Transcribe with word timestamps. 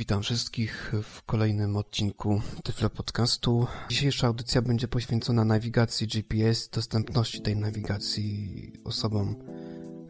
Witam 0.00 0.22
wszystkich 0.22 0.92
w 1.02 1.22
kolejnym 1.22 1.76
odcinku 1.76 2.40
Tyflo 2.62 2.90
Podcastu. 2.90 3.66
Dzisiejsza 3.88 4.26
audycja 4.26 4.62
będzie 4.62 4.88
poświęcona 4.88 5.44
nawigacji 5.44 6.06
GPS, 6.06 6.68
dostępności 6.68 7.42
tej 7.42 7.56
nawigacji 7.56 8.72
osobom 8.84 9.36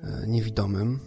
e, 0.02 0.26
niewidomym. 0.26 1.00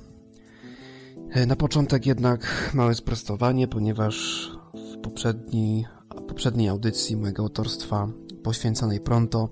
E, 1.30 1.46
na 1.46 1.56
początek 1.56 2.06
jednak 2.06 2.72
małe 2.74 2.96
sprostowanie, 2.96 3.68
ponieważ 3.68 4.48
w 4.74 5.02
poprzedniej, 5.02 5.86
poprzedniej 6.28 6.70
audycji 6.70 7.18
mojego 7.18 7.44
autorstwa 7.44 8.08
poświęconej 8.44 9.00
Pronto 9.00 9.50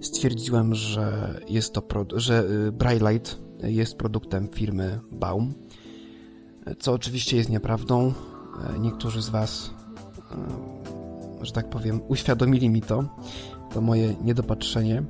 stwierdziłem, 0.00 0.74
że 0.74 1.40
jest 1.48 1.72
to 1.72 1.82
że 2.14 2.44
y, 2.68 2.72
Braillite 2.72 3.30
jest 3.62 3.96
produktem 3.96 4.48
firmy 4.48 5.00
Baum, 5.12 5.54
co 6.78 6.92
oczywiście 6.92 7.36
jest 7.36 7.50
nieprawdą. 7.50 8.14
E, 8.62 8.78
niektórzy 8.78 9.22
z 9.22 9.28
Was, 9.28 9.70
e, 11.40 11.44
że 11.44 11.52
tak 11.52 11.70
powiem, 11.70 12.00
uświadomili 12.08 12.70
mi 12.70 12.82
to, 12.82 13.04
to 13.74 13.80
moje 13.80 14.14
niedopatrzenie. 14.14 15.02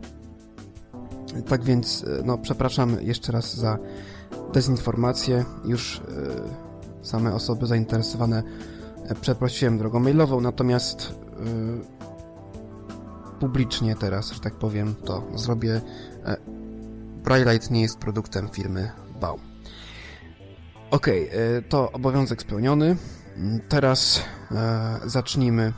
Tak 1.49 1.65
więc, 1.65 2.05
e, 2.05 2.23
no, 2.25 2.39
przepraszam 2.39 2.97
jeszcze 3.01 3.33
raz 3.33 3.57
za 3.57 3.79
dezinformację. 4.53 5.45
Już 5.65 6.01
same 7.03 7.35
osoby 7.35 7.67
zainteresowane 7.67 8.43
przeprosiłem 9.21 9.79
drogą 9.79 10.01
mailową, 10.01 10.41
natomiast 10.41 11.15
publicznie 13.41 13.97
teraz, 13.97 14.33
że 14.33 14.41
tak 14.41 14.55
powiem, 14.55 14.95
to 15.05 15.23
zrobię. 15.35 15.81
Braillite 17.25 17.67
nie 17.71 17.83
jest 17.83 17.99
produktem 17.99 18.49
firmy 18.49 18.91
Baum. 19.21 19.41
Ok, 20.91 21.07
to 21.69 21.93
obowiązek 21.93 22.43
spełniony. 22.43 22.97
Teraz 23.69 24.21
e, 24.51 25.01
zacznijmy 25.05 25.73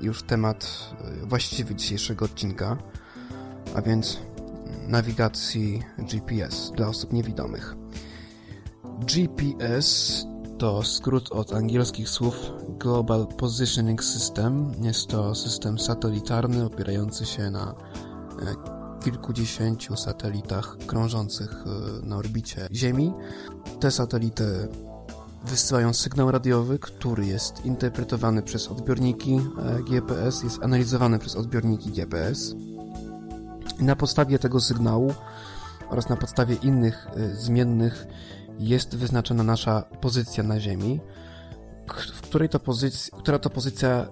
już 0.00 0.22
temat 0.22 0.90
e, 1.22 1.26
właściwy 1.26 1.74
dzisiejszego 1.74 2.24
odcinka, 2.24 2.76
a 3.74 3.82
więc 3.82 4.18
nawigacji 4.88 5.82
GPS 5.98 6.72
dla 6.76 6.88
osób 6.88 7.12
niewidomych. 7.12 7.74
GPS 9.00 10.24
to 10.58 10.82
skrót 10.82 11.32
od 11.32 11.52
angielskich 11.52 12.08
słów 12.08 12.36
Global 12.68 13.26
Positioning 13.26 14.04
System. 14.04 14.72
Jest 14.82 15.06
to 15.06 15.34
system 15.34 15.78
satelitarny 15.78 16.64
opierający 16.64 17.26
się 17.26 17.50
na 17.50 17.74
e, 18.42 19.04
kilkudziesięciu 19.04 19.96
satelitach 19.96 20.76
krążących 20.86 21.50
e, 21.52 22.06
na 22.06 22.16
orbicie 22.16 22.68
Ziemi. 22.72 23.12
Te 23.80 23.90
satelity 23.90 24.68
wysyłają 25.44 25.94
sygnał 25.94 26.30
radiowy, 26.30 26.78
który 26.78 27.26
jest 27.26 27.64
interpretowany 27.64 28.42
przez 28.42 28.68
odbiorniki 28.68 29.34
e, 29.34 29.82
GPS, 29.82 30.42
jest 30.42 30.62
analizowany 30.62 31.18
przez 31.18 31.36
odbiorniki 31.36 31.90
GPS. 31.90 32.54
I 33.80 33.84
na 33.84 33.96
podstawie 33.96 34.38
tego 34.38 34.60
sygnału 34.60 35.14
oraz 35.90 36.08
na 36.08 36.16
podstawie 36.16 36.54
innych 36.54 37.06
e, 37.06 37.34
zmiennych 37.34 38.06
jest 38.58 38.96
wyznaczona 38.96 39.42
nasza 39.42 39.82
pozycja 39.82 40.42
na 40.42 40.60
Ziemi, 40.60 41.00
w 42.14 42.20
której 42.20 42.48
to 42.48 42.60
pozycji, 42.60 43.12
która 43.18 43.38
to 43.38 43.50
pozycja 43.50 43.88
e, 43.90 44.08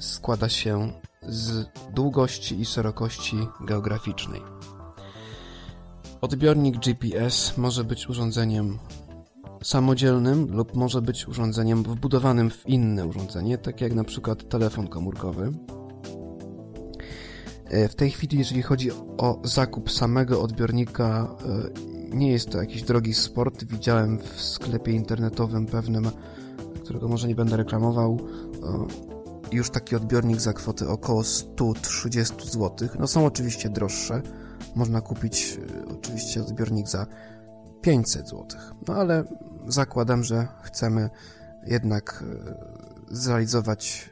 składa 0.00 0.48
się 0.48 0.92
z 1.22 1.66
długości 1.94 2.60
i 2.60 2.64
szerokości 2.64 3.36
geograficznej. 3.60 4.42
Odbiornik 6.20 6.78
GPS 6.78 7.56
może 7.56 7.84
być 7.84 8.08
urządzeniem 8.08 8.78
samodzielnym 9.62 10.46
lub 10.50 10.76
może 10.76 11.02
być 11.02 11.28
urządzeniem 11.28 11.82
wbudowanym 11.82 12.50
w 12.50 12.66
inne 12.66 13.06
urządzenie, 13.06 13.58
tak 13.58 13.80
jak 13.80 13.94
na 13.94 14.04
przykład 14.04 14.48
telefon 14.48 14.88
komórkowy. 14.88 15.52
E, 17.64 17.88
w 17.88 17.94
tej 17.94 18.10
chwili, 18.10 18.38
jeżeli 18.38 18.62
chodzi 18.62 18.90
o 19.18 19.40
zakup 19.44 19.90
samego 19.90 20.42
odbiornika, 20.42 21.36
e, 22.10 22.16
nie 22.16 22.32
jest 22.32 22.50
to 22.50 22.58
jakiś 22.58 22.82
drogi 22.82 23.14
sport. 23.14 23.64
Widziałem 23.64 24.18
w 24.18 24.42
sklepie 24.42 24.92
internetowym 24.92 25.66
pewnym, 25.66 26.10
którego 26.84 27.08
może 27.08 27.28
nie 27.28 27.34
będę 27.34 27.56
reklamował, 27.56 28.18
e, 28.62 28.86
już 29.52 29.70
taki 29.70 29.96
odbiornik 29.96 30.40
za 30.40 30.52
kwotę 30.52 30.88
około 30.88 31.24
130 31.24 32.50
zł. 32.50 32.88
No 32.98 33.06
są 33.06 33.26
oczywiście 33.26 33.68
droższe. 33.68 34.22
Można 34.74 35.00
kupić 35.00 35.58
oczywiście 35.90 36.40
odbiornik 36.40 36.88
za 36.88 37.06
500 37.80 38.28
zł. 38.28 38.46
No 38.88 38.94
ale 38.94 39.24
zakładam, 39.68 40.24
że 40.24 40.48
chcemy 40.62 41.10
jednak 41.66 42.24
e, 42.26 42.54
zrealizować 43.10 44.10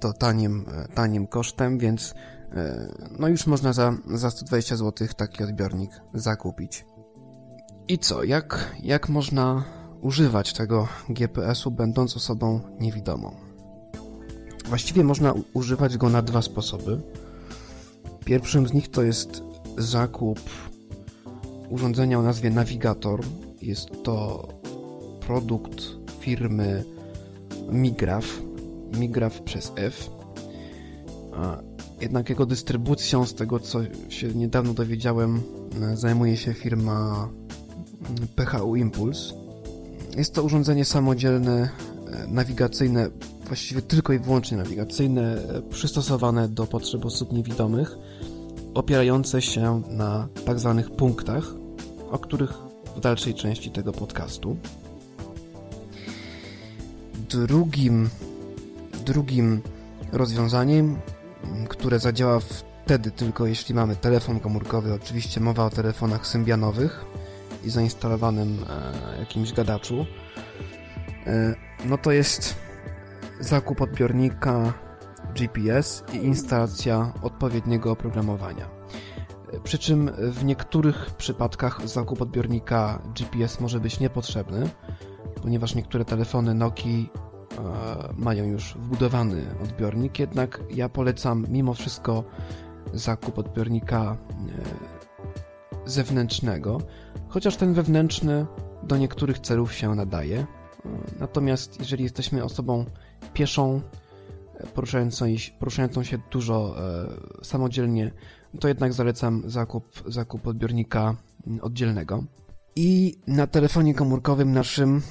to 0.00 0.12
tanim, 0.12 0.66
e, 0.74 0.88
tanim 0.88 1.26
kosztem, 1.26 1.78
więc 1.78 2.14
e, 2.52 2.88
no 3.18 3.28
już 3.28 3.46
można 3.46 3.72
za, 3.72 3.94
za 4.14 4.30
120 4.30 4.76
zł 4.76 5.08
taki 5.16 5.44
odbiornik 5.44 5.90
zakupić. 6.14 6.86
I 7.88 7.98
co? 7.98 8.24
Jak, 8.24 8.74
jak 8.82 9.08
można 9.08 9.64
używać 10.00 10.52
tego 10.52 10.88
GPS-u, 11.08 11.70
będąc 11.70 12.16
osobą 12.16 12.60
niewidomą? 12.80 13.36
Właściwie 14.68 15.04
można 15.04 15.34
używać 15.52 15.96
go 15.96 16.08
na 16.08 16.22
dwa 16.22 16.42
sposoby. 16.42 17.00
Pierwszym 18.24 18.66
z 18.66 18.72
nich 18.72 18.90
to 18.90 19.02
jest 19.02 19.42
zakup 19.78 20.40
urządzenia 21.70 22.18
o 22.18 22.22
nazwie 22.22 22.50
Navigator. 22.50 23.20
Jest 23.62 23.88
to 24.02 24.48
produkt 25.26 25.84
firmy 26.20 26.84
Migraf, 27.68 28.42
Migraf 28.98 29.42
przez 29.42 29.72
F. 29.76 30.10
Jednak 32.00 32.28
jego 32.28 32.46
dystrybucją, 32.46 33.26
z 33.26 33.34
tego 33.34 33.60
co 33.60 33.78
się 34.08 34.28
niedawno 34.34 34.74
dowiedziałem, 34.74 35.42
zajmuje 35.94 36.36
się 36.36 36.54
firma 36.54 37.28
PHU 38.36 38.76
Impuls. 38.76 39.34
Jest 40.16 40.34
to 40.34 40.42
urządzenie 40.42 40.84
samodzielne, 40.84 41.68
nawigacyjne, 42.28 43.10
właściwie 43.46 43.82
tylko 43.82 44.12
i 44.12 44.18
wyłącznie 44.18 44.56
nawigacyjne, 44.56 45.36
przystosowane 45.70 46.48
do 46.48 46.66
potrzeb 46.66 47.04
osób 47.04 47.32
niewidomych, 47.32 47.96
opierające 48.74 49.42
się 49.42 49.82
na 49.88 50.28
tak 50.44 50.58
zwanych 50.58 50.90
punktach, 50.90 51.54
o 52.10 52.18
których 52.18 52.69
w 52.96 53.00
dalszej 53.00 53.34
części 53.34 53.70
tego 53.70 53.92
podcastu. 53.92 54.56
Drugim, 57.28 58.08
drugim 59.04 59.62
rozwiązaniem, 60.12 60.98
które 61.68 61.98
zadziała 61.98 62.40
wtedy 62.84 63.10
tylko 63.10 63.46
jeśli 63.46 63.74
mamy 63.74 63.96
telefon 63.96 64.40
komórkowy, 64.40 64.94
oczywiście 64.94 65.40
mowa 65.40 65.64
o 65.64 65.70
telefonach 65.70 66.26
symbianowych 66.26 67.04
i 67.64 67.70
zainstalowanym 67.70 68.64
e, 69.16 69.20
jakimś 69.20 69.52
gadaczu, 69.52 70.06
e, 71.26 71.54
no 71.84 71.98
to 71.98 72.12
jest 72.12 72.54
zakup 73.40 73.80
odbiornika 73.80 74.72
GPS 75.34 76.04
i 76.12 76.16
instalacja 76.16 77.12
odpowiedniego 77.22 77.92
oprogramowania. 77.92 78.79
Przy 79.64 79.78
czym 79.78 80.10
w 80.18 80.44
niektórych 80.44 81.10
przypadkach 81.10 81.88
zakup 81.88 82.22
odbiornika 82.22 83.02
GPS 83.14 83.60
może 83.60 83.80
być 83.80 84.00
niepotrzebny, 84.00 84.68
ponieważ 85.42 85.74
niektóre 85.74 86.04
telefony 86.04 86.54
Nokia 86.54 86.90
e, 86.90 87.06
mają 88.16 88.44
już 88.44 88.74
wbudowany 88.74 89.46
odbiornik, 89.62 90.18
jednak 90.18 90.60
ja 90.70 90.88
polecam 90.88 91.46
mimo 91.48 91.74
wszystko 91.74 92.24
zakup 92.92 93.38
odbiornika 93.38 94.16
e, 95.86 95.90
zewnętrznego, 95.90 96.80
chociaż 97.28 97.56
ten 97.56 97.74
wewnętrzny 97.74 98.46
do 98.82 98.96
niektórych 98.96 99.38
celów 99.38 99.74
się 99.74 99.94
nadaje. 99.94 100.38
E, 100.38 100.46
natomiast 101.20 101.80
jeżeli 101.80 102.04
jesteśmy 102.04 102.44
osobą 102.44 102.84
pieszą, 103.32 103.80
poruszającą 105.58 106.02
się 106.02 106.18
dużo 106.30 106.74
samodzielnie 107.42 108.12
to 108.60 108.68
jednak 108.68 108.92
zalecam 108.92 109.42
zakup, 109.46 110.02
zakup 110.06 110.46
odbiornika 110.46 111.16
oddzielnego. 111.60 112.24
I 112.76 113.14
na 113.26 113.46
telefonie 113.46 113.94
komórkowym 113.94 114.52
naszym, 114.52 115.02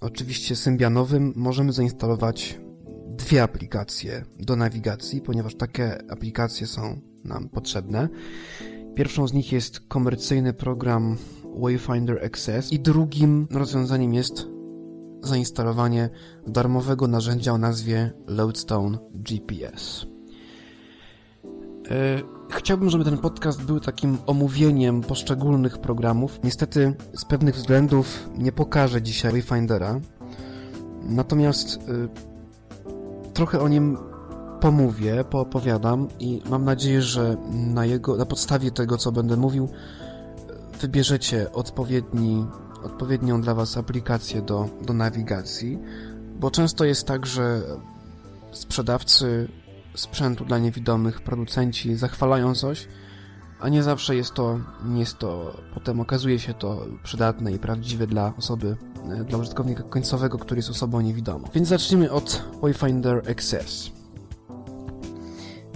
oczywiście 0.00 0.56
symbianowym, 0.56 1.32
możemy 1.36 1.72
zainstalować 1.72 2.60
dwie 3.06 3.42
aplikacje 3.42 4.24
do 4.38 4.56
nawigacji, 4.56 5.20
ponieważ 5.20 5.54
takie 5.54 6.10
aplikacje 6.10 6.66
są 6.66 7.00
nam 7.24 7.48
potrzebne. 7.48 8.08
Pierwszą 8.94 9.28
z 9.28 9.32
nich 9.32 9.52
jest 9.52 9.80
komercyjny 9.80 10.52
program 10.52 11.16
Wayfinder 11.60 12.18
XS 12.22 12.72
i 12.72 12.80
drugim 12.80 13.46
rozwiązaniem 13.50 14.14
jest 14.14 14.46
zainstalowanie 15.22 16.10
darmowego 16.46 17.08
narzędzia 17.08 17.52
o 17.52 17.58
nazwie 17.58 18.12
Lodestone 18.26 18.98
GPS. 19.14 20.06
Chciałbym, 22.50 22.90
żeby 22.90 23.04
ten 23.04 23.18
podcast 23.18 23.62
był 23.62 23.80
takim 23.80 24.18
omówieniem 24.26 25.00
poszczególnych 25.00 25.78
programów. 25.78 26.40
Niestety 26.44 26.94
z 27.14 27.24
pewnych 27.24 27.54
względów 27.54 28.28
nie 28.38 28.52
pokażę 28.52 29.02
dzisiaj 29.02 29.32
Wayfindera, 29.32 30.00
Natomiast 31.08 31.76
y, 31.76 32.08
trochę 33.34 33.60
o 33.60 33.68
nim 33.68 33.98
pomówię, 34.60 35.24
poopowiadam 35.24 36.08
i 36.20 36.42
mam 36.50 36.64
nadzieję, 36.64 37.02
że 37.02 37.36
na, 37.50 37.86
jego, 37.86 38.16
na 38.16 38.26
podstawie 38.26 38.70
tego, 38.70 38.98
co 38.98 39.12
będę 39.12 39.36
mówił, 39.36 39.68
wybierzecie 40.80 41.52
odpowiedni, 41.52 42.46
odpowiednią 42.84 43.40
dla 43.40 43.54
Was 43.54 43.76
aplikację 43.76 44.42
do, 44.42 44.68
do 44.82 44.92
nawigacji, 44.92 45.78
bo 46.40 46.50
często 46.50 46.84
jest 46.84 47.06
tak, 47.06 47.26
że 47.26 47.62
sprzedawcy 48.52 49.48
sprzętu 49.96 50.44
dla 50.44 50.58
niewidomych, 50.58 51.20
producenci 51.20 51.96
zachwalają 51.96 52.54
coś, 52.54 52.88
a 53.60 53.68
nie 53.68 53.82
zawsze 53.82 54.16
jest 54.16 54.34
to, 54.34 54.60
jest 54.94 55.18
to, 55.18 55.60
potem 55.74 56.00
okazuje 56.00 56.38
się 56.38 56.54
to 56.54 56.86
przydatne 57.02 57.52
i 57.52 57.58
prawdziwe 57.58 58.06
dla 58.06 58.32
osoby, 58.38 58.76
dla 59.28 59.38
użytkownika 59.38 59.82
końcowego, 59.82 60.38
który 60.38 60.58
jest 60.58 60.70
osobą 60.70 61.00
niewidomą. 61.00 61.48
Więc 61.54 61.68
zacznijmy 61.68 62.10
od 62.10 62.42
Wayfinder 62.62 63.22
XS. 63.24 63.90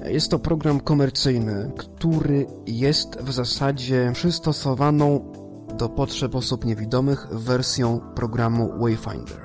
Jest 0.05 0.31
to 0.31 0.39
program 0.39 0.81
komercyjny, 0.81 1.73
który 1.77 2.47
jest 2.67 3.21
w 3.21 3.33
zasadzie 3.33 4.11
przystosowaną 4.15 5.33
do 5.79 5.89
potrzeb 5.89 6.35
osób 6.35 6.65
niewidomych 6.65 7.27
wersją 7.31 8.01
programu 8.15 8.79
Wayfinder. 8.79 9.41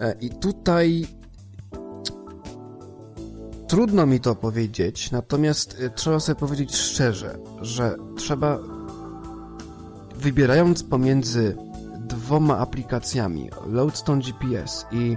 E, 0.00 0.14
I 0.20 0.30
tutaj 0.30 1.06
trudno 3.70 4.06
mi 4.06 4.20
to 4.20 4.34
powiedzieć, 4.34 5.10
natomiast 5.10 5.76
e, 5.80 5.90
trzeba 5.90 6.20
sobie 6.20 6.40
powiedzieć 6.40 6.76
szczerze, 6.76 7.38
że 7.60 7.96
trzeba 8.16 8.58
wybierając 10.16 10.82
pomiędzy 10.82 11.56
dwoma 11.98 12.58
aplikacjami 12.58 13.50
Loadstone 13.66 14.22
GPS 14.22 14.86
i 14.92 15.16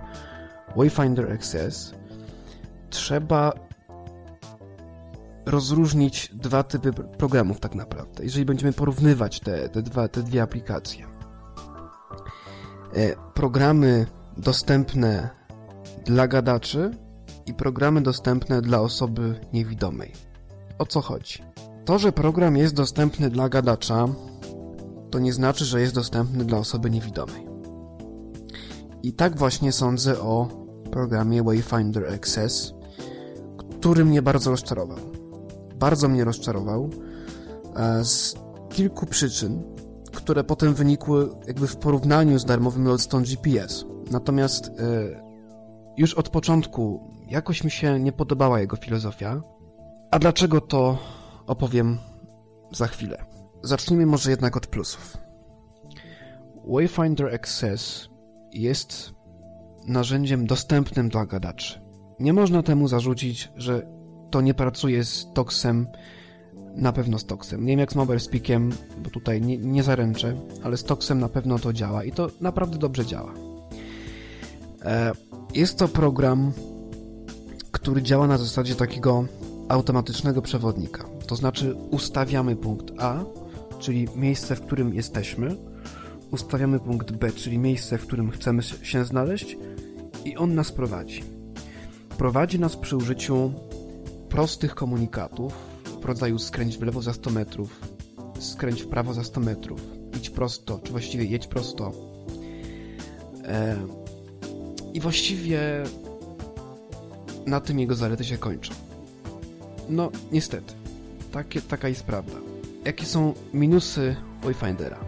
Wayfinder 0.76 1.32
XS 1.32 1.94
trzeba 2.90 3.54
rozróżnić 5.46 6.30
dwa 6.34 6.64
typy 6.64 6.94
programów 6.94 7.60
tak 7.60 7.76
naprawdę, 7.76 8.24
jeżeli 8.24 8.46
będziemy 8.46 8.74
porównywać 8.74 9.40
te, 9.40 9.70
te, 9.70 9.82
dwa, 9.82 10.08
te 10.08 10.24
dwie 10.24 10.42
aplikacje. 10.42 11.06
E, 12.96 13.16
programy 13.34 14.06
dostępne 14.38 15.30
dla 16.06 16.28
gadaczy 16.28 17.03
i 17.46 17.54
programy 17.54 18.02
dostępne 18.02 18.62
dla 18.62 18.82
osoby 18.82 19.40
niewidomej. 19.54 20.12
O 20.80 20.86
co 20.86 21.02
chodzi? 21.02 21.44
To, 21.86 22.00
że 22.00 22.12
program 22.12 22.58
jest 22.58 22.74
dostępny 22.74 23.30
dla 23.30 23.50
gadacza, 23.50 24.08
to 25.12 25.20
nie 25.20 25.34
znaczy, 25.34 25.66
że 25.66 25.82
jest 25.82 25.96
dostępny 25.96 26.46
dla 26.46 26.58
osoby 26.58 26.90
niewidomej. 26.90 27.48
I 29.04 29.14
tak 29.14 29.38
właśnie 29.38 29.72
sądzę 29.72 30.20
o 30.20 30.48
programie 30.92 31.44
Wayfinder 31.44 32.06
XS, 32.14 32.74
który 33.80 34.06
mnie 34.06 34.22
bardzo 34.22 34.52
rozczarował. 34.52 34.98
Bardzo 35.76 36.10
mnie 36.10 36.24
rozczarował 36.24 36.90
e, 37.76 38.06
z 38.06 38.36
kilku 38.70 39.06
przyczyn, 39.06 39.64
które 40.14 40.44
potem 40.44 40.74
wynikły 40.74 41.30
jakby 41.48 41.68
w 41.68 41.78
porównaniu 41.78 42.40
z 42.40 42.46
darmowym 42.46 42.86
Lodestone 42.86 43.26
GPS. 43.26 43.86
Natomiast 44.12 44.68
e, 44.68 44.72
już 45.98 46.14
od 46.14 46.30
początku 46.30 47.14
jakoś 47.30 47.64
mi 47.64 47.72
się 47.72 48.00
nie 48.00 48.12
podobała 48.12 48.60
jego 48.60 48.76
filozofia. 48.76 49.42
A 50.12 50.20
dlaczego 50.20 50.62
to 50.62 50.98
opowiem 51.48 51.98
za 52.72 52.88
chwilę. 52.88 53.26
Zacznijmy 53.64 54.06
może 54.06 54.32
jednak 54.32 54.58
od 54.58 54.68
plusów. 54.68 55.18
Wayfinder 56.68 57.34
XS 57.34 58.10
jest 58.52 59.14
narzędziem 59.88 60.48
dostępnym 60.48 61.10
dla 61.10 61.26
gadaczy. 61.26 61.82
Nie 62.20 62.34
można 62.34 62.64
temu 62.64 62.88
zarzucić, 62.88 63.52
że 63.56 63.88
to 64.32 64.42
nie 64.42 64.54
pracuje 64.54 65.04
z 65.04 65.28
Toxem, 65.34 65.88
na 66.76 66.94
pewno 66.94 67.20
z 67.20 67.26
Toxem. 67.26 67.62
Nie 67.62 67.72
wiem 67.72 67.80
jak 67.80 67.92
z 67.92 67.96
Mobile 67.96 68.20
Speakiem, 68.20 68.70
bo 68.98 69.10
tutaj 69.10 69.42
nie, 69.42 69.58
nie 69.58 69.84
zaręczę, 69.84 70.36
ale 70.64 70.78
z 70.78 70.84
Toxem 70.84 71.20
na 71.20 71.30
pewno 71.30 71.60
to 71.60 71.74
działa 71.74 72.04
i 72.04 72.12
to 72.12 72.30
naprawdę 72.42 72.78
dobrze 72.78 73.06
działa. 73.06 73.34
E, 74.86 75.12
jest 75.54 75.78
to 75.78 75.88
program, 75.88 76.52
który 77.72 78.02
działa 78.02 78.28
na 78.28 78.38
zasadzie 78.38 78.76
takiego 78.76 79.26
automatycznego 79.70 80.42
przewodnika. 80.42 81.06
To 81.28 81.36
znaczy 81.36 81.76
ustawiamy 81.92 82.56
punkt 82.56 82.94
A, 83.00 83.24
czyli 83.80 84.08
miejsce, 84.16 84.56
w 84.56 84.62
którym 84.62 84.94
jesteśmy, 84.94 85.56
ustawiamy 86.32 86.80
punkt 86.80 87.12
B, 87.12 87.32
czyli 87.32 87.58
miejsce, 87.58 87.98
w 87.98 88.08
którym 88.08 88.32
chcemy 88.32 88.64
się 88.64 89.06
znaleźć 89.06 89.58
i 90.26 90.38
on 90.38 90.56
nas 90.56 90.72
prowadzi. 90.72 91.24
Prowadzi 92.18 92.60
nas 92.60 92.76
przy 92.76 92.98
użyciu 92.98 93.54
prostych 94.30 94.76
komunikatów 94.76 95.54
w 96.02 96.06
rodzaju 96.06 96.40
skręć 96.40 96.78
w 96.78 96.82
lewo 96.82 97.02
za 97.02 97.14
100 97.14 97.30
metrów, 97.30 97.82
skręć 98.40 98.82
w 98.82 98.88
prawo 98.88 99.14
za 99.14 99.24
100 99.24 99.40
metrów, 99.40 99.82
idź 100.18 100.30
prosto, 100.30 100.80
czy 100.84 100.92
właściwie 100.92 101.26
jedź 101.26 101.48
prosto. 101.48 101.92
E, 103.46 104.03
I 104.94 105.00
właściwie 105.00 105.60
na 107.46 107.62
tym 107.62 107.80
jego 107.80 107.96
zalety 107.96 108.24
się 108.24 108.38
kończą. 108.38 108.74
No, 109.90 110.12
niestety. 110.32 110.74
Taka 111.70 111.88
jest 111.88 112.04
prawda. 112.04 112.34
Jakie 112.86 113.06
są 113.06 113.34
minusy 113.54 114.16
Wayfindera? 114.44 115.00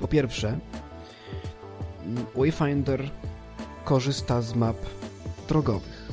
Po 0.00 0.08
pierwsze, 0.08 0.58
Wayfinder 2.36 3.10
korzysta 3.84 4.42
z 4.42 4.54
map 4.54 4.76
drogowych. 5.48 6.08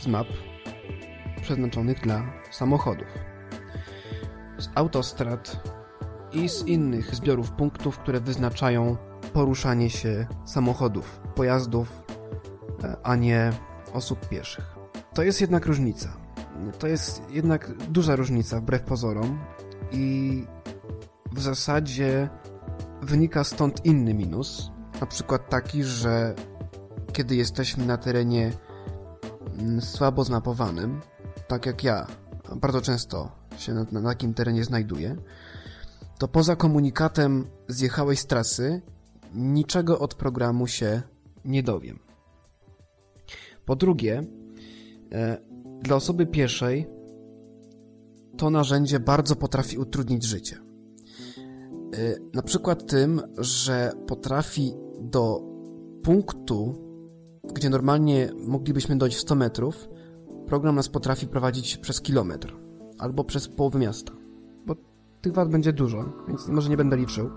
Z 0.00 0.06
map 0.06 0.26
przeznaczonych 1.42 2.00
dla 2.00 2.32
samochodów. 2.50 3.06
Z 4.58 4.68
autostrad 4.74 5.60
i 6.32 6.48
z 6.48 6.66
innych 6.66 7.14
zbiorów 7.14 7.50
punktów, 7.50 7.98
które 7.98 8.20
wyznaczają 8.20 8.96
poruszanie 9.36 9.90
się 9.90 10.26
samochodów, 10.44 11.20
pojazdów, 11.34 12.02
e, 12.84 12.96
a 13.02 13.16
nie 13.16 13.52
osób 13.92 14.28
pieszych. 14.28 14.76
To 15.14 15.22
jest 15.22 15.40
jednak 15.40 15.66
różnica. 15.66 16.16
To 16.78 16.86
jest 16.86 17.22
jednak 17.30 17.72
duża 17.76 18.16
różnica 18.16 18.60
wbrew 18.60 18.82
pozorom 18.82 19.38
i 19.92 20.44
w 21.32 21.40
zasadzie 21.40 22.28
wynika 23.02 23.44
stąd 23.44 23.84
inny 23.86 24.14
minus, 24.14 24.70
na 25.00 25.06
przykład 25.06 25.48
taki, 25.48 25.84
że 25.84 26.34
kiedy 27.12 27.36
jesteśmy 27.36 27.86
na 27.86 27.96
terenie 27.96 28.52
mm, 29.58 29.80
słabo 29.80 30.24
zmapowanym, 30.24 31.00
tak 31.48 31.66
jak 31.66 31.84
ja 31.84 32.06
bardzo 32.56 32.80
często 32.80 33.30
się 33.58 33.74
na, 33.74 33.86
na 33.92 34.02
takim 34.02 34.34
terenie 34.34 34.64
znajduję, 34.64 35.16
to 36.18 36.28
poza 36.28 36.56
komunikatem 36.56 37.46
zjechałeś 37.68 38.20
z 38.20 38.26
trasy, 38.26 38.82
niczego 39.34 39.98
od 39.98 40.14
programu 40.14 40.66
się 40.66 41.02
nie 41.44 41.62
dowiem. 41.62 41.98
Po 43.64 43.76
drugie, 43.76 44.24
e, 45.12 45.38
dla 45.82 45.96
osoby 45.96 46.26
pieszej 46.26 46.86
to 48.36 48.50
narzędzie 48.50 49.00
bardzo 49.00 49.36
potrafi 49.36 49.78
utrudnić 49.78 50.24
życie. 50.24 50.56
E, 50.56 52.16
na 52.34 52.42
przykład 52.42 52.86
tym, 52.86 53.22
że 53.38 53.92
potrafi 54.06 54.74
do 55.00 55.42
punktu, 56.02 56.74
gdzie 57.54 57.70
normalnie 57.70 58.30
moglibyśmy 58.46 58.96
dojść 58.96 59.16
w 59.16 59.20
100 59.20 59.34
metrów, 59.34 59.88
program 60.46 60.74
nas 60.74 60.88
potrafi 60.88 61.26
prowadzić 61.26 61.76
przez 61.76 62.00
kilometr 62.00 62.56
albo 62.98 63.24
przez 63.24 63.48
połowę 63.48 63.78
miasta. 63.78 64.12
Bo 64.66 64.74
tych 65.20 65.32
wad 65.32 65.50
będzie 65.50 65.72
dużo, 65.72 66.04
więc 66.28 66.48
może 66.48 66.70
nie 66.70 66.76
będę 66.76 66.96
liczył. 66.96 67.30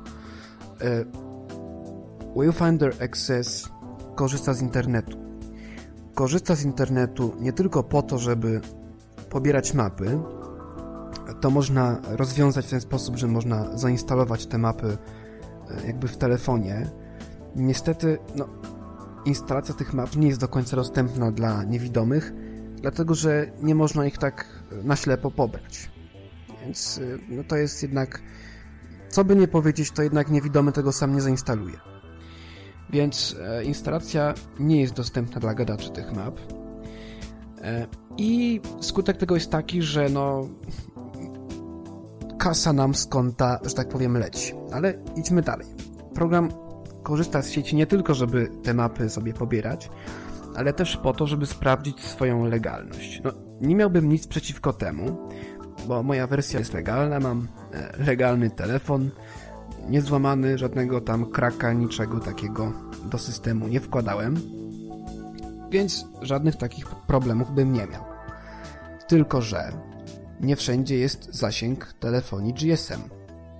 E, 2.35 2.35
Wayfinder 2.35 2.93
Access 3.03 3.69
korzysta 4.15 4.53
z 4.53 4.61
internetu. 4.61 5.17
Korzysta 6.15 6.55
z 6.55 6.63
internetu 6.63 7.35
nie 7.39 7.53
tylko 7.53 7.83
po 7.83 8.01
to, 8.01 8.17
żeby 8.17 8.61
pobierać 9.29 9.73
mapy, 9.73 10.19
to 11.41 11.49
można 11.49 12.01
rozwiązać 12.07 12.65
w 12.65 12.69
ten 12.69 12.81
sposób, 12.81 13.17
że 13.17 13.27
można 13.27 13.77
zainstalować 13.77 14.45
te 14.45 14.57
mapy 14.57 14.97
e, 15.69 15.87
jakby 15.87 16.07
w 16.07 16.17
telefonie. 16.17 16.89
Niestety, 17.55 18.17
no, 18.35 18.47
instalacja 19.25 19.75
tych 19.75 19.93
map 19.93 20.15
nie 20.15 20.27
jest 20.27 20.39
do 20.39 20.47
końca 20.47 20.75
dostępna 20.75 21.31
dla 21.31 21.63
niewidomych, 21.63 22.33
dlatego 22.81 23.15
że 23.15 23.51
nie 23.61 23.75
można 23.75 24.05
ich 24.05 24.17
tak 24.17 24.45
na 24.83 24.95
ślepo 24.95 25.31
pobrać. 25.31 25.91
Więc 26.61 26.97
e, 26.97 27.33
no, 27.35 27.43
to 27.43 27.55
jest 27.55 27.83
jednak, 27.83 28.21
co 29.09 29.23
by 29.23 29.35
nie 29.35 29.47
powiedzieć, 29.47 29.91
to 29.91 30.03
jednak 30.03 30.29
niewidomy 30.29 30.71
tego 30.71 30.91
sam 30.91 31.15
nie 31.15 31.21
zainstaluje. 31.21 31.88
Więc 32.89 33.35
e, 33.41 33.63
instalacja 33.63 34.33
nie 34.59 34.81
jest 34.81 34.93
dostępna 34.93 35.39
dla 35.39 35.53
gadaczy 35.53 35.89
tych 35.89 36.11
map. 36.11 36.39
I 38.17 38.61
skutek 38.81 39.17
tego 39.17 39.35
jest 39.35 39.51
taki, 39.51 39.81
że 39.81 40.09
no 40.09 40.47
kasa 42.39 42.73
nam 42.73 42.95
z 42.95 43.05
konta, 43.05 43.59
że 43.65 43.75
tak 43.75 43.89
powiem, 43.89 44.17
leci. 44.17 44.53
Ale 44.71 44.93
idźmy 45.15 45.41
dalej. 45.41 45.67
Program 46.13 46.49
korzysta 47.03 47.41
z 47.41 47.49
sieci 47.49 47.75
nie 47.75 47.87
tylko, 47.87 48.13
żeby 48.13 48.49
te 48.63 48.73
mapy 48.73 49.09
sobie 49.09 49.33
pobierać, 49.33 49.89
ale 50.55 50.73
też 50.73 50.97
po 50.97 51.13
to, 51.13 51.27
żeby 51.27 51.45
sprawdzić 51.45 52.03
swoją 52.03 52.45
legalność. 52.45 53.21
No, 53.23 53.31
nie 53.61 53.75
miałbym 53.75 54.09
nic 54.09 54.27
przeciwko 54.27 54.73
temu, 54.73 55.29
bo 55.87 56.03
moja 56.03 56.27
wersja 56.27 56.59
jest 56.59 56.73
legalna, 56.73 57.19
mam 57.19 57.47
e, 57.73 58.03
legalny 58.03 58.49
telefon, 58.49 59.09
niezłamany, 59.89 60.57
żadnego 60.57 61.01
tam 61.01 61.25
kraka, 61.25 61.73
niczego 61.73 62.19
takiego 62.19 62.73
do 63.05 63.17
systemu 63.17 63.67
nie 63.67 63.79
wkładałem, 63.79 64.35
więc 65.71 66.05
żadnych 66.21 66.55
takich 66.55 66.85
problemów 66.85 67.51
bym 67.55 67.73
nie 67.73 67.87
miał. 67.87 68.03
Tylko, 69.07 69.41
że 69.41 69.71
nie 70.41 70.55
wszędzie 70.55 70.97
jest 70.97 71.35
zasięg 71.35 71.93
telefonii 71.93 72.53
GSM. 72.53 73.01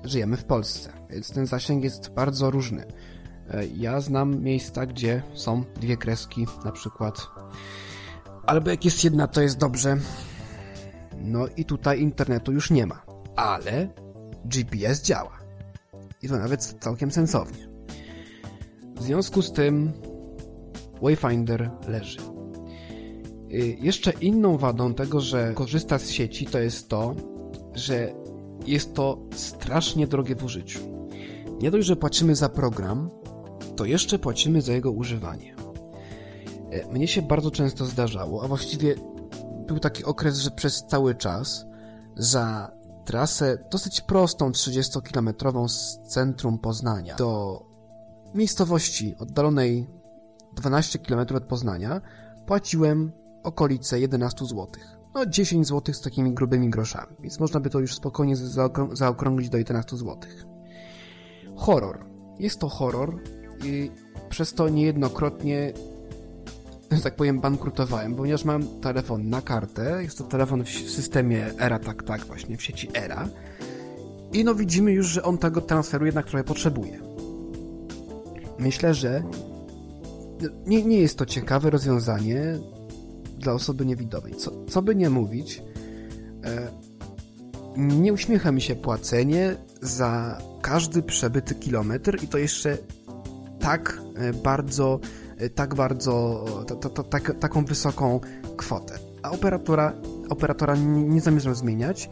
Żyjemy 0.03 0.38
w 0.38 0.43
Polsce, 0.43 0.93
więc 1.09 1.33
ten 1.33 1.45
zasięg 1.45 1.83
jest 1.83 2.09
bardzo 2.09 2.51
różny. 2.51 2.86
E, 3.50 3.67
ja 3.67 4.01
znam 4.01 4.41
miejsca, 4.43 4.86
gdzie 4.86 5.24
są 5.33 5.63
dwie 5.81 5.98
kreski, 5.98 6.48
na 6.65 6.71
przykład. 6.71 7.27
Albo 8.45 8.69
jak 8.69 8.86
jest 8.86 9.03
jedna, 9.03 9.27
to 9.27 9.41
jest 9.41 9.57
dobrze. 9.57 9.98
No 11.17 11.48
i 11.57 11.65
tutaj 11.65 12.01
internetu 12.01 12.51
już 12.51 12.71
nie 12.71 12.86
ma. 12.86 13.01
Ale 13.36 13.88
GPS 14.45 15.01
działa. 15.01 15.38
I 16.21 16.27
to 16.27 16.38
nawet 16.38 16.75
całkiem 16.79 17.11
sensownie. 17.11 17.69
W 18.95 19.03
związku 19.03 19.41
z 19.41 19.51
tym 19.51 19.91
Wayfinder 21.01 21.71
leży. 21.88 22.19
Y, 23.51 23.77
jeszcze 23.81 24.11
inną 24.11 24.57
wadą 24.57 24.93
tego, 24.93 25.21
że 25.21 25.53
korzysta 25.53 25.99
z 25.99 26.09
sieci, 26.09 26.45
to 26.45 26.59
jest 26.59 26.89
to, 26.89 27.15
że 27.73 28.13
jest 28.65 28.93
to 28.93 29.17
strasznie 29.35 30.07
drogie 30.07 30.35
w 30.35 30.43
użyciu. 30.43 30.79
Nie 31.61 31.71
dość, 31.71 31.88
że 31.88 31.95
płacimy 31.95 32.35
za 32.35 32.49
program, 32.49 33.09
to 33.75 33.85
jeszcze 33.85 34.19
płacimy 34.19 34.61
za 34.61 34.73
jego 34.73 34.91
używanie. 34.91 35.55
Y, 36.73 36.93
mnie 36.93 37.07
się 37.07 37.21
bardzo 37.21 37.51
często 37.51 37.85
zdarzało, 37.85 38.43
a 38.43 38.47
właściwie 38.47 38.95
był 39.67 39.79
taki 39.79 40.03
okres, 40.03 40.38
że 40.38 40.51
przez 40.51 40.83
cały 40.88 41.15
czas 41.15 41.65
za 42.15 42.71
trasę 43.06 43.58
dosyć 43.72 44.01
prostą, 44.01 44.51
30-kilometrową 44.51 45.68
z 45.68 46.00
centrum 46.00 46.60
Poznania 46.60 47.15
do 47.15 47.62
miejscowości 48.34 49.15
oddalonej 49.20 49.88
12 50.53 51.00
km 51.00 51.36
od 51.36 51.44
Poznania 51.44 52.01
płaciłem 52.46 53.12
okolice 53.44 54.00
11 54.00 54.46
zł. 54.46 54.68
No 55.13 55.25
10 55.25 55.68
zł 55.68 55.94
z 55.94 56.01
takimi 56.01 56.34
grubymi 56.34 56.70
groszami, 56.70 57.15
więc 57.20 57.39
można 57.39 57.60
by 57.60 57.70
to 57.70 57.79
już 57.79 57.96
spokojnie 57.96 58.36
zaokrąglić 58.94 59.50
do 59.50 59.58
11 59.58 59.98
zł. 59.98 60.18
Horror. 61.56 62.06
Jest 62.39 62.60
to 62.60 62.70
horror 62.70 63.22
i 63.63 63.91
przez 64.29 64.53
to 64.53 64.70
niejednokrotnie 64.70 65.74
że 66.91 67.01
tak 67.01 67.15
powiem, 67.15 67.39
bankrutowałem, 67.39 68.15
ponieważ 68.15 68.46
mam 68.46 68.63
telefon 68.81 69.29
na 69.29 69.41
kartę, 69.41 70.03
jest 70.03 70.17
to 70.17 70.24
telefon 70.24 70.63
w 70.63 70.69
systemie 70.69 71.46
ERA, 71.60 71.79
tak, 71.79 72.03
tak, 72.03 72.25
właśnie, 72.25 72.58
w 72.58 72.63
sieci 72.63 72.89
ERA 72.93 73.29
i 74.34 74.43
no 74.43 74.55
widzimy 74.55 74.91
już, 74.91 75.08
że 75.08 75.24
on 75.24 75.38
tego 75.38 75.62
transferu 75.62 76.05
jednak 76.05 76.25
trochę 76.25 76.43
potrzebuje. 76.43 77.00
Myślę, 78.60 78.93
że 78.93 79.24
nie, 80.65 80.84
nie 80.84 81.00
jest 81.00 81.17
to 81.17 81.25
ciekawe 81.25 81.69
rozwiązanie 81.69 82.60
dla 83.38 83.53
osoby 83.53 83.86
niewidomej. 83.86 84.36
Co, 84.36 84.51
co 84.69 84.81
by 84.81 84.96
nie 84.96 85.10
mówić, 85.10 85.63
e, 86.43 86.72
nie 87.77 88.13
uśmiecha 88.13 88.51
mi 88.51 88.62
się 88.62 88.75
płacenie 88.75 89.55
za 89.81 90.41
każdy 90.62 91.01
przebyty 91.01 91.55
kilometr 91.55 92.24
i 92.24 92.27
to 92.27 92.38
jeszcze 92.38 92.77
tak 93.60 94.01
e, 94.15 94.34
bardzo, 94.34 95.00
tak 95.55 95.75
bardzo, 95.75 96.46
tak, 97.10 97.39
taką 97.39 97.65
wysoką 97.65 98.19
kwotę. 98.58 99.00
A 99.24 99.31
operatora, 99.31 99.93
operatora 100.29 100.75
nie, 100.75 101.03
nie 101.03 101.22
zamierzam 101.22 101.55
zmieniać, 101.55 102.10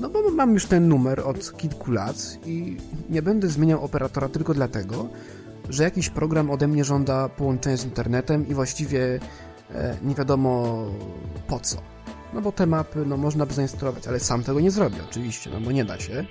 no 0.00 0.10
bo 0.10 0.30
mam 0.30 0.54
już 0.54 0.66
ten 0.66 0.88
numer 0.88 1.20
od 1.20 1.56
kilku 1.56 1.92
lat 1.92 2.38
i 2.46 2.76
nie 3.10 3.22
będę 3.22 3.48
zmieniał 3.48 3.84
operatora 3.84 4.28
tylko 4.28 4.54
dlatego, 4.54 5.08
że 5.68 5.82
jakiś 5.82 6.10
program 6.10 6.50
ode 6.50 6.68
mnie 6.68 6.84
żąda 6.84 7.28
połączenia 7.28 7.76
z 7.76 7.84
internetem 7.84 8.48
i 8.48 8.54
właściwie 8.54 9.20
e, 9.74 9.96
nie 10.02 10.14
wiadomo 10.14 10.84
po 11.48 11.60
co. 11.60 11.76
No 12.34 12.40
bo 12.40 12.52
te 12.52 12.66
mapy 12.66 13.06
no, 13.06 13.16
można 13.16 13.46
by 13.46 13.54
zainstalować, 13.54 14.08
ale 14.08 14.20
sam 14.20 14.42
tego 14.42 14.60
nie 14.60 14.70
zrobię 14.70 14.96
oczywiście, 15.10 15.50
no 15.50 15.60
bo 15.60 15.72
nie 15.72 15.84
da 15.84 16.00
się. 16.00 16.24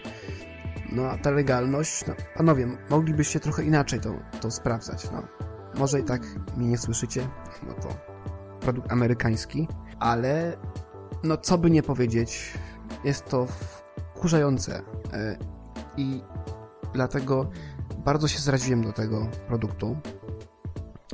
No 0.92 1.04
a 1.04 1.18
ta 1.18 1.32
legalność, 1.32 2.06
no 2.08 2.14
panowie, 2.38 2.68
moglibyście 2.90 3.40
trochę 3.40 3.64
inaczej 3.64 4.00
to, 4.00 4.14
to 4.42 4.52
sprawdzać, 4.52 5.08
no. 5.12 5.51
Może 5.76 6.00
i 6.00 6.04
tak 6.04 6.22
mnie 6.58 6.68
nie 6.68 6.78
słyszycie, 6.78 7.28
no 7.68 7.74
to 7.74 7.90
produkt 8.60 8.92
amerykański, 8.92 9.68
ale 10.00 10.58
no 11.24 11.38
co 11.38 11.58
by 11.58 11.72
nie 11.72 11.84
powiedzieć, 11.84 12.54
jest 13.04 13.26
to 13.26 13.48
wkurzające 14.16 14.82
e, 15.14 15.38
i 15.98 16.22
dlatego 16.94 17.50
bardzo 18.06 18.28
się 18.28 18.40
zraziłem 18.40 18.84
do 18.84 18.94
tego 18.94 19.28
produktu. 19.48 19.98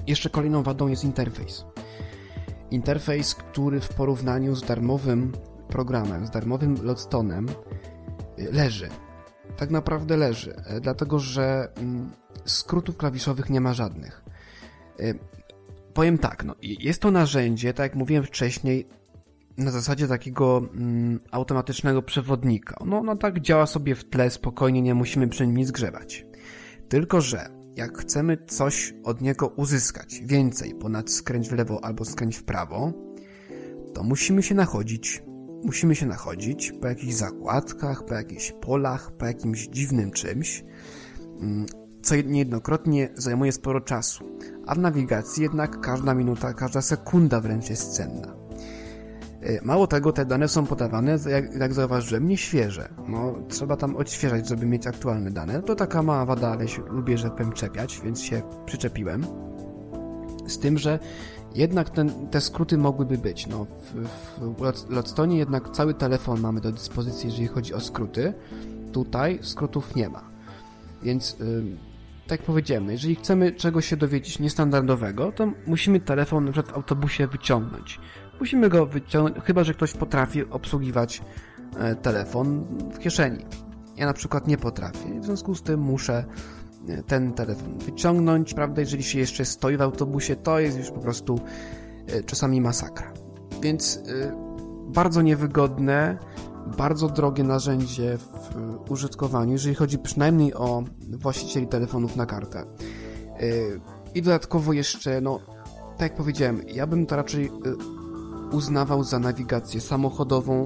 Jeszcze 0.08 0.30
kolejną 0.30 0.64
wadą 0.64 0.88
jest 0.88 1.04
interfejs. 1.04 1.66
Interfejs, 2.72 3.36
który 3.36 3.80
w 3.80 3.90
porównaniu 3.90 4.56
z 4.56 4.64
darmowym 4.64 5.32
programem, 5.68 6.26
z 6.26 6.30
darmowym 6.30 6.76
Lodstonem 6.84 7.48
leży. 8.38 8.90
Tak 9.58 9.70
naprawdę 9.70 10.18
leży, 10.18 10.56
e, 10.56 10.80
dlatego 10.82 11.20
że 11.20 11.72
mm, 11.76 12.12
skrótów 12.46 12.98
klawiszowych 12.98 13.50
nie 13.50 13.62
ma 13.62 13.74
żadnych. 13.74 14.24
E, 15.00 15.14
powiem 15.94 16.18
tak, 16.18 16.44
no, 16.44 16.56
jest 16.62 17.02
to 17.02 17.12
narzędzie, 17.12 17.74
tak 17.74 17.84
jak 17.84 17.96
mówiłem 17.96 18.24
wcześniej, 18.24 18.88
na 19.58 19.72
zasadzie 19.72 20.08
takiego 20.08 20.58
mm, 20.74 21.20
automatycznego 21.32 22.02
przewodnika. 22.02 22.78
No, 22.86 23.04
no 23.04 23.16
tak 23.16 23.40
działa 23.40 23.66
sobie 23.66 23.96
w 23.96 24.04
tle, 24.04 24.30
spokojnie, 24.30 24.82
nie 24.82 24.96
musimy 24.96 25.28
przy 25.28 25.48
nim 25.48 25.58
nic 25.58 25.72
grzebać. 25.72 26.26
Tylko, 26.90 27.22
że 27.22 27.50
jak 27.76 27.98
chcemy 27.98 28.38
coś 28.48 28.94
od 29.04 29.22
niego 29.22 29.48
uzyskać 29.48 30.22
więcej, 30.26 30.76
ponad 30.76 31.12
skręć 31.12 31.50
w 31.50 31.54
lewo 31.54 31.86
albo 31.86 32.06
skręć 32.06 32.36
w 32.36 32.44
prawo, 32.44 32.94
to 33.94 34.04
musimy 34.04 34.44
się 34.44 34.56
nachodzić. 34.56 35.24
Musimy 35.64 35.96
się 35.96 36.06
nachodzić 36.06 36.72
po 36.82 36.88
jakichś 36.88 37.14
zakładkach, 37.14 38.06
po 38.06 38.14
jakichś 38.14 38.52
polach, 38.52 39.12
po 39.12 39.26
jakimś 39.26 39.68
dziwnym 39.68 40.12
czymś, 40.12 40.64
mm, 41.42 41.66
co 42.02 42.16
niejednokrotnie 42.16 43.10
zajmuje 43.16 43.52
sporo 43.52 43.82
czasu. 43.82 44.26
A 44.68 44.76
w 44.76 44.80
nawigacji 44.80 45.44
jednak 45.44 45.82
każda 45.82 46.14
minuta, 46.14 46.54
każda 46.54 46.82
sekunda 46.82 47.42
wręcz 47.42 47.70
jest 47.70 47.96
cenna. 47.96 48.28
E, 49.42 49.66
mało 49.66 49.88
tego, 49.88 50.12
te 50.12 50.26
dane 50.26 50.48
są 50.48 50.66
podawane, 50.66 51.18
jak, 51.30 51.56
jak 51.56 51.74
zauważyłem, 51.74 52.28
nieświeże. 52.28 52.90
No, 53.08 53.36
trzeba 53.48 53.78
tam 53.78 53.96
odświeżać, 53.96 54.48
żeby 54.48 54.66
mieć 54.66 54.88
aktualne 54.88 55.32
dane. 55.32 55.62
To 55.62 55.76
taka 55.76 56.04
mała 56.04 56.26
wada, 56.26 56.52
ale 56.52 56.68
się 56.68 56.82
lubię, 56.82 57.18
powiem 57.30 57.52
czepiać, 57.52 58.02
więc 58.04 58.22
się 58.22 58.42
przyczepiłem. 58.66 59.26
Z 60.48 60.60
tym, 60.60 60.78
że 60.78 61.00
jednak 61.56 61.90
ten, 61.90 62.10
te 62.30 62.42
skróty 62.42 62.78
mogłyby 62.78 63.18
być. 63.18 63.48
No, 63.48 63.66
w, 63.66 64.06
w 64.40 64.62
jednak 65.38 65.70
cały 65.70 65.94
telefon 65.94 66.42
mamy 66.42 66.62
do 66.62 66.72
dyspozycji, 66.72 67.30
jeżeli 67.30 67.48
chodzi 67.48 67.74
o 67.74 67.80
skróty. 67.80 68.34
Tutaj 68.92 69.40
skrótów 69.42 69.96
nie 69.96 70.10
ma. 70.10 70.24
Więc, 71.04 71.36
yy, 71.40 71.78
tak 72.28 72.40
jak 72.40 72.48
powiedziałem, 72.48 72.90
jeżeli 72.90 73.16
chcemy 73.16 73.52
czegoś 73.52 73.86
się 73.86 73.98
dowiedzieć 73.98 74.40
niestandardowego, 74.40 75.32
to 75.32 75.52
musimy 75.68 76.00
telefon 76.00 76.46
na 76.46 76.52
przykład 76.52 76.74
w 76.74 76.76
autobusie 76.76 77.28
wyciągnąć. 77.28 78.00
Musimy 78.40 78.70
go 78.70 78.86
wyciągnąć, 78.86 79.46
chyba 79.46 79.64
że 79.64 79.74
ktoś 79.74 79.94
potrafi 79.94 80.50
obsługiwać 80.50 81.22
e, 81.80 81.96
telefon 81.96 82.66
w 82.94 83.00
kieszeni. 83.00 83.46
Ja 83.96 84.06
na 84.06 84.14
przykład 84.14 84.48
nie 84.48 84.58
potrafię, 84.58 85.20
w 85.20 85.26
związku 85.26 85.56
z 85.56 85.62
tym 85.62 85.80
muszę 85.80 86.26
e, 86.90 87.04
ten 87.04 87.34
telefon 87.34 87.78
wyciągnąć. 87.78 88.54
Prawda, 88.54 88.82
jeżeli 88.82 89.04
się 89.04 89.20
jeszcze 89.20 89.46
stoi 89.46 89.78
w 89.78 89.82
autobusie, 89.82 90.36
to 90.36 90.60
jest 90.60 90.78
już 90.78 90.92
po 90.92 91.00
prostu 91.00 91.40
e, 92.08 92.24
czasami 92.24 92.62
masakra. 92.62 93.14
Więc 93.62 94.00
bardzo 94.88 95.22
niewygodne, 95.22 96.18
bardzo 96.78 97.08
drogie 97.10 97.44
narzędzie 97.44 98.18
w 98.18 98.92
użytkowaniu, 98.92 99.52
jeżeli 99.52 99.76
chodzi 99.76 100.00
przynajmniej 100.00 100.54
o 100.54 100.84
właścicieli 101.08 101.68
telefonów 101.68 102.16
na 102.16 102.26
kartę. 102.26 102.66
I 104.16 104.22
dodatkowo 104.22 104.74
jeszcze, 104.74 105.22
no, 105.22 105.40
tak 105.98 106.02
jak 106.02 106.16
powiedziałem, 106.16 106.62
ja 106.68 106.88
bym 106.88 107.06
to 107.06 107.16
raczej 107.16 107.52
uznawał 108.52 109.04
za 109.04 109.20
nawigację 109.20 109.82
samochodową. 109.82 110.64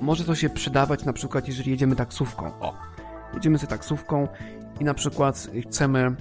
Może 0.00 0.24
to 0.24 0.34
się 0.34 0.50
przydawać 0.50 1.04
na 1.04 1.12
przykład, 1.12 1.48
jeżeli 1.48 1.70
jedziemy 1.70 1.96
taksówką. 1.96 2.60
O, 2.60 2.74
jedziemy 3.34 3.58
sobie 3.58 3.70
taksówką 3.70 4.28
i 4.80 4.84
na 4.84 4.94
przykład 4.94 5.48
chcemy 5.68 5.98
mm, 5.98 6.16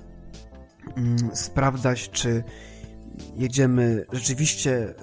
sprawdzać, 1.34 2.10
czy 2.10 2.44
jedziemy 3.36 4.06
rzeczywiście 4.12 4.94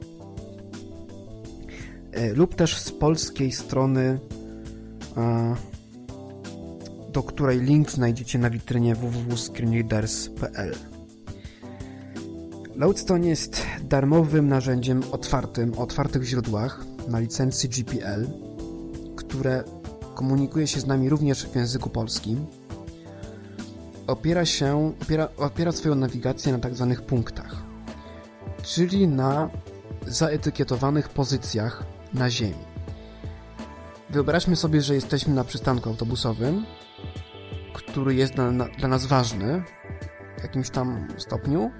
e, 2.12 2.34
lub 2.34 2.54
też 2.54 2.78
z 2.78 2.92
polskiej 2.92 3.52
strony 3.52 4.18
do 7.12 7.22
której 7.22 7.60
link 7.60 7.90
znajdziecie 7.90 8.38
na 8.38 8.50
witrynie 8.50 8.94
www.screenreaders.pl 8.94 10.91
Loadstone 12.76 13.28
jest 13.28 13.66
darmowym 13.82 14.48
narzędziem 14.48 15.02
otwartym, 15.12 15.78
o 15.78 15.82
otwartych 15.82 16.22
źródłach 16.22 16.84
na 17.08 17.18
licencji 17.20 17.68
GPL, 17.68 18.26
które 19.16 19.64
komunikuje 20.14 20.66
się 20.66 20.80
z 20.80 20.86
nami 20.86 21.08
również 21.08 21.46
w 21.46 21.56
języku 21.56 21.90
polskim. 21.90 22.46
Opiera 24.06 24.44
się, 24.44 24.92
opiera, 25.02 25.28
opiera 25.36 25.72
swoją 25.72 25.94
nawigację 25.94 26.52
na 26.52 26.58
tak 26.58 26.74
zwanych 26.74 27.02
punktach, 27.02 27.62
czyli 28.62 29.08
na 29.08 29.50
zaetykietowanych 30.06 31.08
pozycjach 31.08 31.84
na 32.14 32.30
Ziemi. 32.30 32.64
Wyobraźmy 34.10 34.56
sobie, 34.56 34.80
że 34.80 34.94
jesteśmy 34.94 35.34
na 35.34 35.44
przystanku 35.44 35.88
autobusowym, 35.88 36.66
który 37.74 38.14
jest 38.14 38.34
dla, 38.34 38.50
dla 38.78 38.88
nas 38.88 39.06
ważny 39.06 39.62
w 40.38 40.42
jakimś 40.42 40.70
tam 40.70 41.08
stopniu, 41.18 41.70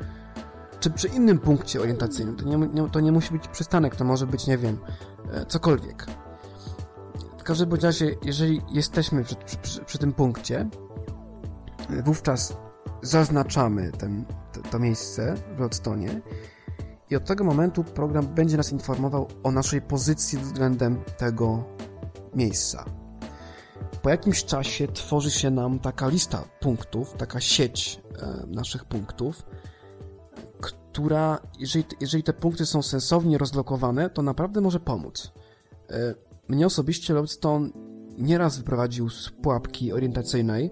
czy 0.82 0.90
przy 0.90 1.08
innym 1.08 1.38
punkcie 1.38 1.80
orientacyjnym. 1.80 2.36
To 2.36 2.44
nie, 2.44 2.56
nie, 2.56 2.90
to 2.90 3.00
nie 3.00 3.12
musi 3.12 3.32
być 3.32 3.48
przystanek, 3.48 3.96
to 3.96 4.04
może 4.04 4.26
być, 4.26 4.46
nie 4.46 4.58
wiem, 4.58 4.78
e, 5.32 5.46
cokolwiek. 5.46 6.06
W 7.38 7.42
każdym 7.42 7.74
razie, 7.74 8.16
jeżeli 8.22 8.62
jesteśmy 8.72 9.24
przy, 9.24 9.36
przy, 9.62 9.84
przy 9.84 9.98
tym 9.98 10.12
punkcie, 10.12 10.68
wówczas 12.04 12.56
zaznaczamy 13.02 13.92
ten, 13.92 14.24
to, 14.52 14.60
to 14.70 14.78
miejsce 14.78 15.34
w 15.56 15.60
Lodstonie 15.60 16.20
i 17.10 17.16
od 17.16 17.24
tego 17.24 17.44
momentu 17.44 17.84
program 17.84 18.26
będzie 18.26 18.56
nas 18.56 18.72
informował 18.72 19.28
o 19.42 19.50
naszej 19.50 19.82
pozycji 19.82 20.38
względem 20.38 21.02
tego 21.18 21.64
miejsca. 22.34 22.84
Po 24.02 24.10
jakimś 24.10 24.44
czasie 24.44 24.88
tworzy 24.88 25.30
się 25.30 25.50
nam 25.50 25.78
taka 25.78 26.08
lista 26.08 26.44
punktów, 26.60 27.14
taka 27.18 27.40
sieć 27.40 28.00
e, 28.18 28.46
naszych 28.46 28.84
punktów, 28.84 29.42
która, 30.92 31.38
jeżeli, 31.58 31.84
jeżeli 32.00 32.22
te 32.22 32.32
punkty 32.32 32.66
są 32.66 32.82
sensownie 32.82 33.38
rozlokowane, 33.38 34.10
to 34.10 34.22
naprawdę 34.22 34.60
może 34.60 34.80
pomóc. 34.80 35.32
E, 35.90 36.14
mnie 36.48 36.66
osobiście 36.66 37.14
Lodestone 37.14 37.70
nieraz 38.18 38.58
wyprowadził 38.58 39.10
z 39.10 39.30
pułapki 39.30 39.92
orientacyjnej, 39.92 40.64
e, 40.64 40.70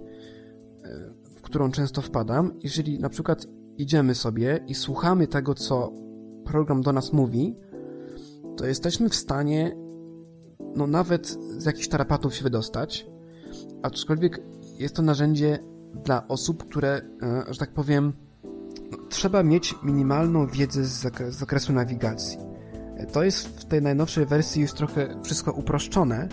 w 1.36 1.42
którą 1.42 1.70
często 1.70 2.02
wpadam. 2.02 2.52
Jeżeli 2.62 2.98
na 2.98 3.08
przykład 3.08 3.46
idziemy 3.78 4.14
sobie 4.14 4.64
i 4.66 4.74
słuchamy 4.74 5.26
tego, 5.26 5.54
co 5.54 5.92
program 6.44 6.82
do 6.82 6.92
nas 6.92 7.12
mówi, 7.12 7.56
to 8.56 8.66
jesteśmy 8.66 9.08
w 9.08 9.14
stanie 9.14 9.76
no 10.76 10.86
nawet 10.86 11.28
z 11.58 11.64
jakichś 11.64 11.88
tarapatów 11.88 12.34
się 12.34 12.42
wydostać, 12.42 13.06
aczkolwiek 13.82 14.42
jest 14.78 14.96
to 14.96 15.02
narzędzie 15.02 15.58
dla 16.04 16.28
osób, 16.28 16.64
które, 16.64 17.00
e, 17.22 17.44
że 17.52 17.58
tak 17.58 17.72
powiem, 17.72 18.12
trzeba 19.08 19.42
mieć 19.42 19.74
minimalną 19.82 20.46
wiedzę 20.46 20.84
z, 20.84 21.06
zakresu 21.28 21.72
nawigacji. 21.72 22.38
E, 22.96 23.06
to 23.06 23.22
jest 23.22 23.48
w 23.48 23.64
tej 23.64 23.82
najnowszej 23.82 24.26
wersji 24.26 24.62
już 24.62 24.72
trochę 24.72 25.22
wszystko 25.22 25.52
uproszczone, 25.52 26.28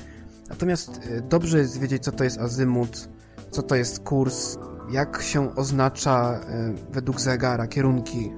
natomiast 0.50 1.00
e, 1.12 1.22
dobrze 1.22 1.60
jest 1.60 1.80
wiedzieć, 1.80 2.04
co 2.04 2.12
to 2.12 2.24
jest 2.24 2.40
azymut, 2.40 3.10
co 3.52 3.64
to 3.64 3.76
jest 3.76 4.00
kurs, 4.00 4.58
jak 4.92 5.22
się 5.22 5.56
oznacza 5.56 6.40
według 6.92 7.22
zegara 7.22 7.68
kierunki, 7.68 8.32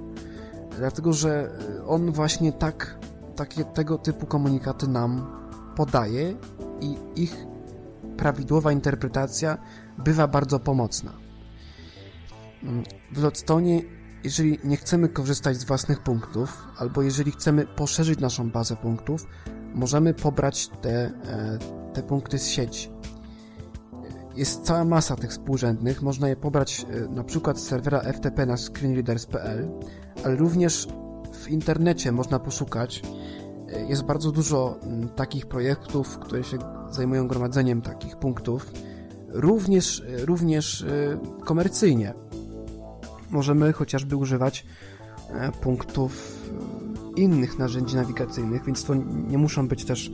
dlatego 0.78 1.14
że 1.14 1.52
on 1.88 2.12
właśnie 2.12 2.52
tak, 2.52 3.00
takie 3.36 3.66
tego 3.66 3.98
typu 3.98 4.26
komunikaty 4.26 4.88
nam 4.88 5.26
podaje 5.76 6.36
i 6.82 6.98
ich 7.16 7.46
prawidłowa 8.18 8.72
interpretacja 8.72 9.58
bywa 9.98 10.28
bardzo 10.28 10.60
pomocna. 10.60 11.14
W 13.12 13.24
Lodstone, 13.24 13.82
jeżeli 14.24 14.60
nie 14.64 14.78
chcemy 14.78 15.10
korzystać 15.10 15.58
z 15.58 15.64
własnych 15.64 16.00
punktów, 16.00 16.68
albo 16.78 17.02
jeżeli 17.02 17.32
chcemy 17.32 17.66
poszerzyć 17.66 18.20
naszą 18.20 18.52
bazę 18.52 18.76
punktów, 18.76 19.28
możemy 19.74 20.14
pobrać 20.14 20.68
te, 20.82 20.90
e, 20.90 21.60
te 21.94 22.04
punkty 22.04 22.40
z 22.40 22.48
sieci. 22.48 22.92
Jest 24.36 24.64
cała 24.64 24.86
masa 24.86 25.16
tych 25.16 25.30
współrzędnych, 25.30 26.02
można 26.02 26.30
je 26.30 26.36
pobrać 26.36 26.86
e, 26.90 27.08
na 27.08 27.24
przykład 27.24 27.60
z 27.60 27.68
serwera 27.68 28.00
FTP 28.00 28.46
na 28.46 28.58
screenreaders.pl, 28.58 29.70
ale 30.24 30.36
również 30.36 30.88
w 31.34 31.48
internecie 31.48 32.12
można 32.12 32.40
poszukać 32.40 33.02
jest 33.88 34.04
bardzo 34.04 34.32
dużo 34.32 34.80
takich 35.16 35.46
projektów, 35.46 36.20
które 36.20 36.44
się 36.44 36.58
zajmują 36.92 37.28
gromadzeniem 37.28 37.82
takich 37.82 38.16
punktów, 38.16 38.72
również, 39.28 40.04
również 40.26 40.86
komercyjnie. 41.46 42.14
Możemy 43.30 43.74
chociażby 43.74 44.16
używać 44.16 44.66
e, 45.30 45.52
punktów 45.52 46.42
y, 47.18 47.22
innych 47.22 47.60
narzędzi 47.60 47.96
nawigacyjnych, 47.96 48.66
więc 48.66 48.84
to 48.84 48.96
nie 49.28 49.38
muszą 49.38 49.68
być 49.68 49.86
też 49.86 50.08
e, 50.10 50.12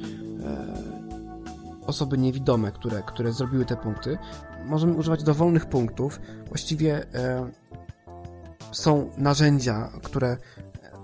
osoby 1.88 2.18
niewidome, 2.18 2.72
które, 2.72 3.04
które 3.04 3.34
zrobiły 3.34 3.66
te 3.66 3.76
punkty. 3.76 4.18
Możemy 4.66 4.94
używać 4.94 5.24
dowolnych 5.24 5.66
punktów. 5.66 6.20
Właściwie 6.48 7.14
e, 7.14 7.52
są 8.72 9.10
narzędzia, 9.18 9.90
które 10.04 10.38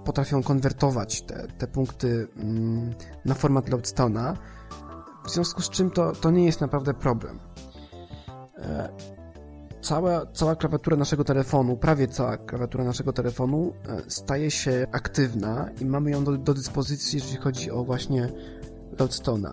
potrafią 0.06 0.44
konwertować 0.44 1.22
te, 1.22 1.48
te 1.58 1.68
punkty 1.68 2.28
mm, 2.36 2.94
na 3.26 3.34
format 3.34 3.70
Loadstone'a, 3.70 4.34
w 5.26 5.32
związku 5.32 5.62
z 5.62 5.70
czym 5.70 5.92
to, 5.92 6.12
to 6.12 6.32
nie 6.32 6.46
jest 6.46 6.62
naprawdę 6.62 6.94
problem. 6.94 7.40
Cała, 9.82 10.26
cała 10.26 10.56
klawiatura 10.56 10.98
naszego 10.98 11.24
telefonu, 11.24 11.78
prawie 11.78 12.08
cała 12.08 12.38
klawiatura 12.38 12.84
naszego 12.84 13.14
telefonu 13.14 13.74
e, 13.90 14.02
staje 14.08 14.52
się 14.52 14.88
aktywna 14.92 15.70
i 15.82 15.86
mamy 15.86 16.12
ją 16.12 16.24
do, 16.24 16.38
do 16.38 16.54
dyspozycji, 16.54 17.20
jeżeli 17.20 17.38
chodzi 17.38 17.72
o 17.72 17.84
właśnie 17.84 18.30
Loadstone'a. 18.98 19.52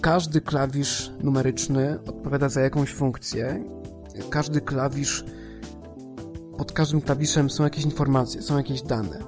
Każdy 0.00 0.40
klawisz 0.40 1.12
numeryczny 1.22 1.98
odpowiada 2.06 2.48
za 2.48 2.60
jakąś 2.60 2.92
funkcję. 2.92 3.64
Każdy 4.30 4.60
klawisz 4.60 5.24
pod 6.58 6.72
każdym 6.72 7.00
klawiszem 7.00 7.50
są 7.50 7.64
jakieś 7.64 7.84
informacje, 7.84 8.42
są 8.42 8.56
jakieś 8.56 8.82
dane. 8.82 9.18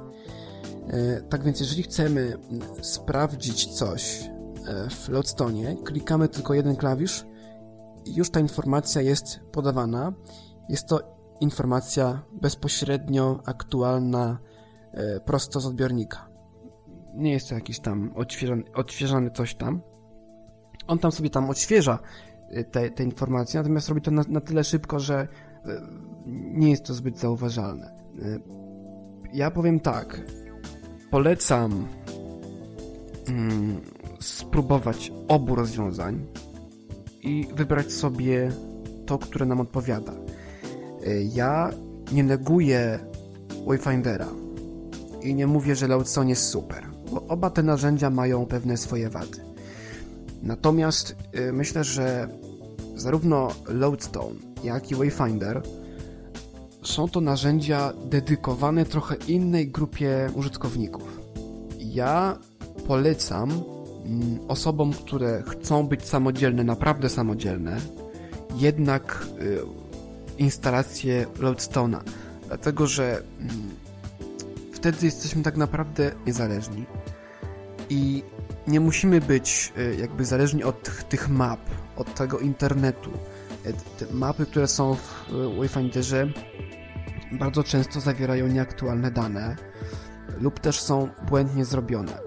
E, 0.89 1.21
tak 1.21 1.45
więc 1.45 1.61
jeżeli 1.61 1.83
chcemy 1.83 2.39
sprawdzić 2.83 3.67
coś 3.67 4.31
e, 4.67 4.91
w 4.91 5.09
Lodestone, 5.09 5.77
klikamy 5.85 6.29
tylko 6.29 6.55
jeden 6.55 6.77
klawisz 6.77 7.30
już 8.07 8.31
ta 8.31 8.41
informacja 8.41 9.03
jest 9.03 9.41
podawana. 9.53 10.13
Jest 10.69 10.87
to 10.87 11.01
informacja 11.41 12.23
bezpośrednio 12.33 13.41
aktualna, 13.47 14.39
e, 14.93 15.21
prosto 15.21 15.61
z 15.61 15.67
odbiornika. 15.67 16.29
Nie 17.15 17.33
jest 17.33 17.49
to 17.49 17.55
jakiś 17.55 17.81
tam 17.81 18.13
odświeżany, 18.15 18.63
odświeżany 18.75 19.31
coś 19.31 19.55
tam. 19.55 19.81
on 20.87 20.99
tam 20.99 21.13
sobie 21.13 21.31
tam 21.31 21.51
odświeża 21.51 21.99
y, 22.57 22.65
te, 22.65 22.91
te 22.91 23.05
informacje, 23.05 23.61
natomiast 23.61 23.89
robi 23.89 24.03
to 24.03 24.11
na, 24.11 24.23
na 24.29 24.41
tyle 24.41 24.65
szybko, 24.65 24.99
że 24.99 25.29
y, 25.67 25.69
nie 26.27 26.71
jest 26.71 26.85
to 26.85 26.95
zbyt 26.95 27.19
zauważalne. 27.19 28.01
Ja 29.33 29.51
powiem 29.51 29.81
tak, 29.81 30.21
polecam 31.11 31.89
mm, 33.29 33.81
spróbować 34.21 35.13
obu 35.29 35.55
rozwiązań 35.55 36.27
i 37.23 37.47
wybrać 37.55 37.93
sobie 37.93 38.53
to, 39.07 39.19
które 39.19 39.47
nam 39.47 39.61
odpowiada. 39.61 40.13
Ja 41.33 41.71
nie 42.13 42.25
neguję 42.25 42.99
Wayfindera 43.67 44.29
i 45.23 45.35
nie 45.35 45.47
mówię, 45.47 45.77
że 45.77 45.89
Loudstone 45.89 46.31
jest 46.31 46.49
super, 46.49 46.87
bo 47.13 47.27
oba 47.27 47.51
te 47.51 47.63
narzędzia 47.63 48.11
mają 48.11 48.47
pewne 48.47 48.77
swoje 48.77 49.11
wady. 49.11 49.39
Natomiast 50.43 51.17
y, 51.39 51.53
myślę, 51.53 51.85
że 51.85 52.29
zarówno 52.97 53.49
Loadstone, 53.69 54.35
jak 54.65 54.91
i 54.91 54.95
Wayfinder 54.95 55.63
są 56.83 57.09
to 57.09 57.21
narzędzia 57.21 57.93
dedykowane 58.05 58.85
trochę 58.85 59.17
innej 59.29 59.69
grupie 59.69 60.31
użytkowników. 60.35 61.21
Ja 61.79 62.39
polecam 62.87 63.51
osobom, 64.49 64.93
które 64.93 65.43
chcą 65.43 65.87
być 65.87 66.05
samodzielne, 66.05 66.65
naprawdę 66.65 67.09
samodzielne, 67.09 67.77
jednak 68.57 69.27
y, 69.41 69.59
instalację 70.39 71.27
Loadstone'a, 71.39 72.01
dlatego 72.47 72.87
że 72.87 73.23
mm, 73.39 73.51
wtedy 74.73 75.07
jesteśmy 75.07 75.43
tak 75.43 75.57
naprawdę 75.57 76.13
niezależni 76.27 76.87
i 77.91 78.23
nie 78.67 78.81
musimy 78.81 79.21
być 79.21 79.73
e, 79.77 79.95
jakby 79.95 80.25
zależni 80.25 80.65
od 80.65 80.83
tych, 80.83 81.05
tych 81.05 81.29
map, 81.29 81.61
od 81.97 82.15
tego 82.15 82.39
internetu. 82.39 83.11
E, 83.65 83.73
te 83.73 84.15
mapy, 84.15 84.47
które 84.47 84.69
są 84.69 84.95
w 84.95 85.33
Wayfinderze 85.59 86.29
bardzo 87.33 87.65
często 87.65 88.01
zawierają 88.01 88.47
nieaktualne 88.47 89.11
dane 89.11 89.57
lub 90.41 90.61
też 90.61 90.81
są 90.81 91.09
błędnie 91.29 91.65
zrobione. 91.65 92.19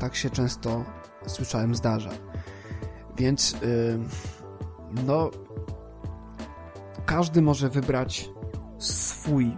Tak 0.00 0.16
się 0.16 0.30
często 0.30 0.84
słyszałem 1.28 1.74
zdarza. 1.74 2.10
Więc 3.16 3.56
no 5.06 5.30
każdy 7.06 7.42
może 7.42 7.68
wybrać 7.68 8.30
swój, 8.78 9.56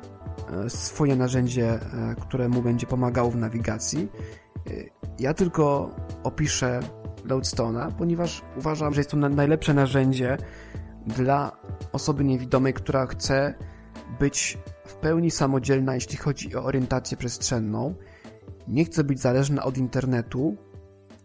swoje 0.68 1.16
narzędzie, 1.16 1.78
które 2.20 2.48
mu 2.48 2.62
będzie 2.62 2.86
pomagało 2.86 3.30
w 3.30 3.36
nawigacji. 3.36 4.08
Ja 5.18 5.34
tylko 5.34 5.90
opiszę 6.22 6.80
Loadstone'a, 7.24 7.92
ponieważ 7.92 8.42
uważam, 8.56 8.94
że 8.94 9.00
jest 9.00 9.10
to 9.10 9.16
najlepsze 9.16 9.74
narzędzie 9.74 10.36
dla 11.06 11.52
osoby 11.92 12.24
niewidomej, 12.24 12.74
która 12.74 13.06
chce 13.06 13.54
być 14.20 14.58
w 14.86 14.94
pełni 14.94 15.30
samodzielna, 15.30 15.94
jeśli 15.94 16.16
chodzi 16.16 16.56
o 16.56 16.64
orientację 16.64 17.16
przestrzenną, 17.16 17.94
nie 18.68 18.84
chce 18.84 19.04
być 19.04 19.20
zależna 19.20 19.62
od 19.62 19.78
internetu, 19.78 20.56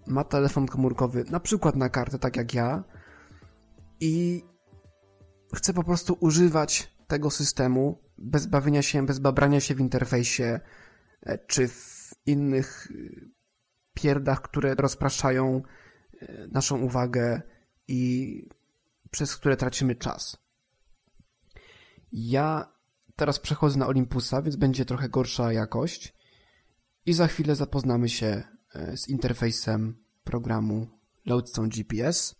ma 0.08 0.24
telefon 0.24 0.68
komórkowy 0.68 1.26
na 1.30 1.40
przykład 1.40 1.76
na 1.76 1.90
kartę, 1.90 2.20
tak 2.20 2.38
jak 2.38 2.54
ja, 2.54 2.84
i 4.00 4.44
chce 5.56 5.74
po 5.74 5.84
prostu 5.84 6.18
używać 6.20 6.96
tego 7.08 7.32
systemu 7.32 8.02
bez 8.18 8.46
bawienia 8.46 8.82
się, 8.82 9.06
bez 9.06 9.20
babrania 9.20 9.60
się 9.60 9.76
w 9.76 9.80
interfejsie 9.80 10.60
e, 11.22 11.38
czy 11.38 11.68
w 11.68 12.14
innych 12.26 12.88
pierdach, 13.94 14.42
które 14.42 14.76
rozpraszają 14.76 15.62
e, 16.22 16.48
naszą 16.48 16.82
uwagę 16.82 17.42
i 17.88 18.50
przez 19.12 19.36
które 19.36 19.58
tracimy 19.58 19.96
czas. 19.96 20.38
Ja 22.12 22.74
teraz 23.16 23.40
przechodzę 23.40 23.80
na 23.80 23.88
Olympusa, 23.88 24.42
więc 24.42 24.56
będzie 24.56 24.86
trochę 24.86 25.10
gorsza 25.10 25.54
jakość 25.54 26.14
i 27.06 27.14
za 27.14 27.28
chwilę 27.28 27.56
zapoznamy 27.56 28.10
się 28.10 28.28
e, 28.28 28.55
z 28.96 29.08
interfejsem 29.10 29.96
programu 30.24 30.88
Loadstone 31.26 31.70
GPS 31.70 32.36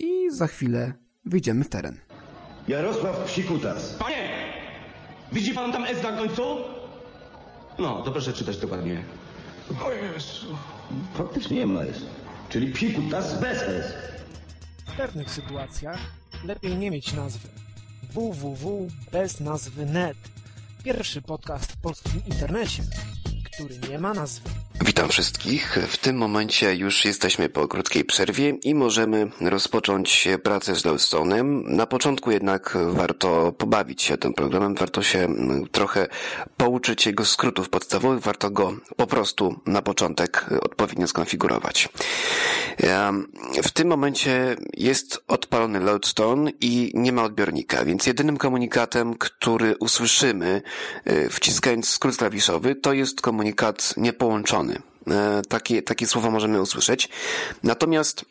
i 0.00 0.30
za 0.30 0.46
chwilę 0.46 0.92
wyjdziemy 1.24 1.64
w 1.64 1.68
teren. 1.68 2.00
Jarosław 2.68 3.24
Psikutas. 3.24 3.94
Panie! 3.94 4.28
Widzi 5.32 5.54
pan 5.54 5.72
tam 5.72 5.84
S 5.84 6.02
na 6.02 6.12
końcu? 6.12 6.42
No, 7.78 8.02
to 8.02 8.12
proszę 8.12 8.32
czytać 8.32 8.56
dokładnie. 8.56 9.04
O 9.84 9.90
Jezu. 9.92 10.46
Faktycznie 11.14 11.56
nie 11.56 11.66
ma 11.66 11.80
S. 11.82 11.96
Czyli 12.48 12.72
Psikutas 12.72 13.40
bez 13.40 13.62
S. 13.62 13.94
W 14.86 14.96
pewnych 14.96 15.30
sytuacjach 15.30 15.98
lepiej 16.44 16.76
nie 16.76 16.90
mieć 16.90 17.12
nazwy. 17.12 17.48
www 18.12 18.88
bez 19.12 19.40
nazwy 19.40 19.86
net. 19.86 20.16
Pierwszy 20.84 21.22
podcast 21.22 21.72
w 21.72 21.76
polskim 21.76 22.22
internecie, 22.26 22.82
który 23.44 23.78
nie 23.78 23.98
ma 23.98 24.14
nazwy. 24.14 24.50
Witam 24.80 25.08
wszystkich. 25.08 25.78
W 25.88 25.96
tym 25.96 26.16
momencie 26.16 26.74
już 26.74 27.04
jesteśmy 27.04 27.48
po 27.48 27.68
krótkiej 27.68 28.04
przerwie 28.04 28.50
i 28.50 28.74
możemy 28.74 29.30
rozpocząć 29.40 30.28
pracę 30.42 30.74
z 30.74 30.82
Glowstone'em. 30.82 31.64
Na 31.64 31.86
początku 31.86 32.30
jednak 32.30 32.78
warto 32.88 33.52
pobawić 33.52 34.02
się 34.02 34.18
tym 34.18 34.34
programem, 34.34 34.74
warto 34.74 35.02
się 35.02 35.18
mm, 35.18 35.68
trochę 35.68 36.06
pouczyć 36.56 37.06
jego 37.06 37.24
skrótów 37.24 37.68
podstawowych, 37.68 38.20
warto 38.20 38.50
go 38.50 38.74
po 38.96 39.06
prostu 39.06 39.60
na 39.66 39.82
początek 39.82 40.46
odpowiednio 40.60 41.06
skonfigurować. 41.06 41.88
W 43.62 43.70
tym 43.72 43.88
momencie 43.88 44.56
jest 44.76 45.24
odpalony 45.28 45.80
Loadstone 45.80 46.50
i 46.60 46.90
nie 46.94 47.12
ma 47.12 47.24
odbiornika, 47.24 47.84
więc 47.84 48.06
jedynym 48.06 48.36
komunikatem, 48.36 49.14
który 49.14 49.76
usłyszymy 49.76 50.62
y, 51.06 51.28
wciskając 51.30 51.88
skrót 51.88 52.16
klawiszowy, 52.16 52.74
to 52.74 52.92
jest 52.92 53.20
komunikat 53.20 53.94
niepołączony. 53.96 54.73
E, 55.10 55.42
takie, 55.48 55.82
takie 55.82 56.06
słowa 56.06 56.30
możemy 56.30 56.60
usłyszeć. 56.60 57.08
Natomiast 57.62 58.24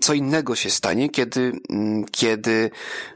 co 0.00 0.14
innego 0.14 0.54
się 0.54 0.70
stanie, 0.70 1.08
kiedy, 1.08 1.52
mm, 1.70 2.04
kiedy 2.04 2.70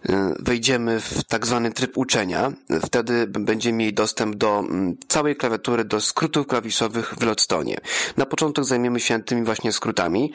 e, 0.08 0.34
wejdziemy 0.38 1.00
w 1.00 1.24
tak 1.24 1.46
zwany 1.46 1.72
tryb 1.72 1.98
uczenia. 1.98 2.52
Wtedy 2.86 3.26
będziemy 3.26 3.78
mieli 3.78 3.94
dostęp 3.94 4.36
do 4.36 4.58
mm, 4.58 4.96
całej 5.08 5.36
klawiatury, 5.36 5.84
do 5.84 6.00
skrótów 6.00 6.46
klawiszowych 6.46 7.14
w 7.14 7.22
Lodstone. 7.22 7.74
Na 8.16 8.26
początek 8.26 8.64
zajmiemy 8.64 9.00
się 9.00 9.22
tymi 9.22 9.42
właśnie 9.42 9.72
skrótami. 9.72 10.32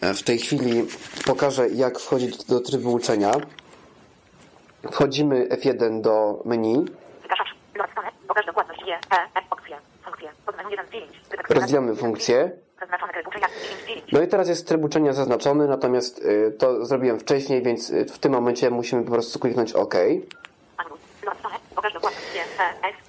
E, 0.00 0.14
w 0.14 0.22
tej 0.22 0.38
chwili 0.38 0.84
pokażę, 1.26 1.68
jak 1.68 1.98
wchodzić 1.98 2.44
do 2.44 2.60
trybu 2.60 2.92
uczenia. 2.92 3.32
Wchodzimy 4.92 5.48
F1 5.48 6.00
do 6.00 6.42
menu. 6.44 6.84
Pokaż 8.28 8.46
dokładność 8.46 8.80
G, 8.84 8.98
E, 9.10 9.26
opcje, 9.50 9.76
funkcje, 10.04 10.32
Rozwijamy 11.48 11.96
funkcję. 11.96 12.50
No 14.12 14.22
i 14.22 14.28
teraz 14.28 14.48
jest 14.48 14.68
tryb 14.68 14.84
uczenia 14.84 15.12
zaznaczony, 15.12 15.68
natomiast 15.68 16.18
y, 16.18 16.52
to 16.58 16.86
zrobiłem 16.86 17.20
wcześniej, 17.20 17.62
więc 17.62 17.90
y, 17.90 18.04
w 18.04 18.18
tym 18.18 18.32
momencie 18.32 18.70
musimy 18.70 19.04
po 19.04 19.10
prostu 19.10 19.38
kliknąć 19.38 19.72
OK. 19.72 19.94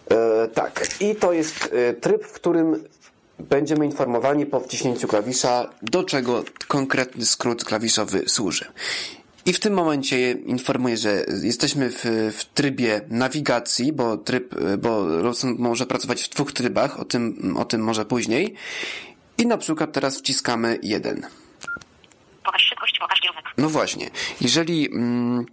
E, 0.09 0.47
tak, 0.47 0.85
i 0.99 1.15
to 1.15 1.33
jest 1.33 1.73
y, 1.73 1.93
tryb, 1.93 2.25
w 2.25 2.33
którym 2.33 2.83
będziemy 3.39 3.85
informowani 3.85 4.45
po 4.45 4.59
wciśnięciu 4.59 5.07
klawisza, 5.07 5.69
do 5.81 6.03
czego 6.03 6.43
konkretny 6.67 7.25
skrót 7.25 7.63
klawiszowy 7.63 8.29
służy. 8.29 8.65
I 9.45 9.53
w 9.53 9.59
tym 9.59 9.73
momencie 9.73 10.31
informuję, 10.31 10.97
że 10.97 11.25
jesteśmy 11.43 11.89
w, 11.89 12.03
w 12.37 12.45
trybie 12.45 13.01
nawigacji, 13.09 13.93
bo 13.93 14.17
tryb, 14.17 14.55
bo 14.77 15.05
Lawson 15.05 15.55
może 15.59 15.85
pracować 15.85 16.23
w 16.23 16.29
dwóch 16.29 16.51
trybach, 16.51 16.99
o 16.99 17.05
tym, 17.05 17.53
o 17.57 17.65
tym 17.65 17.83
może 17.83 18.05
później. 18.05 18.55
I 19.37 19.47
na 19.47 19.57
przykład 19.57 19.91
teraz 19.91 20.19
wciskamy 20.19 20.79
jeden. 20.83 21.27
Pokaż 22.43 22.61
szybkość, 22.63 22.99
pokaż 22.99 23.19
kierunek. 23.19 23.45
No 23.57 23.69
właśnie. 23.69 24.09
Jeżeli, 24.41 24.89
mm, 24.91 25.45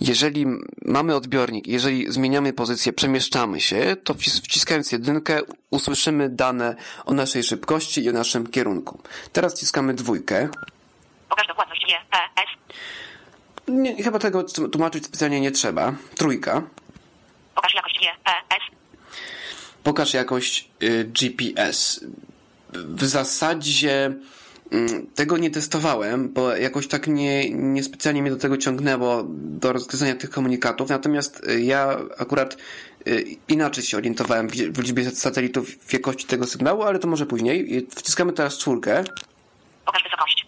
jeżeli 0.00 0.46
mamy 0.84 1.14
odbiornik, 1.16 1.66
jeżeli 1.66 2.12
zmieniamy 2.12 2.52
pozycję, 2.52 2.92
przemieszczamy 2.92 3.60
się, 3.60 3.96
to 4.04 4.14
wciskając 4.14 4.92
jedynkę 4.92 5.40
usłyszymy 5.70 6.28
dane 6.28 6.76
o 7.04 7.14
naszej 7.14 7.42
szybkości 7.42 8.04
i 8.04 8.08
o 8.08 8.12
naszym 8.12 8.46
kierunku. 8.46 9.02
Teraz 9.32 9.54
wciskamy 9.54 9.94
dwójkę. 9.94 10.48
Pokaż 11.28 11.46
dokładność 11.46 11.86
G, 11.86 11.94
E. 11.96 12.37
Nie, 13.68 14.02
chyba 14.02 14.18
tego 14.18 14.44
tłumaczyć 14.72 15.04
specjalnie 15.04 15.40
nie 15.40 15.50
trzeba. 15.50 15.92
Trójka. 16.16 16.62
Pokaż 17.54 17.74
jakość 17.74 17.98
GPS. 17.98 18.62
Pokaż 19.82 20.14
jakość 20.14 20.70
y, 20.82 21.04
GPS. 21.04 22.04
W 22.72 23.04
zasadzie 23.04 24.12
mm, 24.72 25.06
tego 25.14 25.38
nie 25.38 25.50
testowałem, 25.50 26.28
bo 26.32 26.56
jakoś 26.56 26.88
tak 26.88 27.06
nie, 27.06 27.50
nie 27.50 27.82
specjalnie 27.82 28.22
mnie 28.22 28.30
do 28.30 28.36
tego 28.36 28.56
ciągnęło, 28.56 29.24
do 29.28 29.72
rozgryzania 29.72 30.14
tych 30.14 30.30
komunikatów. 30.30 30.88
Natomiast 30.90 31.48
y, 31.48 31.60
ja 31.60 31.98
akurat 32.18 32.56
y, 33.06 33.24
inaczej 33.48 33.84
się 33.84 33.96
orientowałem 33.96 34.48
w 34.48 34.78
liczbie 34.78 35.10
satelitów, 35.10 35.70
w 35.70 35.92
jakości 35.92 36.26
tego 36.26 36.46
sygnału, 36.46 36.82
ale 36.82 36.98
to 36.98 37.08
może 37.08 37.26
później. 37.26 37.86
Wciskamy 37.90 38.32
teraz 38.32 38.58
czwórkę. 38.58 39.04
Pokaż 39.84 40.02
wysokość. 40.02 40.46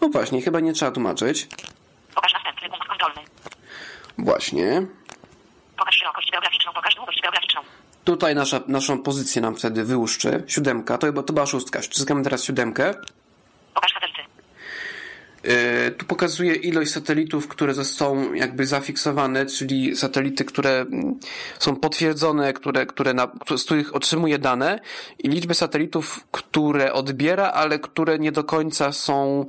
No 0.00 0.08
właśnie, 0.08 0.42
chyba 0.42 0.60
nie 0.60 0.72
trzeba 0.72 0.90
tłumaczyć. 0.92 1.48
Pokaż 2.14 2.32
następny 2.32 2.68
punkt 2.68 2.88
kontrolny. 2.88 3.20
Właśnie. 4.18 4.86
Pokaż 5.78 5.96
szerokość 5.96 6.30
geograficzną, 6.30 6.72
pokaż 6.72 6.94
długość 6.94 7.20
geograficzną. 7.22 7.60
Tutaj 8.04 8.34
nasza, 8.34 8.60
naszą 8.68 9.02
pozycję 9.02 9.42
nam 9.42 9.56
wtedy 9.56 9.84
wyłuszczy. 9.84 10.42
Siódemka, 10.46 10.98
to, 10.98 11.22
to 11.22 11.32
była 11.32 11.46
szóstka. 11.46 11.80
Wciskamy 11.80 12.22
teraz 12.22 12.44
siódemkę. 12.44 12.94
Pokaż 13.74 13.92
satelity. 13.92 14.22
Yy, 15.44 15.90
tu 15.90 16.06
pokazuje 16.06 16.54
ilość 16.54 16.90
satelitów, 16.90 17.48
które 17.48 17.84
są 17.84 18.32
jakby 18.34 18.66
zafiksowane, 18.66 19.46
czyli 19.46 19.96
satelity, 19.96 20.44
które 20.44 20.70
mm, 20.70 21.20
są 21.58 21.76
potwierdzone, 21.76 22.52
które, 22.52 22.86
które 22.86 23.14
na, 23.14 23.28
z 23.56 23.64
których 23.64 23.94
otrzymuje 23.94 24.38
dane 24.38 24.80
i 25.18 25.28
liczbę 25.28 25.54
satelitów, 25.54 26.20
które 26.30 26.92
odbiera, 26.92 27.50
ale 27.50 27.78
które 27.78 28.18
nie 28.18 28.32
do 28.32 28.44
końca 28.44 28.92
są, 28.92 29.46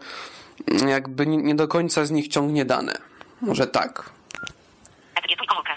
mm, 0.67 0.89
jakby 0.89 1.27
nie, 1.27 1.37
nie 1.37 1.55
do 1.55 1.67
końca 1.67 2.05
z 2.05 2.11
nich 2.11 2.27
ciągnie 2.27 2.65
dane. 2.65 2.97
Może 3.41 3.67
tak. 3.67 4.16
Etykietuj 5.27 5.47
komórkę. 5.47 5.73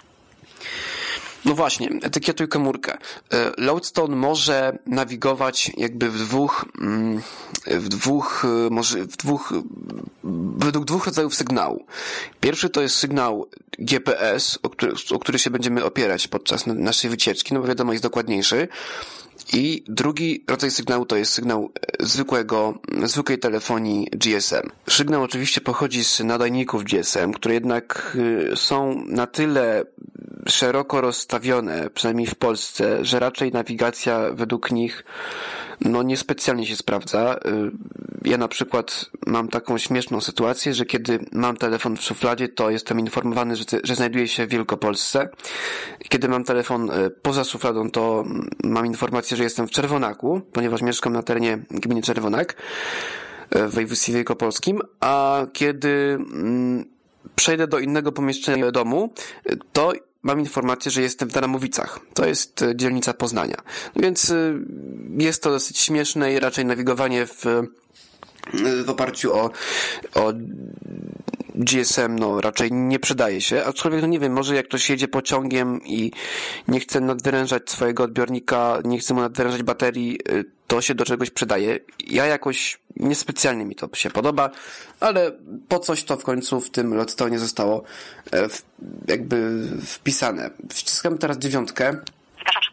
No 1.45 1.55
właśnie, 1.55 1.89
etykietuj 2.03 2.49
komórkę. 2.49 2.99
E, 3.33 3.53
Lodestone 3.59 4.17
może 4.17 4.79
nawigować 4.87 5.71
jakby 5.77 6.11
w 6.11 6.19
dwóch, 6.19 6.65
mm, 6.81 7.23
w 7.67 7.89
dwóch, 7.89 8.45
e, 8.45 8.71
może 8.71 8.99
w 8.99 9.17
dwóch, 9.17 9.53
e, 9.53 9.63
według 10.57 10.85
dwóch 10.85 11.07
rodzajów 11.07 11.35
sygnału. 11.35 11.87
Pierwszy 12.41 12.71
to 12.71 12.81
jest 12.81 12.97
sygnał 12.97 13.49
GPS, 13.79 14.59
o 14.63 14.71
który, 14.71 14.93
o 15.15 15.19
który 15.19 15.39
się 15.39 15.51
będziemy 15.51 15.85
opierać 15.85 16.29
podczas 16.29 16.67
na- 16.67 16.75
naszej 16.75 17.11
wycieczki, 17.11 17.55
no 17.55 17.61
bo 17.61 17.67
wiadomo 17.67 17.93
jest 17.93 18.05
dokładniejszy. 18.05 18.69
I 19.53 19.85
drugi 19.89 20.45
rodzaj 20.49 20.71
sygnału 20.71 21.07
to 21.07 21.17
jest 21.17 21.33
sygnał 21.33 21.71
e, 22.01 22.07
zwykłego, 22.07 22.79
zwykłej 23.05 23.39
telefonii 23.39 24.09
GSM. 24.13 24.71
Sygnał 24.89 25.23
oczywiście 25.23 25.61
pochodzi 25.61 26.05
z 26.05 26.21
nadajników 26.21 26.85
GSM, 26.85 27.33
które 27.33 27.55
jednak 27.55 28.17
y, 28.53 28.57
są 28.57 29.05
na 29.07 29.27
tyle 29.27 29.85
szeroko 30.47 31.01
rozstawione, 31.01 31.91
przynajmniej 31.91 32.27
w 32.27 32.35
Polsce, 32.35 33.05
że 33.05 33.21
raczej 33.21 33.53
nawigacja 33.53 34.21
według 34.33 34.71
nich 34.71 35.05
no 35.85 36.03
niespecjalnie 36.03 36.67
się 36.67 36.77
sprawdza. 36.77 37.37
Y, 37.47 37.71
Ja 38.25 38.39
na 38.39 38.49
przykład 38.49 39.11
mam 39.27 39.49
taką 39.49 39.79
śmieszną 39.79 40.21
sytuację, 40.21 40.75
że 40.75 40.85
kiedy 40.87 41.19
mam 41.33 41.57
telefon 41.57 41.97
w 41.97 42.03
szufladzie, 42.03 42.49
to 42.49 42.71
jestem 42.71 43.01
informowany, 43.01 43.57
że, 43.57 43.65
że 43.85 43.95
znajduje 43.95 44.29
się 44.29 44.47
w 44.47 44.51
Wielkopolsce. 44.51 45.29
Kiedy 46.09 46.29
mam 46.29 46.45
telefon 46.45 46.91
y, 46.91 47.11
poza 47.11 47.45
szufladą, 47.45 47.91
to 47.91 48.25
mm, 48.27 48.49
mam 48.65 48.87
informację, 48.87 49.37
że 49.37 49.43
jestem 49.43 49.67
w 49.69 49.71
Czerwonaku, 49.71 50.41
ponieważ 50.53 50.83
mieszkam 50.83 51.13
na 51.13 51.23
terenie 51.23 51.59
gminy 51.71 52.03
Czerwonak 52.03 52.57
y, 53.57 53.69
w 53.69 53.75
województwie 53.75 54.13
wielkopolskim, 54.13 54.81
a 55.01 55.47
kiedy 55.53 55.89
mm, 56.21 56.85
przejdę 57.37 57.67
do 57.67 57.79
innego 57.79 58.13
pomieszczenia 58.13 58.71
domu, 58.71 59.13
to 59.73 59.93
mam 60.23 60.41
informację, 60.41 60.91
że 60.91 61.03
jestem 61.03 61.29
w 61.29 61.33
Daramowicach. 61.33 62.01
To 62.15 62.27
jest 62.27 62.63
y, 62.63 62.77
dzielnica 62.77 63.15
Poznania. 63.15 63.57
Więc 63.97 64.31
y, 64.31 64.55
jest 65.19 65.43
to 65.43 65.51
dosyć 65.51 65.79
śmieszne 65.79 66.33
i 66.33 66.41
raczej 66.41 66.65
nawigowanie 66.65 67.27
w, 67.27 67.47
y, 67.47 68.85
w 68.85 68.91
oparciu 68.91 69.35
o, 69.35 69.51
o 70.15 70.33
GSM 71.61 72.19
no 72.19 72.41
raczej 72.41 72.73
nie 72.73 72.99
przydaje 72.99 73.41
się, 73.41 73.65
aczkolwiek 73.65 74.03
no 74.03 74.07
nie 74.07 74.19
wiem, 74.19 74.33
może 74.33 74.55
jak 74.55 74.69
ktoś 74.69 74.91
jedzie 74.91 75.09
pociągiem 75.09 75.81
i 75.85 76.13
nie 76.69 76.81
chce 76.81 77.01
nadwyrężać 77.01 77.71
swojego 77.71 78.03
odbiornika, 78.03 78.79
nie 78.85 78.99
chce 78.99 79.15
mu 79.15 79.21
nadwyrężać 79.21 79.63
baterii, 79.63 80.19
y, 80.31 80.45
to 80.67 80.81
się 80.81 80.95
do 80.95 81.05
czegoś 81.05 81.31
przydaje. 81.31 81.79
Ja 82.07 82.27
jakoś 82.27 82.79
niespecjalnie 82.97 83.65
mi 83.65 83.77
to 83.77 83.89
się 83.95 84.11
podoba, 84.11 84.51
ale 85.01 85.33
po 85.69 85.79
coś 85.79 86.05
to 86.05 86.17
w 86.17 86.25
końcu 86.25 86.61
w 86.61 86.71
tym 86.71 86.95
Lodestone 86.95 87.39
zostało 87.39 87.83
e, 88.31 88.49
w, 88.49 88.63
jakby 89.09 89.69
wpisane. 89.87 90.51
Wciskam 90.71 91.19
teraz 91.19 91.39
dziewiątkę. 91.39 91.93
Wygaszacz. 92.39 92.73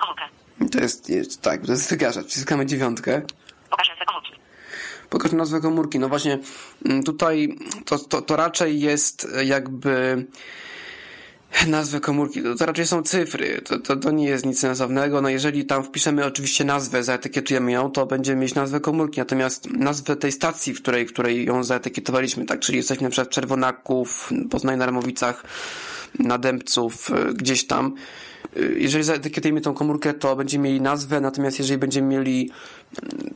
Komórkę. 0.00 0.24
To 0.72 0.80
jest, 0.80 1.08
jest 1.08 1.42
tak, 1.42 1.66
to 1.66 1.72
jest 1.72 1.90
wygaszacz. 1.90 2.26
Wciskamy 2.26 2.66
dziewiątkę. 2.66 3.22
Pokaż 5.10 5.32
nazwę 5.32 5.60
komórki. 5.60 5.98
No 5.98 6.08
właśnie, 6.08 6.38
mm, 6.84 7.02
tutaj 7.02 7.58
to, 7.84 7.98
to, 7.98 8.22
to 8.22 8.36
raczej 8.36 8.80
jest 8.80 9.28
jakby 9.44 10.26
nazwę 11.66 12.00
komórki. 12.00 12.42
To, 12.42 12.54
to 12.54 12.66
raczej 12.66 12.86
są 12.86 13.02
cyfry. 13.02 13.60
To, 13.64 13.78
to, 13.78 13.96
to 13.96 14.10
nie 14.10 14.26
jest 14.26 14.46
nic 14.46 14.60
sensownego. 14.60 15.20
No 15.20 15.28
jeżeli 15.28 15.64
tam 15.64 15.84
wpiszemy 15.84 16.24
oczywiście 16.24 16.64
nazwę, 16.64 17.04
zaetykietujemy 17.04 17.72
ją, 17.72 17.90
to 17.90 18.06
będziemy 18.06 18.42
mieć 18.42 18.54
nazwę 18.54 18.80
komórki. 18.80 19.20
Natomiast 19.20 19.70
nazwę 19.70 20.16
tej 20.16 20.32
stacji, 20.32 20.74
w 20.74 20.82
której, 20.82 21.06
której 21.06 21.44
ją 21.44 21.64
zaetykietowaliśmy, 21.64 22.44
tak? 22.44 22.60
Czyli 22.60 22.78
jesteśmy 22.78 23.04
na 23.04 23.10
przykład 23.10 23.28
w 23.28 23.34
Czerwonaków, 23.34 24.30
Poznań 24.50 24.78
na 24.78 24.86
Ramowicach, 24.86 25.44
e, 27.10 27.34
gdzieś 27.34 27.66
tam. 27.66 27.94
E, 28.56 28.60
Jeżeli 28.60 29.04
zaetykietujemy 29.04 29.60
tą 29.60 29.74
komórkę, 29.74 30.14
to 30.14 30.36
będziemy 30.36 30.64
mieli 30.64 30.80
nazwę, 30.80 31.20
natomiast 31.20 31.58
jeżeli 31.58 31.78
będziemy 31.78 32.08
mieli 32.08 32.50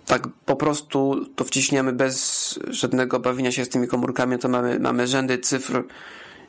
tak 0.06 0.28
po 0.46 0.56
prostu, 0.56 1.26
to 1.36 1.44
wciśniemy 1.44 1.92
bez 1.92 2.58
żadnego 2.68 3.20
bawienia 3.20 3.52
się 3.52 3.64
z 3.64 3.68
tymi 3.68 3.88
komórkami, 3.88 4.38
to 4.38 4.48
mamy, 4.48 4.78
mamy 4.78 5.06
rzędy 5.06 5.38
cyfr, 5.38 5.84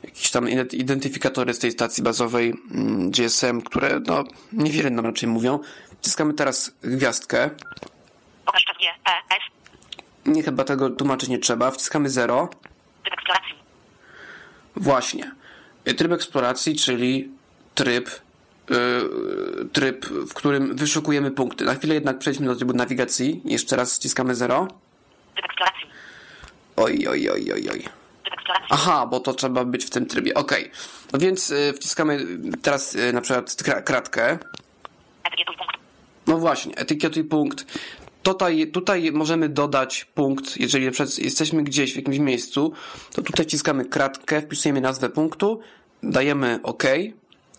jakieś 0.04 0.30
tam 0.30 0.44
ident- 0.44 0.74
identyfikatory 0.74 1.54
z 1.54 1.58
tej 1.58 1.70
stacji 1.72 2.02
bazowej 2.02 2.54
mm, 2.70 3.10
GSM, 3.10 3.60
które 3.62 4.00
no 4.06 4.24
niewiele 4.52 4.90
nam 4.90 5.06
raczej 5.06 5.28
mówią. 5.28 5.58
Wciskamy 6.00 6.34
teraz 6.34 6.74
gwiazdkę. 6.82 7.50
Pokaż 8.46 8.64
czas 8.64 8.76
G, 8.80 8.88
E, 8.88 9.34
S. 9.36 9.42
Nie 10.26 10.42
chyba 10.42 10.64
tego 10.64 10.90
tłumaczyć 10.90 11.28
nie 11.28 11.38
trzeba. 11.38 11.70
Wciskamy 11.70 12.10
0. 12.10 12.48
Tryb 13.04 13.14
eksploracji. 13.14 13.54
Właśnie. 14.76 15.32
Tryb 15.96 16.12
eksploracji, 16.12 16.76
czyli 16.76 17.30
tryb, 17.74 18.10
tryb, 19.72 20.06
w 20.06 20.34
którym 20.34 20.76
wyszukujemy 20.76 21.30
punkty. 21.30 21.64
Na 21.64 21.74
chwilę 21.74 21.94
jednak 21.94 22.18
przejdźmy 22.18 22.46
do 22.46 22.56
trybu 22.56 22.72
nawigacji. 22.72 23.40
Jeszcze 23.44 23.76
raz 23.76 23.94
ściskamy 23.96 24.34
0. 24.34 24.68
Tryb 25.34 25.44
eksploracji. 25.44 25.86
Oj, 26.76 27.06
oj, 27.08 27.30
oj, 27.30 27.52
oj, 27.52 27.68
oj. 27.70 27.84
Aha, 28.70 29.06
bo 29.10 29.20
to 29.20 29.34
trzeba 29.34 29.64
być 29.64 29.84
w 29.84 29.90
tym 29.90 30.06
trybie. 30.06 30.34
Okej. 30.34 30.70
No 31.12 31.18
więc 31.18 31.50
y, 31.50 31.72
wciskamy 31.72 32.26
teraz 32.62 32.94
y, 32.94 33.12
na 33.12 33.20
przykład 33.20 33.50
kra- 33.50 33.82
kratkę. 33.82 34.38
Etykietuj 35.24 35.56
punkt. 35.56 35.76
No 36.26 36.38
właśnie, 36.38 36.74
etykietuj 36.74 37.24
punkt. 37.24 37.66
Tutaj, 38.22 38.66
tutaj 38.72 39.12
możemy 39.12 39.48
dodać 39.48 40.04
punkt, 40.04 40.56
jeżeli 40.56 40.90
jesteśmy 41.18 41.62
gdzieś 41.62 41.92
w 41.92 41.96
jakimś 41.96 42.18
miejscu, 42.18 42.72
to 43.12 43.22
tutaj 43.22 43.46
wciskamy 43.46 43.84
kratkę, 43.84 44.42
wpisujemy 44.42 44.80
nazwę 44.80 45.08
punktu, 45.08 45.60
dajemy 46.02 46.60
OK, 46.62 46.82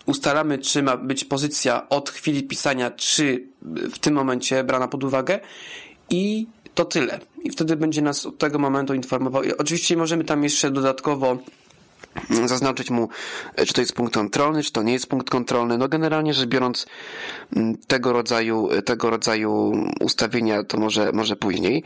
ustalamy, 0.05 0.57
czy 0.57 0.83
ma 0.83 0.97
być 0.97 1.25
pozycja 1.25 1.89
od 1.89 2.09
chwili 2.09 2.43
pisania, 2.43 2.91
czy 2.91 3.47
w 3.91 3.99
tym 3.99 4.13
momencie 4.13 4.63
brana 4.63 4.87
pod 4.87 5.03
uwagę 5.03 5.39
i 6.09 6.47
to 6.75 6.85
tyle. 6.85 7.19
I 7.43 7.49
wtedy 7.49 7.75
będzie 7.75 8.01
nas 8.01 8.25
od 8.25 8.37
tego 8.37 8.59
momentu 8.59 8.93
informował. 8.93 9.43
I 9.43 9.51
oczywiście 9.51 9.97
możemy 9.97 10.23
tam 10.23 10.43
jeszcze 10.43 10.71
dodatkowo 10.71 11.37
zaznaczyć 12.29 12.89
mu, 12.89 13.09
e, 13.55 13.65
czy 13.65 13.73
to 13.73 13.81
jest 13.81 13.93
punkt 13.93 14.13
kontrolny, 14.13 14.63
czy 14.63 14.71
to 14.71 14.83
nie 14.83 14.93
jest 14.93 15.07
punkt 15.07 15.29
kontrolny. 15.29 15.77
No 15.77 15.87
generalnie 15.87 16.33
rzecz 16.33 16.49
biorąc, 16.49 16.85
m, 17.55 17.77
tego 17.87 18.13
rodzaju, 18.13 18.69
tego 18.85 19.09
rodzaju 19.09 19.73
ustawienia 19.99 20.63
to 20.63 20.77
może, 20.77 21.11
może 21.11 21.35
później. 21.35 21.83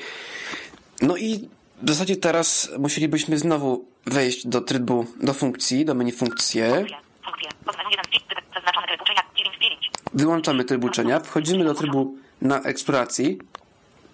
No 1.01 1.17
i 1.17 1.49
w 1.81 1.89
zasadzie 1.89 2.15
teraz 2.15 2.69
musielibyśmy 2.79 3.37
znowu 3.37 3.85
wejść 4.05 4.47
do 4.47 4.61
trybu, 4.61 5.05
do 5.23 5.33
funkcji, 5.33 5.85
do 5.85 5.95
menu 5.95 6.11
funkcje. 6.11 6.75
Funkcje. 6.75 6.97
Funkcje. 7.25 7.49
Poznaniu 7.65 7.89
1 7.89 8.05
z 8.05 8.09
5. 8.09 8.23
Tryb 8.29 8.45
zaznaczony 8.55 8.87
tryb 8.87 9.01
uczenia 9.01 9.21
9 9.37 9.55
z 9.55 9.61
9. 9.61 9.91
Wyłączamy 10.17 10.63
tryb 10.63 10.83
uczenia, 10.83 11.19
wchodzimy 11.19 11.63
do 11.63 11.73
trybu 11.73 12.15
na 12.41 12.61
eksploracji. 12.61 13.37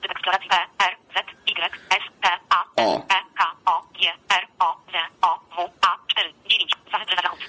Tryb 0.02 0.12
eksploracji 0.12 0.50
P, 0.50 0.56
R, 0.86 0.96
Z, 1.16 1.50
Y, 1.50 1.72
S, 1.89 2.04
T, 2.22 2.30
A, 2.50 2.63
N, 2.76 2.88
O. 2.88 2.98
E, 2.98 3.08
K, 3.38 3.46
O, 3.66 3.82
G, 4.00 4.08
R, 4.30 4.48
O, 4.60 4.76
Z, 4.92 4.96
O, 5.22 5.39
W, 5.56 5.70
A, 5.82 5.98
4, 6.08 6.34
9. 6.50 6.72
Zachęty 6.92 7.16
na 7.16 7.22
zachód. 7.22 7.39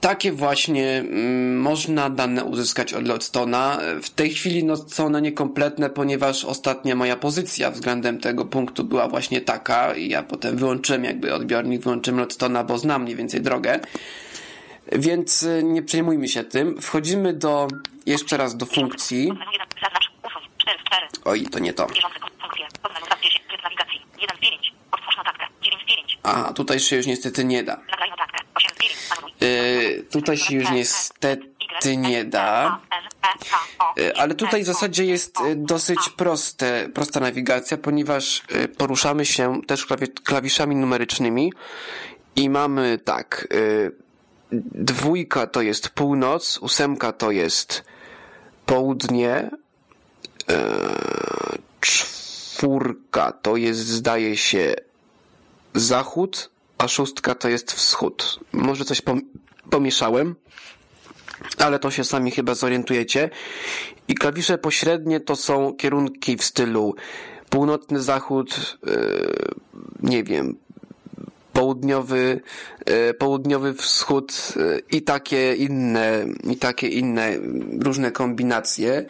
Takie 0.00 0.32
właśnie 0.32 0.98
mm, 0.98 1.60
można 1.60 2.10
dane 2.10 2.44
uzyskać 2.44 2.94
od 2.94 3.08
Lodestona. 3.08 3.78
W 4.02 4.10
tej 4.10 4.30
chwili 4.30 4.64
no, 4.64 4.76
są 4.76 5.06
one 5.06 5.22
niekompletne, 5.22 5.90
ponieważ 5.90 6.44
ostatnia 6.44 6.94
moja 6.94 7.16
pozycja 7.16 7.70
względem 7.70 8.20
tego 8.20 8.44
punktu 8.44 8.84
była 8.84 9.08
właśnie 9.08 9.40
taka 9.40 9.94
i 9.94 10.08
ja 10.08 10.22
potem 10.22 10.56
wyłączyłem 10.56 11.04
jakby 11.04 11.34
odbiornik, 11.34 11.82
wyłączyłem 11.82 12.20
Lodestona, 12.20 12.64
bo 12.64 12.78
znam 12.78 13.02
mniej 13.02 13.16
więcej 13.16 13.40
drogę. 13.40 13.80
Więc 14.92 15.42
y, 15.42 15.62
nie 15.64 15.82
przejmujmy 15.82 16.28
się 16.28 16.44
tym. 16.44 16.80
Wchodzimy 16.82 17.32
do, 17.32 17.68
jeszcze 18.06 18.36
raz 18.36 18.56
do 18.56 18.66
funkcji. 18.66 19.28
Poznaniu 19.28 19.52
1. 19.52 19.66
Zaznacz. 19.82 20.10
Usuń. 20.26 20.42
4 20.58 20.78
z 20.78 20.82
4. 20.84 21.06
Oj, 21.24 21.42
to 21.46 21.58
nie 21.58 21.72
to. 21.72 21.86
Bieżące 21.86 22.20
kon- 22.20 22.30
funkcje. 22.40 22.66
Poznaniu 22.82 23.06
2 23.06 23.16
z 23.16 23.20
10. 23.20 23.44
Tryb 23.48 23.62
nawigacji. 23.62 24.00
1 24.20 24.36
z 24.36 24.40
9. 24.40 24.74
Otwórz 24.92 25.16
notatkę. 25.16 25.46
9 25.62 25.82
z 25.82 25.86
9. 25.86 26.18
Aha, 26.22 26.52
tutaj 26.52 26.80
się 26.80 26.96
już 26.96 27.06
niestety 27.06 27.44
nie 27.44 27.62
da. 27.64 27.76
Nagraj 27.90 28.10
notatkę. 28.10 28.38
8 28.54 28.70
z 28.74 28.78
9. 28.78 28.96
Anuluj. 29.18 29.32
Yy, 29.40 30.02
tutaj 30.10 30.38
się 30.38 30.54
już 30.54 30.70
niestety 30.70 31.96
nie 31.96 32.24
da. 32.24 32.80
E, 34.00 34.18
Ale 34.20 34.34
tutaj 34.34 34.62
w 34.62 34.66
zasadzie 34.66 35.04
jest 35.04 35.40
e, 35.40 35.54
dosyć 35.56 35.98
proste, 36.16 36.88
prosta 36.94 37.20
nawigacja, 37.20 37.76
ponieważ 37.76 38.42
poruszamy 38.78 39.24
się 39.26 39.60
też 39.66 39.86
klawi- 39.86 40.22
klawiszami 40.24 40.76
numerycznymi 40.76 41.52
i 42.36 42.50
mamy 42.50 42.98
tak, 43.04 43.48
e, 43.50 43.56
dwójka 44.52 45.46
to 45.46 45.62
jest 45.62 45.88
północ, 45.88 46.58
ósemka 46.58 47.12
to 47.12 47.30
jest 47.30 47.84
południe, 48.66 49.50
e, 50.50 50.88
czwórka 51.80 53.32
to 53.32 53.56
jest 53.56 53.80
zdaje 53.80 54.36
się 54.36 54.74
zachód, 55.74 56.50
a 56.78 56.88
szóstka 56.88 57.34
to 57.34 57.48
jest 57.48 57.72
wschód. 57.72 58.40
Może 58.52 58.84
coś 58.84 59.02
pom- 59.02 59.20
pomieszałem, 59.70 60.34
ale 61.58 61.78
to 61.78 61.90
się 61.90 62.04
sami 62.04 62.30
chyba 62.30 62.54
zorientujecie. 62.54 63.30
I 64.08 64.14
klawisze 64.14 64.58
pośrednie 64.58 65.20
to 65.20 65.36
są 65.36 65.74
kierunki 65.74 66.36
w 66.36 66.44
stylu 66.44 66.94
północny 67.50 68.02
zachód, 68.02 68.78
yy, 68.86 69.48
nie 70.02 70.24
wiem, 70.24 70.56
południowy, 71.58 72.40
e, 72.86 73.14
południowy 73.14 73.74
wschód 73.74 74.54
e, 74.56 74.78
i 74.96 75.02
takie 75.02 75.54
inne, 75.54 76.26
i 76.50 76.56
takie 76.56 76.88
inne 76.88 77.32
różne 77.80 78.10
kombinacje. 78.12 79.06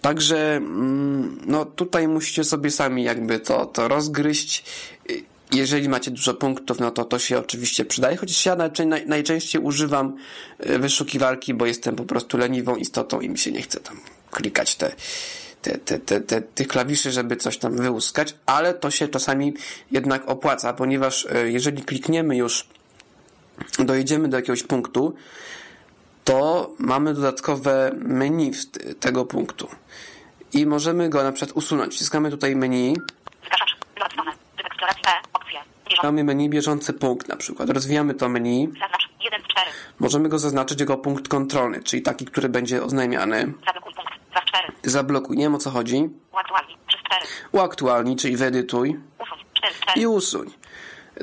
Także 0.00 0.56
mm, 0.56 1.40
no 1.46 1.64
tutaj 1.64 2.08
musicie 2.08 2.44
sobie 2.44 2.70
sami 2.70 3.04
jakby 3.04 3.38
to, 3.38 3.66
to 3.66 3.88
rozgryźć. 3.88 4.64
Jeżeli 5.52 5.88
macie 5.88 6.10
dużo 6.10 6.34
punktów, 6.34 6.80
no 6.80 6.90
to 6.90 7.04
to 7.04 7.18
się 7.18 7.38
oczywiście 7.38 7.84
przydaje, 7.84 8.16
chociaż 8.16 8.46
ja 8.46 8.56
naj- 8.56 9.06
najczęściej 9.06 9.62
używam 9.62 10.16
e, 10.58 10.78
wyszukiwarki, 10.78 11.54
bo 11.54 11.66
jestem 11.66 11.96
po 11.96 12.04
prostu 12.04 12.38
leniwą 12.38 12.76
istotą 12.76 13.20
i 13.20 13.28
mi 13.28 13.38
się 13.38 13.52
nie 13.52 13.62
chce 13.62 13.80
tam 13.80 14.00
klikać 14.30 14.76
te, 14.76 14.92
te, 15.64 15.98
te, 15.98 16.20
te, 16.20 16.40
tych 16.40 16.68
klawiszy, 16.68 17.12
żeby 17.12 17.36
coś 17.36 17.58
tam 17.58 17.76
wyłuskać, 17.76 18.34
ale 18.46 18.74
to 18.74 18.90
się 18.90 19.08
czasami 19.08 19.54
jednak 19.90 20.28
opłaca, 20.28 20.72
ponieważ 20.72 21.26
e, 21.26 21.50
jeżeli 21.50 21.82
klikniemy 21.82 22.36
już, 22.36 22.68
dojedziemy 23.78 24.28
do 24.28 24.36
jakiegoś 24.36 24.62
punktu, 24.62 25.14
to 26.24 26.70
mamy 26.78 27.14
dodatkowe 27.14 27.90
menu 27.94 28.52
tego 29.00 29.26
punktu. 29.26 29.68
I 30.52 30.66
możemy 30.66 31.08
go 31.08 31.22
na 31.22 31.32
przykład 31.32 31.56
usunąć. 31.56 31.94
Wciskamy 31.94 32.30
tutaj 32.30 32.56
menu, 32.56 32.96
mamy 36.02 36.24
menu 36.24 36.50
bieżący 36.50 36.92
punkt 36.92 37.28
na 37.28 37.36
przykład. 37.36 37.70
Rozwijamy 37.70 38.14
to 38.14 38.28
menu, 38.28 38.68
Zaznacz. 38.80 39.08
1 39.24 39.40
z 39.40 39.44
4. 39.44 39.70
możemy 39.98 40.28
go 40.28 40.38
zaznaczyć 40.38 40.80
jako 40.80 40.96
punkt 40.96 41.28
kontrolny, 41.28 41.82
czyli 41.82 42.02
taki, 42.02 42.24
który 42.24 42.48
będzie 42.48 42.82
oznajmiany. 42.82 43.52
Zablokuj 43.66 43.94
punkt. 43.94 44.23
2 44.84 44.90
z 44.90 44.90
4. 44.90 44.90
Zablokuj, 44.90 45.36
nie 45.36 45.44
wiem 45.44 45.54
o 45.54 45.58
co 45.58 45.70
chodzi. 45.70 46.08
Uaktualnij. 46.32 46.76
3 46.88 46.98
z 46.98 47.02
4. 47.02 47.26
Uaktualnij, 47.52 48.16
czyli 48.16 48.36
wyedytuj. 48.36 48.96
Usuń. 49.18 49.38
4 49.54 49.74
z 49.74 49.80
4. 49.80 50.00
i 50.00 50.06
usuń. 50.06 50.50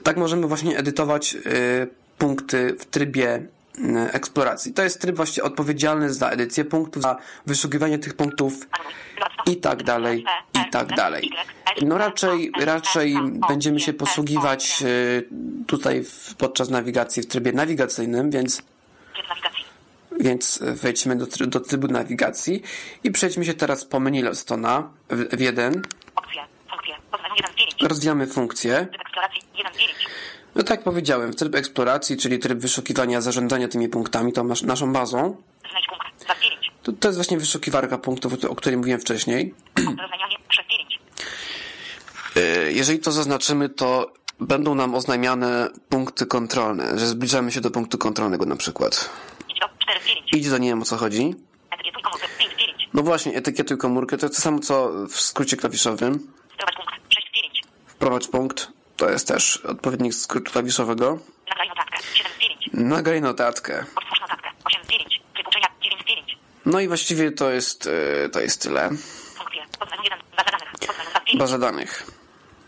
Tak 0.04 0.18
możemy 0.18 0.48
właśnie 0.48 0.78
edytować 0.78 1.36
y, 1.36 1.88
punkty 2.18 2.76
w 2.80 2.86
trybie 2.86 3.36
y, 3.36 4.12
eksploracji. 4.12 4.74
To 4.74 4.84
jest 4.84 5.02
tryb 5.02 5.16
właśnie 5.16 5.44
odpowiedzialny 5.44 6.14
za 6.14 6.30
edycję 6.30 6.66
punktów, 6.66 7.04
za 7.04 7.18
wyszukiwanie 7.46 8.00
tych 8.00 8.14
punktów 8.14 8.54
i 9.46 9.58
tak 9.58 9.84
dalej, 9.84 10.26
i 10.54 10.70
tak 10.72 10.88
dalej. 10.96 11.32
No 11.82 11.98
raczej, 11.98 12.52
raczej 12.60 13.16
będziemy 13.48 13.80
się 13.80 13.94
posługiwać 13.94 14.84
y, 14.86 15.28
tutaj 15.68 16.04
podczas 16.38 16.70
nawigacji 16.70 17.24
w 17.24 17.28
trybie 17.28 17.52
nawigacyjnym, 17.52 18.32
więc. 18.32 18.64
Więc 20.24 20.60
wejdźmy 20.62 21.16
do, 21.16 21.26
try- 21.26 21.48
do 21.48 21.60
trybu 21.60 21.88
nawigacji 21.88 22.62
i 23.04 23.12
przejdźmy 23.12 23.46
się 23.46 23.54
teraz 23.54 23.86
po 23.86 24.00
menu 24.00 24.22
Lostona 24.22 24.90
w, 25.10 25.38
w 25.38 25.40
jeden. 25.40 25.82
Opcje. 26.16 26.42
Funkcje. 26.70 26.96
Poznaj 27.12 27.32
1 27.38 27.52
z 27.54 27.56
9. 27.56 27.76
Rozwijamy 27.90 28.28
funkcję. 28.28 28.88
Tryb 28.92 29.02
eksploracji. 29.02 29.42
1 29.58 29.74
z 29.74 29.78
9. 29.78 29.96
No 30.56 30.64
tak 30.64 30.84
powiedziałem, 30.84 31.34
tryb 31.34 31.56
eksploracji, 31.56 32.18
czyli 32.18 32.40
tryb 32.40 32.60
wyszukiwania, 32.60 33.22
zarządzania 33.22 33.68
tymi 33.68 33.90
punktami, 33.90 34.34
tą 34.34 34.44
nasz, 34.44 34.62
naszą 34.62 34.94
bazą. 34.94 35.36
Znajdź 35.72 35.88
punkt. 35.88 36.06
2 36.26 36.36
z 36.36 36.42
9. 36.42 36.72
To, 36.84 36.92
to 36.92 37.08
jest 37.08 37.18
właśnie 37.18 37.38
wyszukiwarka 37.38 37.98
punktów, 37.98 38.34
o 38.50 38.56
której 38.56 38.78
mówiłem 38.78 39.00
wcześniej. 39.00 39.54
Rozumianie. 39.78 40.38
3 40.50 40.64
z 40.64 40.72
9. 40.72 41.00
Yy, 42.36 42.74
Jeżeli 42.74 43.00
to 43.00 43.12
zaznaczymy, 43.12 43.70
to 43.70 44.14
będą 44.40 44.76
nam 44.76 44.96
oznajmiane 44.96 45.70
punkty 45.90 46.26
kontrolne, 46.26 47.00
że 47.00 47.08
zbliżamy 47.08 47.52
się 47.52 47.62
do 47.62 47.72
punktu 47.72 47.98
kontrolnego 47.98 48.46
na 48.46 48.56
przykład. 48.56 49.10
Idź 49.62 49.70
do 49.70 49.70
4 49.80 50.00
z 50.00 50.08
9. 50.08 50.34
Idź 50.34 50.50
do 50.50 50.58
nie 50.58 50.70
wiem 50.70 50.82
o 50.82 50.86
co 50.86 50.98
chodzi. 50.98 51.36
Etykietuj 51.72 52.04
komórkę. 52.04 52.28
5 52.38 52.54
z 52.54 52.58
9. 52.58 52.90
No 52.94 53.04
właśnie, 53.04 53.34
etykietuj 53.36 53.78
komórkę, 53.78 54.18
to 54.18 54.26
jest 54.26 54.36
to 54.36 54.42
samo 54.42 54.60
co 54.60 54.92
w 55.08 55.22
skrócie 55.22 55.58
klawiszowym. 55.58 56.32
Wprowadź 56.54 56.76
punkt. 56.78 57.16
6 57.16 57.28
z 57.28 57.36
9. 57.36 57.62
Wprowadź 57.86 58.28
punkt, 58.28 58.68
to 58.98 59.10
jest 59.10 59.28
też 59.28 59.58
odpowiednik 59.58 60.14
skrótu 60.14 60.52
klawiszowego. 60.52 61.20
Nagraj 61.50 61.70
notatkę. 61.70 61.98
7 62.14 62.32
z 62.32 62.40
9. 62.40 62.70
Nagraj 62.74 63.22
notatkę. 63.22 63.86
Otwórz 63.96 64.22
notatkę. 64.22 64.50
8 64.66 64.84
z 64.84 64.88
9. 64.88 65.22
Tryb 65.34 65.48
uczenia. 65.48 65.68
9 65.82 66.02
z 66.02 66.06
9. 66.06 66.38
No 66.66 66.80
i 66.80 66.88
właściwie 66.88 67.32
to 67.32 67.52
jest, 67.52 67.86
yy, 67.86 68.30
to 68.30 68.40
jest 68.40 68.62
tyle. 68.62 68.90
Funkcje. 69.38 69.62
Poznaj 69.80 70.00
1. 70.04 70.20
Baza 70.38 70.52
danych. 70.52 70.72
Poznaj 70.88 71.08
2 71.08 71.20
z 71.20 71.24
5. 71.26 71.40
Baza 71.40 71.58
danych. 71.58 72.12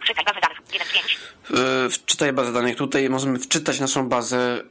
Czytaj 0.06 0.26
bazę 0.26 0.40
danych. 0.42 0.58
1 0.74 0.88
z 0.88 0.94
5. 0.94 1.20
Yy, 1.50 1.90
wczytaj 1.90 2.34
bazę 2.34 2.54
danych. 2.54 2.78
Tutaj 2.78 3.10
możemy 3.10 3.40
wczytać 3.40 3.80
naszą 3.80 4.10
bazę 4.10 4.64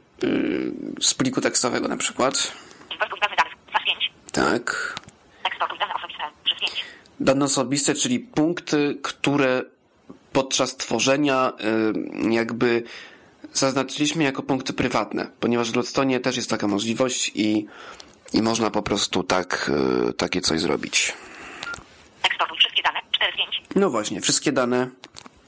z 1.01 1.13
pliku 1.13 1.41
tekstowego 1.41 1.87
na 1.87 1.97
przykład. 1.97 2.53
Importuj 2.91 3.19
bazę 3.19 3.35
danych. 3.35 3.53
2 3.69 3.79
z 3.79 3.85
5. 3.85 4.11
Tak. 4.31 4.95
Dane 5.79 5.93
osobiste. 5.95 6.23
3 6.45 6.55
z 6.55 6.59
5. 6.59 6.83
Dane 7.19 7.45
osobiste, 7.45 7.93
czyli 7.95 8.19
punkty, 8.19 8.97
które 9.03 9.61
podczas 10.33 10.77
tworzenia 10.77 11.53
yy, 12.23 12.33
jakby 12.33 12.83
zaznaczyliśmy 13.53 14.23
jako 14.23 14.43
punkty 14.43 14.73
prywatne, 14.73 15.27
ponieważ 15.39 15.71
w 15.71 15.75
Lodstonie 15.75 16.19
też 16.19 16.35
jest 16.35 16.49
taka 16.49 16.67
możliwość 16.67 17.31
i, 17.35 17.65
i 18.33 18.41
można 18.41 18.71
po 18.71 18.81
prostu 18.83 19.23
tak, 19.23 19.71
yy, 20.05 20.13
takie 20.13 20.41
coś 20.41 20.59
zrobić. 20.59 21.13
Eksportuj 22.23 22.57
wszystkie 22.57 22.83
dane. 22.83 22.99
4 23.11 23.33
z 23.33 23.35
5. 23.35 23.61
No 23.75 23.89
właśnie, 23.89 24.21
wszystkie 24.21 24.51
dane 24.51 24.89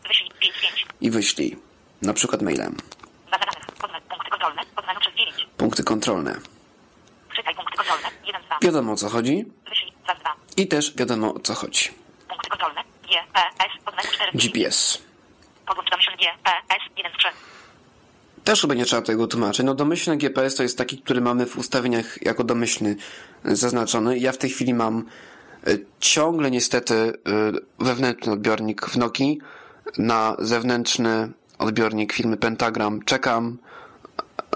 Wyślij 0.08 0.30
5 0.40 0.56
z 0.56 0.62
5. 0.62 0.86
i 1.02 1.12
wyślij. 1.12 1.58
Na 2.02 2.14
przykład 2.14 2.42
mailem. 2.42 2.78
Baza 3.32 3.46
danych. 3.46 3.66
Poznaj 3.82 4.02
punkty 4.10 4.30
kontrolne. 4.30 4.62
Poznaj 4.76 4.96
3 5.02 5.12
z 5.12 5.16
9. 5.16 5.48
Punkty 5.66 5.84
kontrolne. 5.84 6.40
Czytaj 7.36 7.56
punkty 7.56 7.78
kontrolne. 7.78 8.08
1 8.26 8.42
z 8.42 8.46
2. 8.46 8.58
Wiadomo 8.62 8.92
o 8.92 8.96
co 8.96 9.10
chodzi 9.10 9.46
Wyślij 9.70 9.92
2 10.04 10.16
z 10.16 10.20
2. 10.20 10.36
i 10.58 10.68
też 10.68 10.96
wiadomo 10.96 11.34
o 11.34 11.40
co 11.40 11.54
chodzi. 11.54 11.90
Punkty 12.30 12.50
kontrolne. 12.50 12.82
G, 13.10 13.18
P, 13.34 13.40
S. 13.40 13.84
Poznaj 13.86 14.06
4 14.06 14.32
z 14.32 14.34
5. 14.34 14.44
GPS. 14.44 15.02
Podłącz 15.66 15.90
domyślny 15.90 16.18
G, 16.18 16.28
P, 16.44 16.52
S. 16.70 16.98
1 16.98 17.12
z 17.12 17.18
3. 17.18 17.28
Też 18.44 18.62
chyba 18.62 18.74
nie 18.74 18.86
trzeba 18.86 19.02
tego 19.02 19.28
tłumaczyć. 19.28 19.66
No 19.66 19.74
domyślny 19.74 20.18
GPS 20.18 20.56
to 20.56 20.64
jest 20.64 20.78
taki, 20.78 21.02
który 21.02 21.22
mamy 21.22 21.46
w 21.46 21.58
ustawieniach 21.58 22.22
jako 22.22 22.44
domyślny 22.44 22.96
y, 23.46 23.56
zaznaczony. 23.56 24.20
Ja 24.20 24.32
w 24.32 24.38
tej 24.38 24.50
chwili 24.50 24.74
mam 24.74 25.06
y, 25.68 25.86
ciągle 26.00 26.52
niestety 26.52 26.94
y, 26.94 27.14
wewnętrzny 27.80 28.34
odbiornik 28.34 28.86
w 28.86 28.98
Nokii 28.98 29.40
na 29.98 30.36
zewnętrzny 30.40 31.32
odbiornik 31.60 32.14
firmy 32.14 32.38
Pentagram. 32.38 33.02
Czekam 33.06 33.58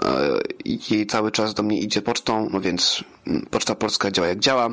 y, 0.04 0.08
i 0.64 1.06
cały 1.06 1.32
czas 1.32 1.54
do 1.54 1.62
mnie 1.62 1.80
idzie 1.80 2.02
pocztą, 2.02 2.48
no 2.52 2.60
więc 2.60 3.04
mm, 3.26 3.46
Poczta 3.50 3.74
Polska 3.74 4.10
działa 4.10 4.28
jak 4.28 4.38
działa. 4.38 4.68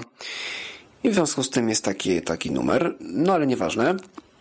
I 1.04 1.10
w 1.10 1.14
związku 1.14 1.44
z 1.44 1.50
tym 1.50 1.70
jest 1.70 1.86
taki, 1.86 2.22
taki 2.22 2.52
numer. 2.52 2.96
No 3.00 3.34
ale 3.34 3.48
nieważne. 3.48 3.84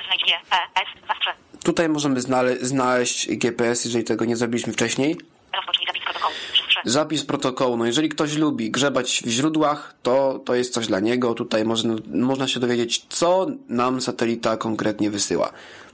Znajdź 0.06 0.22
G, 0.26 0.32
P, 0.50 0.56
S. 0.74 1.02
2 1.04 1.14
z 1.14 1.18
3. 1.20 1.30
Tutaj 1.64 1.88
możemy 1.88 2.20
znale- 2.20 2.56
znaleźć 2.60 3.36
GPS, 3.36 3.84
jeżeli 3.84 4.04
tego 4.04 4.24
nie 4.24 4.36
zrobiliśmy 4.36 4.72
wcześniej. 4.72 5.16
Zapis 5.52 6.04
protokołu. 6.04 6.34
3 6.52 6.62
z 6.62 6.66
3. 6.66 6.80
Zapis 6.84 7.24
protokołu. 7.24 7.76
No 7.76 7.86
jeżeli 7.86 8.08
ktoś 8.08 8.36
lubi 8.36 8.70
grzebać 8.70 9.22
w 9.26 9.28
źródłach, 9.28 9.94
to, 10.02 10.40
to 10.44 10.54
jest 10.54 10.72
coś 10.74 10.86
dla 10.86 11.00
niego. 11.00 11.34
Tutaj 11.34 11.64
można, 11.64 11.94
można 12.06 12.48
się 12.48 12.60
dowiedzieć, 12.60 13.06
co 13.08 13.46
nam 13.68 14.00
satelita 14.00 14.56
konkretnie 14.56 15.10
wysyła. 15.10 15.52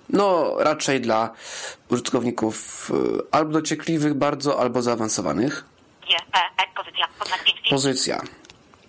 No, 0.09 0.55
raczej 0.59 1.00
dla 1.00 1.30
użytkowników 1.88 2.90
y, 2.90 2.94
albo 3.30 3.53
dociekliwych 3.53 4.14
bardzo, 4.14 4.61
albo 4.61 4.82
zaawansowanych. 4.82 5.64
E. 6.32 6.66
Pozycja. 6.76 7.09
Poznaj 7.18 7.38
5 7.44 7.59
z 7.59 7.62
5. 7.62 7.70
Pozycja. 7.70 8.22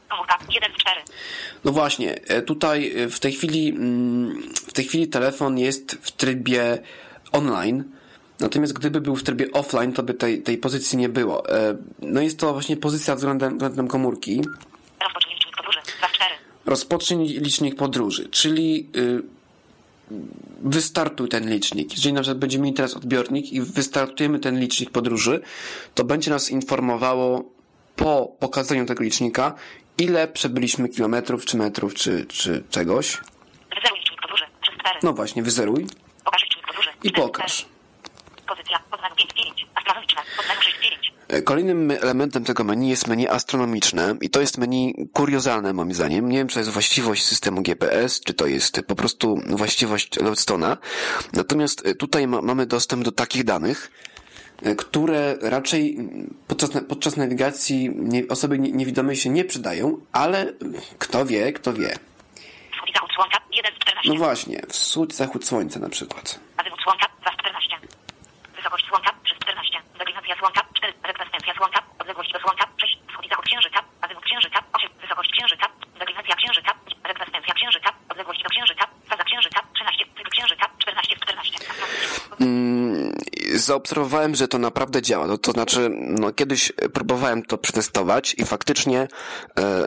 Komórka. 0.10 0.38
1 0.50 0.72
z 0.74 0.78
4. 0.78 1.02
No 1.64 1.72
właśnie, 1.72 2.22
e, 2.28 2.42
tutaj 2.42 2.94
e, 2.96 3.10
w 3.10 3.20
tej 3.20 3.32
chwili, 3.34 3.70
mm, 3.70 4.54
w 4.54 4.74
tej 4.74 4.86
chwili 4.86 5.08
telefon 5.08 5.58
jest 5.58 5.98
w 6.02 6.12
trybie 6.12 6.78
online. 7.32 7.84
Natomiast 8.40 8.74
gdyby 8.74 9.02
był 9.02 9.16
w 9.16 9.24
trybie 9.24 9.52
offline, 9.52 9.94
to 9.94 10.04
by 10.04 10.14
tej, 10.14 10.42
tej 10.42 10.58
pozycji 10.58 10.98
nie 10.98 11.10
było. 11.10 11.44
No 12.00 12.22
jest 12.22 12.40
to 12.40 12.54
właśnie 12.54 12.78
pozycja 12.78 13.16
względem, 13.16 13.54
względem 13.54 13.88
komórki. 13.88 14.42
Rozpocznij 15.02 15.36
licznik 15.36 15.56
podróży. 15.56 15.80
2 16.00 16.08
z 16.08 16.12
4. 16.12 16.36
Rozpocznij 16.66 17.28
licznik 17.28 17.76
podróży, 17.76 18.30
czyli 18.30 18.90
y, 18.96 19.24
wystartuj 20.62 21.30
ten 21.30 21.50
licznik. 21.50 21.92
Jeżeli 21.92 22.14
na 22.14 22.22
przykład 22.22 22.38
będziemy 22.38 22.64
mieli 22.64 22.76
teraz 22.76 22.94
odbiornik 22.94 23.54
i 23.54 23.62
wystartujemy 23.62 24.40
ten 24.40 24.60
licznik 24.60 24.90
podróży, 24.90 25.42
to 25.96 26.04
będzie 26.04 26.32
nas 26.32 26.50
informowało 26.52 27.44
po 27.96 28.36
pokazaniu 28.40 28.86
tego 28.86 29.04
licznika, 29.04 29.54
ile 29.98 30.28
przebyliśmy 30.28 30.90
kilometrów, 30.90 31.46
czy 31.46 31.58
metrów, 31.58 31.94
czy, 31.94 32.26
czy 32.26 32.64
czegoś. 32.70 33.18
Wyzeruj 33.76 34.00
licznik 34.00 34.22
podróży. 34.22 34.44
Przez 34.62 34.76
4. 34.80 35.00
No 35.04 35.14
właśnie, 35.14 35.44
wyzeruj 35.44 35.88
Pokaż 36.26 36.42
licznik 36.44 36.68
podróży. 36.68 36.90
i 37.04 37.12
pokaż. 37.12 37.66
Pozycja. 38.48 38.80
Podmenu 38.92 39.16
5 39.16 39.34
9. 39.34 39.68
Astronomiczne. 39.76 40.22
Podmenu 40.38 40.62
6 40.62 40.76
9. 40.84 41.03
E, 41.34 41.42
Kolejnym 41.42 41.92
elementem 41.92 42.44
tego 42.44 42.64
menu 42.64 42.90
jest 42.90 43.08
menu 43.08 43.28
astronomiczne 43.28 44.16
i 44.22 44.30
to 44.30 44.40
jest 44.42 44.58
menu 44.58 45.08
kuriozalne 45.14 45.74
moim 45.74 45.94
zdaniem. 45.94 46.30
Nie 46.30 46.38
wiem, 46.38 46.48
czy 46.48 46.54
to 46.54 46.60
jest 46.60 46.72
właściwość 46.72 47.26
systemu 47.26 47.62
GPS, 47.62 48.22
czy 48.22 48.34
to 48.34 48.46
jest 48.48 48.82
po 48.88 48.96
prostu 48.96 49.42
właściwość 49.50 50.18
Lodestone'a. 50.20 50.78
Natomiast 51.34 51.86
e, 51.88 51.96
tutaj 51.96 52.28
ma, 52.28 52.42
mamy 52.42 52.66
dostęp 52.66 53.04
do 53.04 53.12
takich 53.12 53.44
danych, 53.44 53.92
e, 54.64 54.76
które 54.76 55.38
raczej 55.42 55.98
podczas, 56.48 56.70
podczas 56.90 57.18
nawigacji 57.18 57.90
nie, 57.96 58.28
osoby 58.28 58.60
nie- 58.60 58.72
niewidomej 58.72 59.16
się 59.16 59.30
nie 59.30 59.46
przydają, 59.46 59.98
ale 60.12 60.54
kto 61.00 61.26
wie, 61.26 61.54
kto 61.54 61.74
wie. 61.74 61.90
Wschód 62.74 62.90
i 62.90 62.94
zachód 62.94 63.10
słońca. 63.16 63.38
1 63.52 63.72
z 63.76 63.80
14. 63.80 64.10
No 64.10 64.16
właśnie, 64.16 64.62
wschód, 64.70 65.14
zachód 65.14 65.46
słońca 65.46 65.80
na 65.80 65.90
przykład. 65.90 66.40
Azymut 66.58 66.80
słońca. 66.84 67.06
2 67.22 67.32
z 67.32 67.38
14. 67.38 67.78
Wysokość 68.58 68.86
słońca. 68.90 69.10
3 69.26 69.36
z 69.36 69.40
14. 69.40 69.78
Deklinacja 70.00 70.36
słońca. 70.40 70.62
4. 70.74 70.94
Rekwescencja 71.04 71.54
słońca. 71.58 71.80
Odległość 72.00 72.32
do 72.34 72.40
słońca. 72.40 72.64
6. 72.82 72.94
Wschód 73.10 73.26
i 73.26 73.30
zachód 73.30 73.46
księżyca. 73.46 73.80
Azymut 74.02 74.24
księżyca. 74.30 74.60
8. 74.78 74.90
Wysokość 75.02 75.30
księżyca. 75.36 75.66
Deklinacja 76.00 76.36
księżyca. 76.42 76.72
Rekwescencja 77.12 77.54
księżyca. 77.60 77.90
Odległość 78.12 78.42
do 78.46 78.50
księżyca. 78.56 78.84
Faza 79.10 79.24
księżyca. 79.30 79.60
13. 79.76 80.06
Cykl 80.18 80.30
księżyca. 80.36 80.66
14 80.84 81.16
z 81.16 81.20
14. 81.20 81.60
zaobserwowałem, 83.64 84.36
że 84.36 84.48
to 84.48 84.58
naprawdę 84.58 85.02
działa. 85.02 85.28
No, 85.28 85.38
to 85.38 85.52
znaczy, 85.52 85.90
no, 85.92 86.34
kiedyś 86.34 86.72
próbowałem 86.94 87.44
to 87.44 87.58
przetestować 87.58 88.36
i 88.38 88.46
faktycznie 88.46 89.08
e, 89.60 89.86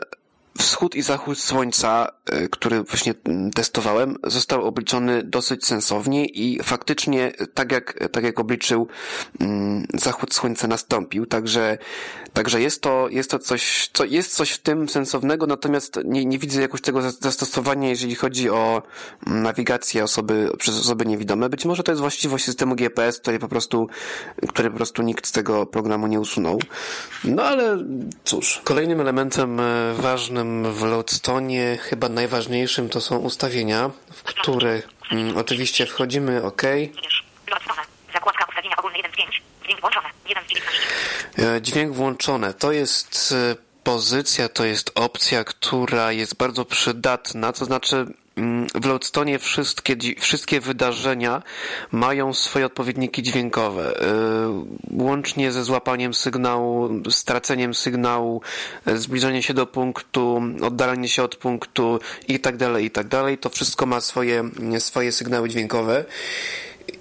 wschód 0.57 0.95
i 0.95 1.01
zachód 1.01 1.39
słońca, 1.39 2.11
e, 2.25 2.49
który 2.49 2.83
właśnie 2.83 3.13
mm, 3.25 3.51
testowałem, 3.51 4.15
został 4.23 4.65
obliczony 4.65 5.23
dosyć 5.23 5.65
sensownie 5.65 6.25
i 6.25 6.63
faktycznie 6.63 7.31
tak 7.53 7.71
jak, 7.71 8.09
tak 8.11 8.23
jak 8.23 8.39
obliczył, 8.39 8.87
mm, 9.39 9.87
zachód 9.93 10.33
słońca 10.33 10.67
nastąpił. 10.67 11.25
Także, 11.25 11.77
także 12.33 12.61
jest 12.61 12.81
to, 12.81 13.07
jest 13.09 13.31
to 13.31 13.39
coś, 13.39 13.89
co, 13.93 14.05
jest 14.05 14.35
coś 14.35 14.51
w 14.51 14.61
tym 14.61 14.89
sensownego, 14.89 15.47
natomiast 15.47 15.99
nie, 16.05 16.25
nie 16.25 16.39
widzę 16.39 16.61
jakoś 16.61 16.81
tego 16.81 16.99
zas- 16.99 17.21
zastosowania, 17.21 17.89
jeżeli 17.89 18.15
chodzi 18.15 18.49
o 18.49 18.83
mm, 19.27 19.43
nawigację 19.43 20.03
osoby, 20.03 20.51
przez 20.57 20.79
osoby 20.79 21.05
niewidome. 21.05 21.49
Być 21.49 21.65
może 21.65 21.83
to 21.83 21.91
jest 21.91 22.01
właściwość 22.01 22.45
systemu 22.45 22.75
GPS, 22.75 23.19
który 23.19 23.39
po 23.39 23.47
prostu, 23.47 23.87
który 24.49 24.69
po 24.69 24.77
prostu 24.77 25.01
nikt 25.01 25.27
z 25.27 25.31
tego 25.31 25.65
programu 25.65 26.07
nie 26.07 26.19
usunął. 26.19 26.59
No 27.23 27.43
ale 27.43 27.77
cóż. 28.23 28.61
Kolejnym 28.63 29.01
elementem 29.01 29.59
e, 29.59 29.93
ważnym 29.93 30.46
w 30.73 30.83
Loadstone, 30.83 31.77
chyba 31.77 32.09
najważniejszym, 32.09 32.89
to 32.89 33.01
są 33.01 33.17
ustawienia, 33.17 33.91
w 34.13 34.23
które 34.23 34.81
mm, 35.11 35.37
oczywiście 35.37 35.85
wchodzimy 35.85 36.43
OK. 36.43 36.61
Wybierz. 36.61 37.25
Lodstone. 37.51 37.81
Zakładka 38.13 38.45
ustawienia 38.49 38.75
ogólne 38.77 38.97
1 38.97 39.11
z 39.11 39.15
5. 39.15 39.41
Dźwięk 39.63 39.81
włączony. 39.81 40.07
1 40.29 40.43
z 40.43 40.47
19. 40.47 41.55
E, 41.57 41.61
Dźwięk 41.61 41.93
włączone. 41.93 42.53
To 42.53 42.71
jest 42.71 43.33
e, 43.51 43.55
pozycja, 43.83 44.49
to 44.49 44.65
jest 44.65 44.91
opcja, 44.95 45.43
która 45.43 46.11
jest 46.11 46.35
bardzo 46.35 46.65
przydatna. 46.65 47.53
To 47.53 47.65
znaczy, 47.65 48.05
w 48.75 48.85
Loadstone 48.85 49.39
wszystkie, 49.39 49.95
wszystkie 50.19 50.59
wydarzenia 50.59 51.43
mają 51.91 52.33
swoje 52.33 52.65
odpowiedniki 52.65 53.23
dźwiękowe. 53.23 54.01
E, 54.01 54.07
Łącznie 54.91 55.51
ze 55.51 55.63
złapaniem 55.63 56.13
sygnału, 56.13 56.89
straceniem 57.09 57.73
sygnału, 57.73 58.41
e, 58.85 58.97
zbliżenie 58.97 59.43
się 59.43 59.53
do 59.53 59.67
punktu, 59.67 60.41
oddalenie 60.61 61.07
się 61.07 61.23
od 61.23 61.35
punktu 61.35 61.99
i 62.27 62.39
tak 62.39 62.57
dalej, 62.57 62.85
i 62.85 62.91
tak 62.91 63.07
dalej. 63.07 63.37
To 63.37 63.49
wszystko 63.49 63.85
ma 63.85 64.01
swoje, 64.01 64.49
swoje 64.79 65.11
sygnały 65.11 65.49
dźwiękowe. 65.49 66.05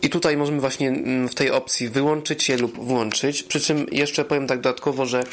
I 0.03 0.11
tutaj 0.11 0.37
możemy 0.37 0.61
właśnie 0.61 0.89
mm, 0.89 1.29
w 1.29 1.35
tej 1.35 1.51
opcji 1.51 1.89
wyłączyć 1.89 2.49
je 2.49 2.57
lub 2.57 2.85
włączyć. 2.85 3.43
Przy 3.43 3.61
czym 3.61 3.87
jeszcze 3.93 4.25
powiem 4.25 4.47
tak 4.47 4.61
dodatkowo, 4.61 5.07
że 5.07 5.25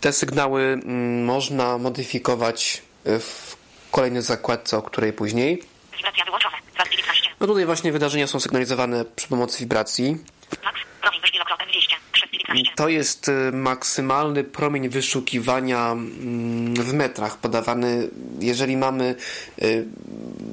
te 0.00 0.12
sygnały 0.12 0.62
mm, 0.62 1.24
można 1.24 1.78
modyfikować 1.78 2.82
y, 3.06 3.18
w 3.18 3.55
kolejnej 3.96 4.22
zakładce, 4.22 4.78
o 4.78 4.82
której 4.82 5.12
później. 5.12 5.62
Wibracja 5.96 6.24
wyłączone. 6.24 6.56
2 6.74 6.84
z 6.84 6.90
19. 6.90 7.30
No 7.40 7.46
tutaj 7.46 7.66
właśnie 7.66 7.92
wydarzenia 7.92 8.26
są 8.26 8.40
sygnalizowane 8.40 9.04
przy 9.04 9.28
pomocy 9.28 9.58
wibracji. 9.58 10.16
Max. 10.64 10.80
Promień 11.00 11.20
wyż 11.20 11.32
wielokrotnie 11.32 11.66
200. 11.66 11.96
3 12.12 12.28
z 12.28 12.32
19. 12.32 12.72
To 12.76 12.88
jest 12.88 13.28
y, 13.28 13.52
maksymalny 13.52 14.44
promień 14.44 14.88
wyszukiwania 14.88 15.92
mm, 15.92 16.74
w 16.74 16.92
metrach 16.94 17.38
podawany. 17.38 18.08
Jeżeli 18.40 18.76
mamy, 18.76 19.14
y, 19.62 19.86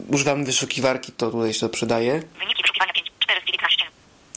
używamy 0.07 0.45
wyszukiwarki, 0.45 1.11
to 1.11 1.31
tutaj 1.31 1.53
się 1.53 1.59
to 1.59 1.69
przydaje. 1.69 2.11
Wyniki 2.39 2.61
wyszukiwania 2.61 2.93
5. 2.93 3.11
4 3.19 3.41
z 3.41 3.45
19. 3.45 3.85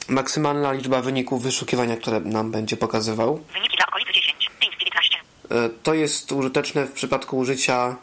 Maksymalna 0.08 0.72
liczba 0.72 1.02
wyników 1.02 1.42
wyszukiwania, 1.42 1.96
które 1.96 2.20
nam 2.20 2.50
będzie 2.50 2.76
pokazywał. 2.76 3.44
Wyniki 3.52 3.76
dla 3.76 3.86
okolicy 3.86 4.12
10. 4.12 4.50
5 4.60 4.74
z 4.74 4.78
19. 4.78 5.18
E, 5.50 5.68
To 5.82 5.94
jest 5.94 6.32
użyteczne 6.32 6.86
w 6.86 6.92
przypadku 6.92 7.38
użycia, 7.38 7.96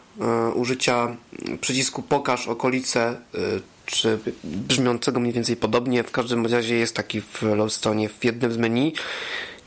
użycia 0.55 1.15
przycisku 1.61 2.01
pokaż 2.01 2.47
okolice, 2.47 3.01
e, 3.09 3.39
czy 3.85 4.19
brzmiącego 4.43 5.19
mniej 5.19 5.33
więcej 5.33 5.55
podobnie. 5.55 6.03
W 6.03 6.11
każdym 6.11 6.45
razie 6.45 6.75
jest 6.75 6.95
taki 6.95 7.21
w 7.21 7.41
Lowstone 7.41 8.09
w 8.09 8.25
jednym 8.25 8.51
z 8.51 8.57
menu, 8.57 8.93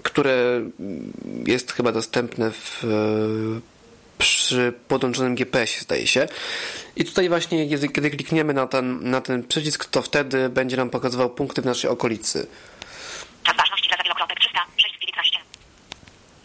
które 0.02 0.62
jest 1.46 1.72
chyba 1.72 1.92
dostępne 1.92 2.50
w, 2.50 2.84
e, 2.84 3.60
przy 4.18 4.72
podłączonym 4.88 5.34
GPS, 5.34 5.80
zdaje 5.80 6.06
się. 6.06 6.28
I 6.96 7.04
tutaj 7.04 7.28
właśnie, 7.28 7.68
kiedy 7.68 8.10
klikniemy 8.10 8.54
na 8.54 8.66
ten, 8.66 9.10
na 9.10 9.20
ten 9.20 9.42
przycisk, 9.42 9.84
to 9.84 10.02
wtedy 10.02 10.48
będzie 10.48 10.76
nam 10.76 10.90
pokazywał 10.90 11.30
punkty 11.30 11.62
w 11.62 11.64
naszej 11.64 11.90
okolicy. 11.90 12.46
Czas 13.42 13.56
ważności 13.56 13.88
dla 13.88 14.04
wielokrotek 14.04 14.40
300. 14.40 14.60
6 14.76 14.94
z 14.96 15.00
19. 15.00 15.38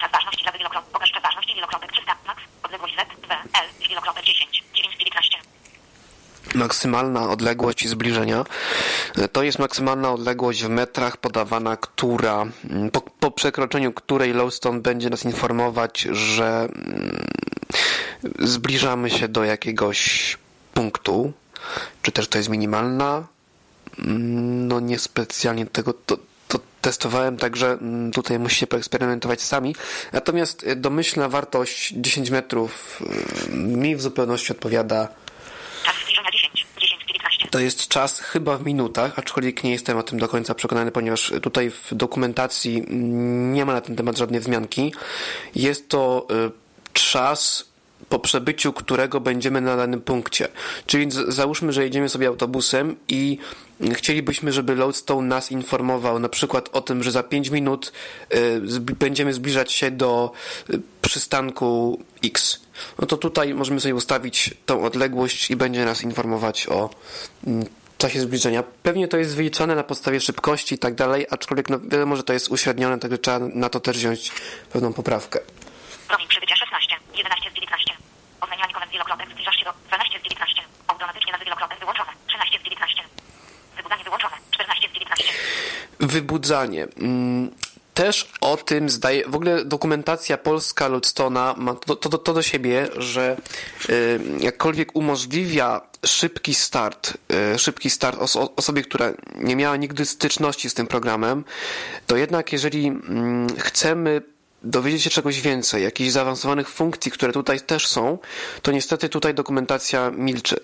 Czas 0.01 0.11
ważności 0.11 0.43
dla 0.43 0.51
wielokrotek. 0.51 0.89
Pokaż 0.91 1.11
czas 1.11 1.23
ważności 1.23 1.55
wielokrotek 1.55 1.91
300. 1.91 2.15
Max. 2.27 2.41
Odległość 2.63 2.95
Z. 2.95 3.27
W. 3.27 3.31
L. 3.31 3.70
Wielokrotek 3.91 4.23
10. 4.25 4.63
9 4.75 4.95
z 4.95 4.99
19. 4.99 5.37
maksymalna 6.55 7.29
odległość 7.29 7.87
zbliżenia. 7.87 8.45
E, 9.17 9.27
To 9.27 9.43
jest 9.43 9.59
maksymalna 9.59 10.11
odległość 10.11 10.63
w 10.63 10.69
metrach 10.69 11.17
podawana, 11.17 11.77
która 11.77 12.45
mm, 12.69 12.91
po, 12.91 13.01
po 13.01 13.31
przekroczeniu 13.31 13.93
której 13.93 14.33
Lowstone 14.33 14.79
będzie 14.79 15.09
nas 15.09 15.25
informować, 15.25 16.01
że 16.11 16.67
mm, 16.75 17.25
zbliżamy 18.39 19.09
się 19.09 19.27
do 19.27 19.43
jakiegoś 19.43 20.37
punktu. 20.73 21.33
Czy 22.01 22.11
też 22.11 22.27
to 22.27 22.37
jest 22.37 22.49
minimalna? 22.49 23.27
Mm, 23.99 24.67
No 24.67 24.79
niespecjalnie 24.79 25.65
tego 25.65 25.93
to 25.93 26.17
testowałem, 26.81 27.37
także 27.37 27.71
mm, 27.71 28.11
tutaj 28.11 28.39
musicie 28.39 28.67
poeksperymentować 28.67 29.41
sami. 29.41 29.75
Natomiast 30.13 30.63
e, 30.67 30.75
domyślna 30.75 31.29
wartość 31.29 31.93
10 31.97 32.29
metrów 32.29 33.01
e, 33.49 33.55
mi 33.55 33.95
w 33.95 34.01
zupełności 34.01 34.51
odpowiada 34.51 35.07
Czas 35.83 35.95
zbliżenia 36.03 36.31
10. 36.31 36.65
10 36.81 37.03
z 37.03 37.07
19. 37.07 37.49
to 37.49 37.59
jest 37.59 37.87
czas 37.87 38.19
chyba 38.19 38.57
w 38.57 38.65
minutach, 38.65 39.19
aczkolwiek 39.19 39.63
nie 39.63 39.71
jestem 39.71 39.97
o 39.97 40.03
tym 40.03 40.19
do 40.19 40.27
końca 40.27 40.55
przekonany, 40.55 40.91
ponieważ 40.91 41.33
tutaj 41.41 41.71
w 41.71 41.95
dokumentacji 41.95 42.77
mm, 42.77 43.53
nie 43.53 43.65
ma 43.65 43.73
na 43.73 43.81
ten 43.81 43.95
temat 43.95 44.17
żadnej 44.17 44.39
wzmianki. 44.39 44.93
Jest 45.55 45.89
to 45.89 46.27
y, 46.47 46.51
czas 46.93 47.70
po 48.11 48.19
przebyciu 48.19 48.73
którego 48.73 49.19
będziemy 49.19 49.61
na 49.61 49.77
danym 49.77 50.01
punkcie. 50.01 50.47
Czyli 50.85 51.07
załóżmy, 51.27 51.73
że 51.73 51.83
jedziemy 51.83 52.09
sobie 52.09 52.27
autobusem 52.27 52.95
i 53.07 53.37
chcielibyśmy, 53.93 54.51
żeby 54.51 54.75
Lodestone 54.75 55.27
nas 55.27 55.51
informował 55.51 56.19
na 56.19 56.29
przykład 56.29 56.69
o 56.73 56.81
tym, 56.81 57.03
że 57.03 57.11
za 57.11 57.23
5 57.23 57.49
minut 57.49 57.93
y, 58.33 58.61
będziemy 58.79 59.33
zbliżać 59.33 59.71
się 59.71 59.91
do 59.91 60.31
y, 60.69 60.81
przystanku 61.01 61.99
X. 62.23 62.61
No 62.99 63.07
to 63.07 63.17
tutaj 63.17 63.53
możemy 63.53 63.79
sobie 63.79 63.95
ustawić 63.95 64.53
tą 64.65 64.83
odległość 64.83 65.51
i 65.51 65.55
będzie 65.55 65.85
nas 65.85 66.03
informować 66.03 66.67
o 66.67 66.89
mm, 67.47 67.65
czasie 67.97 68.19
zbliżenia. 68.19 68.63
Pewnie 68.83 69.07
to 69.07 69.17
jest 69.17 69.35
wyliczane 69.35 69.75
na 69.75 69.83
podstawie 69.83 70.19
szybkości 70.19 70.75
i 70.75 70.79
tak 70.79 70.95
dalej, 70.95 71.27
aczkolwiek 71.29 71.69
no, 71.69 71.79
wiadomo, 71.79 72.15
że 72.15 72.23
to 72.23 72.33
jest 72.33 72.51
uśrednione, 72.51 72.99
także 72.99 73.17
trzeba 73.17 73.39
na 73.39 73.69
to 73.69 73.79
też 73.79 73.97
wziąć 73.97 74.31
pewną 74.73 74.93
poprawkę. 74.93 75.39
Promień 76.07 76.27
przybycia 76.27 76.55
16. 76.55 76.95
11 77.17 77.51
z 79.15 79.19
19. 79.19 79.21
Oznajmianie 79.27 79.27
komend 79.27 79.29
wielokrotek. 79.29 79.33
Zbliżasz 79.35 79.55
się 79.59 79.65
do 79.65 79.73
12 79.87 80.19
z 80.19 80.23
19. 80.23 80.61
Automatycznie 80.87 81.31
nazy 81.31 81.45
wielokrotek 81.45 81.79
wyłączone. 81.79 82.11
13 82.27 82.59
z 82.59 82.63
19. 82.63 83.03
Wybudzanie 83.77 84.03
wyłączone. 84.03 84.35
14 84.51 84.89
z 84.89 84.93
19. 84.93 85.33
Wybudzanie. 85.99 86.87
Mm, 86.97 87.51
Też 87.93 88.31
o 88.41 88.57
tym 88.57 88.89
zdaje, 88.89 89.27
w 89.27 89.35
ogóle 89.35 89.65
dokumentacja 89.65 90.37
polska 90.37 90.87
Lodstona 90.87 91.55
ma 91.57 91.73
to, 91.75 91.95
to, 91.95 92.17
to 92.17 92.33
do 92.33 92.41
siebie, 92.41 92.87
że 92.97 93.37
y, 93.89 94.19
jakkolwiek 94.39 94.95
umożliwia 94.95 95.81
szybki 96.05 96.53
start, 96.53 97.13
y, 97.55 97.59
szybki 97.59 97.89
start 97.89 98.19
oso- 98.19 98.49
osobie, 98.55 98.81
która 98.81 99.11
nie 99.35 99.55
miała 99.55 99.77
nigdy 99.77 100.05
styczności 100.05 100.69
z 100.69 100.73
tym 100.73 100.87
programem, 100.87 101.43
to 102.07 102.15
jednak 102.17 102.51
jeżeli 102.53 102.87
mm, 102.87 103.47
chcemy 103.59 104.21
dowiedzieć 104.63 105.03
się 105.03 105.09
czegoś 105.09 105.41
więcej, 105.41 105.83
jakichś 105.83 106.11
zaawansowanych 106.11 106.69
funkcji, 106.69 107.11
które 107.11 107.33
tutaj 107.33 107.61
też 107.61 107.87
są, 107.87 108.17
to 108.61 108.71
niestety 108.71 109.09
tutaj 109.09 109.33
dokumentacja 109.33 110.11
milczy. 110.11 110.59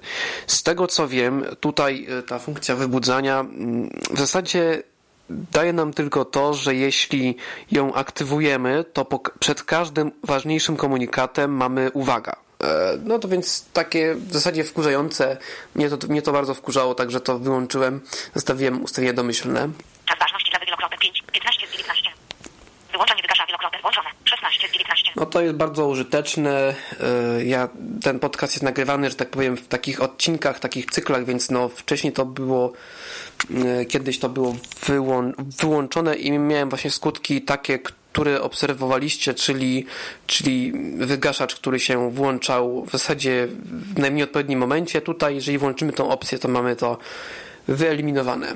Z 0.47 0.63
tego 0.63 0.87
co 0.87 1.07
wiem, 1.07 1.45
tutaj 1.59 2.07
e, 2.19 2.23
ta 2.23 2.39
funkcja 2.39 2.75
wybudzania 2.75 3.39
mm, 3.39 3.89
w 4.11 4.19
zasadzie 4.19 4.83
daje 5.29 5.73
nam 5.73 5.93
tylko 5.93 6.25
to, 6.25 6.53
że 6.53 6.75
jeśli 6.75 7.37
ją 7.71 7.93
aktywujemy, 7.93 8.85
to 8.93 9.07
przed 9.39 9.63
każdym 9.63 10.11
ważniejszym 10.23 10.77
komunikatem 10.77 11.51
mamy 11.51 11.91
uwaga. 11.91 12.35
E, 12.63 12.97
no 13.03 13.19
to 13.19 13.27
więc 13.27 13.65
takie 13.73 14.15
w 14.15 14.33
zasadzie 14.33 14.63
wkurzające. 14.63 15.37
Mnie 15.75 15.89
to, 15.89 16.07
mnie 16.07 16.21
to 16.21 16.31
bardzo 16.31 16.53
wkurzało, 16.53 16.95
także 16.95 17.21
to 17.21 17.39
wyłączyłem. 17.39 18.01
Zostawiłem 18.35 18.83
ustawienie 18.83 19.13
domyślne. 19.13 19.69
Czas 20.05 20.19
ważności 20.19 20.51
dla 20.51 20.59
wielokrotnych 20.59 20.99
5, 20.99 21.23
15 21.31 21.67
z 21.67 21.71
19. 21.71 22.11
Wyłączanie 22.91 23.21
wygasza 23.21 23.45
wielokrotnych 23.45 23.81
włączone. 23.81 24.09
16 24.41 24.67
z 24.67 24.71
19. 24.71 25.11
No 25.15 25.25
to 25.25 25.41
jest 25.41 25.55
bardzo 25.55 25.87
użyteczne. 25.87 26.75
E, 26.99 27.45
ja, 27.45 27.69
ten 28.03 28.19
podcast 28.19 28.53
jest 28.53 28.63
nagrywany, 28.63 29.09
że 29.09 29.15
tak 29.15 29.29
powiem, 29.29 29.57
w 29.57 29.67
takich 29.67 30.01
odcinkach, 30.01 30.59
takich 30.59 30.85
cyklach, 30.85 31.25
więc 31.25 31.51
no 31.51 31.69
wcześniej 31.69 32.13
to 32.13 32.25
było, 32.25 32.73
e, 33.65 33.85
kiedyś 33.85 34.19
to 34.19 34.29
było 34.29 34.55
wyłą 34.85 35.31
wyłączone 35.37 36.15
i 36.15 36.31
miałem 36.31 36.69
właśnie 36.69 36.91
skutki 36.91 37.41
takie, 37.41 37.79
które 37.79 38.41
obserwowaliście, 38.41 39.33
czyli, 39.33 39.85
czyli 40.27 40.73
wygaszacz, 40.97 41.55
który 41.55 41.79
się 41.79 42.11
włączał 42.11 42.85
w 42.85 42.91
zasadzie 42.91 43.47
w 43.93 43.99
najmniej 43.99 44.23
odpowiednim 44.23 44.59
momencie. 44.59 45.01
Tutaj, 45.01 45.35
jeżeli 45.35 45.57
włączymy 45.57 45.93
tą 45.93 46.09
opcję, 46.09 46.39
to 46.39 46.47
mamy 46.47 46.75
to 46.75 46.97
wyeliminowane. 47.67 48.47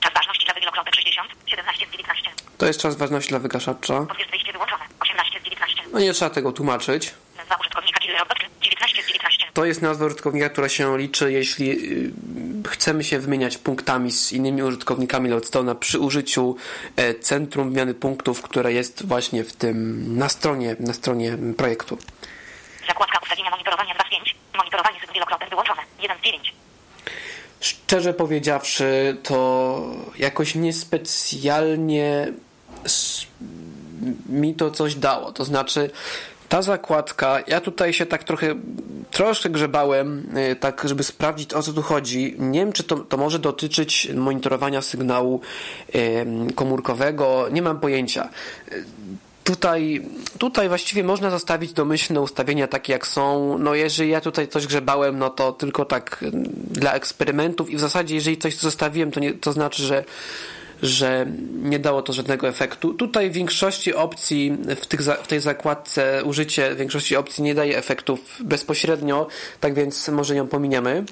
Czas 0.00 0.12
ważności 0.14 0.44
dla 0.44 0.54
wielokrotnych 0.54 0.94
60, 0.94 1.28
17 1.46 1.86
z 1.86 1.92
19. 1.92 2.30
To 2.58 2.66
jest 2.66 2.80
czas 2.80 2.96
ważności 2.96 3.30
dla 3.30 3.38
wygaszacza. 3.38 4.00
Potwierdź 4.00 4.30
wyjście 4.30 4.52
wyłączone. 4.52 4.85
18 5.96 6.00
z 6.00 6.00
19. 6.00 6.00
No 6.00 6.00
nie 6.00 6.12
trzeba 6.12 6.30
tego 6.30 6.52
tłumaczyć. 6.52 7.14
Nazwa 7.36 7.56
użytkownika 7.60 8.00
Killer 8.00 8.22
Obecny. 8.22 8.48
19 8.60 9.02
z 9.02 9.06
19. 9.06 9.46
To 9.52 9.64
jest 9.64 9.82
nazwa 9.82 10.06
użytkownika, 10.06 10.48
która 10.48 10.68
się 10.68 10.98
liczy, 10.98 11.32
jeśli 11.32 11.70
y, 11.70 12.68
chcemy 12.68 13.04
się 13.04 13.18
wymieniać 13.18 13.58
punktami 13.58 14.12
z 14.12 14.32
innymi 14.32 14.62
użytkownikami 14.62 15.30
Loadstone'a 15.30 15.74
przy 15.74 15.98
użyciu 15.98 16.56
e, 16.96 17.14
centrum 17.14 17.70
wymiany 17.70 17.94
punktów, 17.94 18.42
które 18.42 18.72
jest 18.72 19.06
właśnie 19.06 19.44
w 19.44 19.52
tym, 19.52 20.04
na 20.18 20.28
stronie, 20.28 20.76
na 20.80 20.92
stronie 20.92 21.38
projektu. 21.56 21.98
Zakładka 22.88 23.18
ustawienia 23.22 23.50
monitorowania 23.50 23.94
2 23.94 24.04
z 24.04 24.10
5. 24.10 24.36
Monitorowanie 24.56 25.00
z 25.00 25.50
wyłączone. 25.50 25.82
1 26.02 26.18
z 26.18 26.22
9. 26.22 26.54
Szczerze 27.60 28.14
powiedziawszy, 28.14 29.16
to 29.22 29.80
jakoś 30.18 30.54
niespecjalnie 30.54 32.32
mi 34.28 34.54
to 34.54 34.70
coś 34.70 34.94
dało. 34.94 35.32
To 35.32 35.44
znaczy, 35.44 35.90
ta 36.48 36.62
zakładka, 36.62 37.38
ja 37.46 37.60
tutaj 37.60 37.92
się 37.92 38.06
tak 38.06 38.24
trochę, 38.24 38.54
troszkę 39.10 39.50
grzebałem, 39.50 40.36
y, 40.52 40.56
tak 40.56 40.82
żeby 40.84 41.02
sprawdzić 41.02 41.54
o 41.54 41.62
co 41.62 41.72
tu 41.72 41.82
chodzi. 41.82 42.34
Nie 42.38 42.60
wiem, 42.60 42.72
czy 42.72 42.84
to, 42.84 42.96
to 42.96 43.16
może 43.16 43.38
dotyczyć 43.38 44.08
monitorowania 44.14 44.82
sygnału 44.82 45.40
komórkowego, 46.54 47.48
nie 47.50 47.62
mam 47.62 47.80
pojęcia. 47.80 48.28
Tutaj, 49.44 50.02
tutaj 50.38 50.68
właściwie 50.68 51.04
można 51.04 51.30
zostawić 51.30 51.72
domyślne 51.72 52.20
ustawienia 52.20 52.68
takie 52.68 52.92
jak 52.92 53.06
są. 53.06 53.58
No 53.58 53.74
jeżeli 53.74 54.10
ja 54.10 54.20
tutaj 54.20 54.48
coś 54.48 54.66
grzebałem, 54.66 55.18
no 55.18 55.30
to 55.30 55.52
tylko 55.52 55.84
tak 55.84 56.24
dla 56.70 56.92
eksperymentów 56.92 57.70
i 57.70 57.76
w 57.76 57.80
zasadzie 57.80 58.14
jeżeli 58.14 58.38
coś 58.38 58.56
zostawiłem, 58.56 59.10
to, 59.10 59.20
nie, 59.20 59.34
to 59.34 59.52
znaczy, 59.52 59.82
że 59.82 60.04
że 60.82 61.26
nie 61.52 61.78
dało 61.78 62.02
to 62.02 62.12
żadnego 62.12 62.48
efektu. 62.48 62.94
Tutaj 62.94 63.30
w 63.30 63.32
większości 63.32 63.94
opcji, 63.94 64.56
w, 64.82 64.86
tych, 64.86 65.00
w 65.00 65.26
tej 65.26 65.40
zakładce 65.40 66.24
użycie 66.24 66.74
większości 66.74 67.16
opcji 67.16 67.44
nie 67.44 67.54
daje 67.54 67.78
efektów 67.78 68.36
bezpośrednio, 68.40 69.26
tak 69.60 69.74
więc 69.74 70.08
może 70.08 70.34
ją 70.34 70.48
pominiemy. 70.48 71.04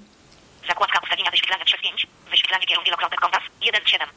Zakładka 0.69 1.01
ustawienia 1.03 1.31
wyświetlania 1.31 1.65
przez 1.65 1.81
5. 1.81 2.07
Wyświetlanie 2.31 2.67
kierunku 2.67 2.87
wielokrotnych 2.87 3.21
kompas 3.21 3.43
1 3.63 3.81
7. 3.87 4.09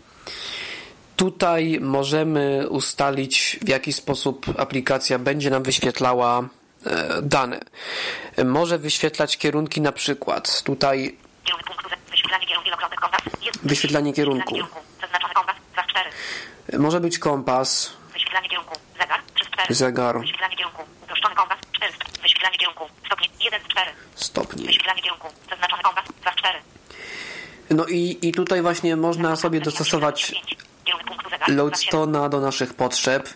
Tutaj 1.16 1.80
możemy 1.82 2.70
ustalić 2.70 3.60
w 3.62 3.70
jaki 3.70 3.94
sposób 3.94 4.46
aplikacja 4.58 5.20
będzie 5.20 5.50
nam 5.50 5.64
wyświetlała 5.64 6.50
e, 6.86 7.22
dane. 7.22 7.60
Może 8.46 8.78
wyświetlać 8.78 9.38
kierunki 9.38 9.82
na 9.82 9.92
przykład. 9.92 10.64
Tutaj. 10.64 11.18
Wyświetlanie 12.12 12.46
kierunku 12.46 12.66
wielokrotnych 12.66 13.00
kompas 13.00 13.22
1. 13.42 13.62
Wyświetlanie 13.64 14.14
kierunku. 14.14 14.56
Zaznaczony 15.02 15.34
kompas 15.34 15.56
2 15.74 15.84
z 15.84 15.88
4. 15.88 16.10
Może 16.74 17.00
być 17.00 17.20
kompas, 17.20 17.94
Wyświetlanie 18.14 18.50
kierunku. 18.50 18.76
Zegar 19.00 19.20
3 19.36 19.46
z 19.46 19.48
4. 19.48 19.76
zegar, 19.76 20.20
Wyświetlanie 20.20 20.56
kierunku. 20.56 20.84
Uproszczony 21.04 21.36
kompas 21.36 21.58
4 21.72 21.94
z 21.94 22.22
Wyświetlanie 22.22 22.58
kierunku. 22.58 22.84
Stopnie 23.06 23.28
1 23.46 23.62
z 23.62 23.68
4. 23.68 23.92
stopnie. 24.16 24.66
Wyświetlanie 24.66 25.02
kierunku. 25.02 25.28
Zaznaczony 25.50 25.84
kompas 25.84 26.06
2 26.22 26.32
z 26.32 26.36
4. 26.36 26.60
No 27.70 27.86
i, 27.86 28.20
i 28.22 28.32
tutaj 28.32 28.62
właśnie 28.62 28.96
można 28.96 29.36
sobie 29.36 29.60
dostosować 29.62 30.32
Kierunek 30.86 31.08
punktu 31.08 31.30
zegar 31.30 31.48
2 31.52 31.76
z 31.76 31.82
7. 31.82 32.00
Loadstone'a 32.00 32.30
do 32.30 32.40
naszych 32.40 32.74
potrzeb. 32.74 33.30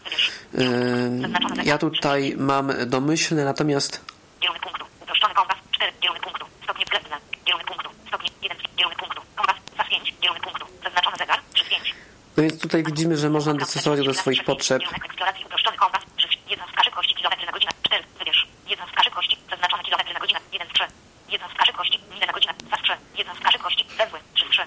Ja 1.63 1.77
tutaj 1.77 2.35
mam 2.37 2.73
domyślne, 2.85 3.45
natomiast 3.45 4.01
Kierunek 4.39 4.61
punktu. 4.63 4.85
Uproszczony 5.01 5.33
kompas 5.33 5.57
4. 5.71 5.91
Kierunek 6.01 6.23
punktu. 6.23 6.45
Stopnie 6.63 6.85
względne. 6.85 7.17
Kierunek 7.45 7.67
punktu. 7.67 7.89
Stopnie 8.07 8.29
1. 8.41 8.57
Kierunek 8.77 8.99
punktu. 8.99 9.21
Kompas 9.35 9.55
2 9.75 9.83
z 9.85 9.89
5. 9.89 10.13
Kierunek 10.21 10.43
punktu. 10.43 10.65
Zaznaczony 10.83 11.17
zegar 11.17 11.39
3 11.53 11.65
z 11.65 11.69
5. 11.69 11.95
no 12.41 12.49
więc 12.49 12.61
tutaj 12.61 12.83
widzimy, 12.83 13.17
że 13.17 13.29
można 13.29 13.53
dostosować 13.53 14.05
do 14.05 14.13
swoich 14.13 14.43
potrzeb. 14.43 14.81
Kierunek 14.81 15.05
eksploracji 15.05 15.45
uproszczony 15.45 15.77
kompas 15.77 16.01
3. 16.17 16.27
Jednostka 16.49 16.83
szybkości 16.83 17.15
kilometry 17.15 17.45
na 17.45 17.51
godzinę 17.51 17.71
4. 17.83 18.03
Wybierz. 18.19 18.47
Jednostka 18.67 19.03
szybkości. 19.03 19.37
Zaznaczone 19.49 19.83
kilometry 19.83 20.13
na 20.13 20.19
godzinę 20.19 20.39
1 20.53 20.67
z 20.69 20.73
3. 20.73 20.83
Jednostka 21.29 21.65
szybkości. 21.65 21.99
Mile 22.13 22.25
na 22.25 22.33
godzinę 22.33 22.53
2 22.63 22.77
z 22.77 22.81
3. 22.81 22.93
Jednostka 23.17 23.51
szybkości. 23.51 23.85
Węzły 23.97 24.19
3 24.33 24.45
z 24.45 24.49
3. 24.49 24.61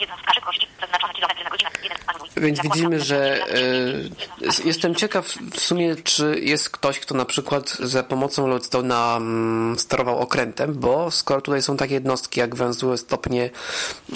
Jednostka 0.00 0.34
szybkości. 0.34 0.66
Zaznaczone 0.80 1.14
kilometry 1.14 1.44
na 1.44 1.50
godzinę 1.50 1.70
1 1.82 1.98
anuluj. 2.06 2.28
Więc 2.36 2.62
widzimy, 2.62 3.00
że 3.00 3.46
e, 3.46 4.64
jestem 4.64 4.94
ciekaw 4.94 5.26
w 5.54 5.60
sumie, 5.60 5.96
czy 5.96 6.40
jest 6.40 6.70
ktoś, 6.70 7.00
kto 7.00 7.14
na 7.14 7.24
przykład 7.24 7.70
za 7.70 8.02
pomocą 8.02 8.46
Loadstone'a 8.46 9.16
mm, 9.16 9.78
sterował 9.78 10.18
okrętem, 10.18 10.74
bo 10.74 11.10
skoro 11.10 11.40
tutaj 11.40 11.62
są 11.62 11.76
takie 11.76 11.94
jednostki 11.94 12.40
jak 12.40 12.54
węzły, 12.54 12.98
stopnie 12.98 13.50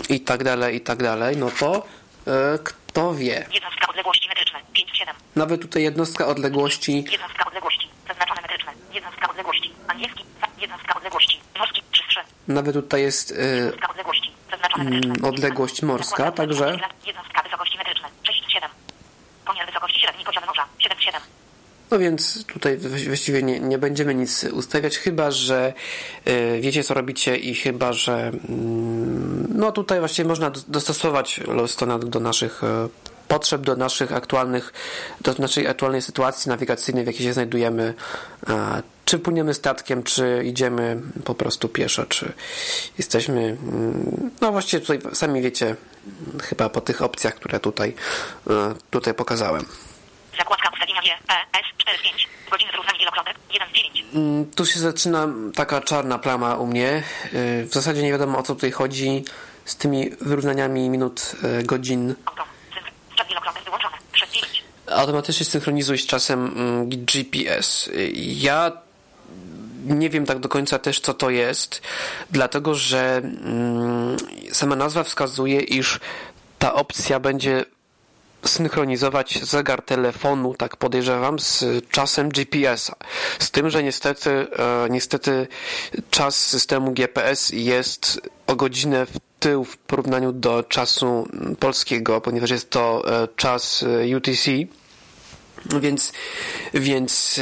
i 0.09 0.21
tak 0.21 0.45
dalej, 0.45 0.77
i 0.77 0.81
tak 0.81 1.03
dalej, 1.03 1.37
no 1.37 1.51
to 1.61 1.87
e, 2.27 2.59
kto 2.97 3.15
wie. 3.15 3.47
Jednostka 3.55 3.87
odległości 3.89 4.29
metryczne 4.29 4.59
5 4.73 4.91
z 4.91 4.95
7. 4.97 5.15
Nawet 5.37 5.63
tutaj 5.63 5.83
jednostka 5.83 6.27
odległości 6.27 7.05
Jednostka 7.13 7.47
odległości. 7.47 7.89
Zaznaczone 8.09 8.43
metryczne. 8.43 8.73
Jednostka 8.93 9.31
odległości. 9.31 9.73
Angielski. 9.89 10.25
Jednostka 10.59 10.95
odległości. 10.95 11.41
Morski 11.59 11.83
3 11.93 12.03
z 12.03 12.09
3. 12.09 12.21
Nawet 12.49 12.75
tutaj 12.75 13.03
jest 13.03 13.31
metryczne. 13.31 13.87
Mm, 14.81 15.25
odległość 15.25 15.83
morska, 15.83 16.33
także- 16.33 16.65
wysokości- 16.65 17.07
Jednostka 17.07 17.43
wysokości 17.43 17.79
metryczne. 17.79 18.09
6 18.23 18.45
z 18.49 18.51
7. 18.53 18.71
Pomiar 19.47 19.67
wysokości 19.67 20.01
średniej 20.01 20.25
poziomu 20.25 20.47
morza. 20.47 20.67
7 20.79 20.99
z 20.99 21.03
7. 21.03 21.23
No 21.97 22.01
więc 22.01 22.45
tutaj 22.47 22.79
wła- 22.79 23.07
właściwie 23.07 23.43
nie, 23.43 23.61
nie 23.61 23.79
będziemy 23.79 24.15
nic 24.15 24.45
ustawiać, 24.45 24.99
chyba 24.99 25.31
że 25.31 25.73
y, 26.29 26.61
wiecie 26.61 26.85
co 26.85 26.95
robicie 26.95 27.37
i 27.37 27.55
chyba 27.55 27.93
że 27.93 28.33
mm, 28.49 29.47
no 29.55 29.73
tutaj 29.73 29.99
właściwie 29.99 30.29
można 30.29 30.51
do- 30.51 30.61
dostosować 30.69 31.41
Loadstone'a 31.45 31.99
do, 32.05 32.21
naszych 32.21 32.65
y, 32.65 32.67
potrzeb, 33.29 33.63
do 33.63 33.77
naszych 33.77 34.13
aktualnych, 34.13 34.73
do 35.21 35.35
naszej 35.39 35.67
aktualnej 35.69 36.03
sytuacji 36.03 36.49
nawigacyjnej, 36.49 37.05
w 37.05 37.07
jakiej 37.07 37.27
się 37.27 37.33
znajdujemy. 37.33 37.95
Czy 39.05 39.19
płyniemy 39.19 39.55
statkiem, 39.55 40.03
czy 40.03 40.43
idziemy 40.45 41.01
po 41.25 41.35
prostu 41.35 41.69
pieszo, 41.69 42.07
czy 42.07 42.33
jesteśmy. 42.99 43.41
mm, 43.63 44.31
No 44.41 44.53
właściwie 44.53 44.81
tutaj 44.81 45.01
sami 45.15 45.43
wiecie, 45.43 45.77
chyba 46.43 46.69
po 46.69 46.81
tych 46.81 47.03
opcjach, 47.03 47.35
które 47.35 47.61
tutaj, 47.61 47.95
y, 48.47 48.51
tutaj 48.91 49.15
pokazałem. 49.15 49.65
Zakładka 50.39 50.69
ustawienia 50.73 51.01
G, 51.03 51.09
P, 51.27 51.35
S, 51.53 51.63
4 51.79 51.99
z 51.99 52.03
5. 52.03 52.29
Godziny 52.51 52.71
wyrównania 52.73 52.99
wielokrotek, 52.99 53.37
1 53.53 53.69
z 53.69 53.73
9. 53.73 54.05
Mm, 54.15 54.51
Tu 54.51 54.67
się 54.67 54.81
zaczyna 54.81 55.29
taka 55.55 55.81
czarna 55.81 56.19
plama 56.19 56.55
u 56.57 56.67
mnie. 56.67 57.03
Yy, 57.33 57.67
W 57.67 57.73
zasadzie 57.73 58.03
nie 58.03 58.11
wiadomo 58.11 58.39
o 58.39 58.43
co 58.43 58.55
tutaj 58.55 58.71
chodzi 58.71 59.25
z 59.65 59.77
tymi 59.77 60.11
wyrównaniami 60.21 60.91
minut, 60.91 61.33
yy, 61.43 61.63
godzin. 61.63 62.15
Auto, 62.27 62.43
cyfr, 62.75 62.91
czas 63.17 63.29
wielokrotek 63.29 63.65
wyłączone, 63.65 63.97
6 64.13 64.33
z 64.33 64.35
9. 64.35 64.63
Automatycznie 64.91 65.47
synchronizuj 65.47 65.99
z 65.99 66.07
czasem 66.07 66.47
mm, 66.47 66.89
GPS. 66.89 67.87
Yy, 67.95 68.11
Ja 68.15 68.73
nie 69.85 70.11
wiem 70.11 70.27
tak 70.27 70.39
do 70.39 70.49
końca 70.49 70.79
też 70.79 71.01
co 71.01 71.15
to 71.15 71.31
jest, 71.31 71.83
dlatego 72.31 72.75
że 72.75 73.17
mm, 73.17 74.17
sama 74.53 74.77
nazwa 74.77 75.05
wskazuje, 75.05 75.61
iż 75.61 76.01
ta 76.59 76.75
opcja 76.75 77.21
będzie 77.21 77.65
synchronizować 78.47 79.45
zegar 79.45 79.83
telefonu, 79.83 80.55
tak 80.55 80.77
podejrzewam, 80.77 81.39
z 81.39 81.65
czasem 81.91 82.29
GPS-a. 82.29 82.95
Z 83.39 83.51
tym, 83.51 83.71
że 83.71 83.83
niestety, 83.83 84.31
e, 84.31 84.47
niestety 84.91 85.49
czas 86.11 86.37
systemu 86.47 86.93
GPS 86.93 87.51
jest 87.51 88.21
o 88.47 88.57
godzinę 88.57 89.07
w 89.07 89.19
tył 89.41 89.65
w 89.65 89.77
porównaniu 89.77 90.33
do 90.33 90.63
czasu 90.63 91.29
polskiego, 91.61 92.21
ponieważ 92.21 92.51
jest 92.51 92.71
to 92.71 93.03
e, 93.23 93.29
czas 93.37 93.83
e, 93.83 94.17
UTC. 94.17 94.51
Więc, 95.81 96.13
więc 96.75 97.41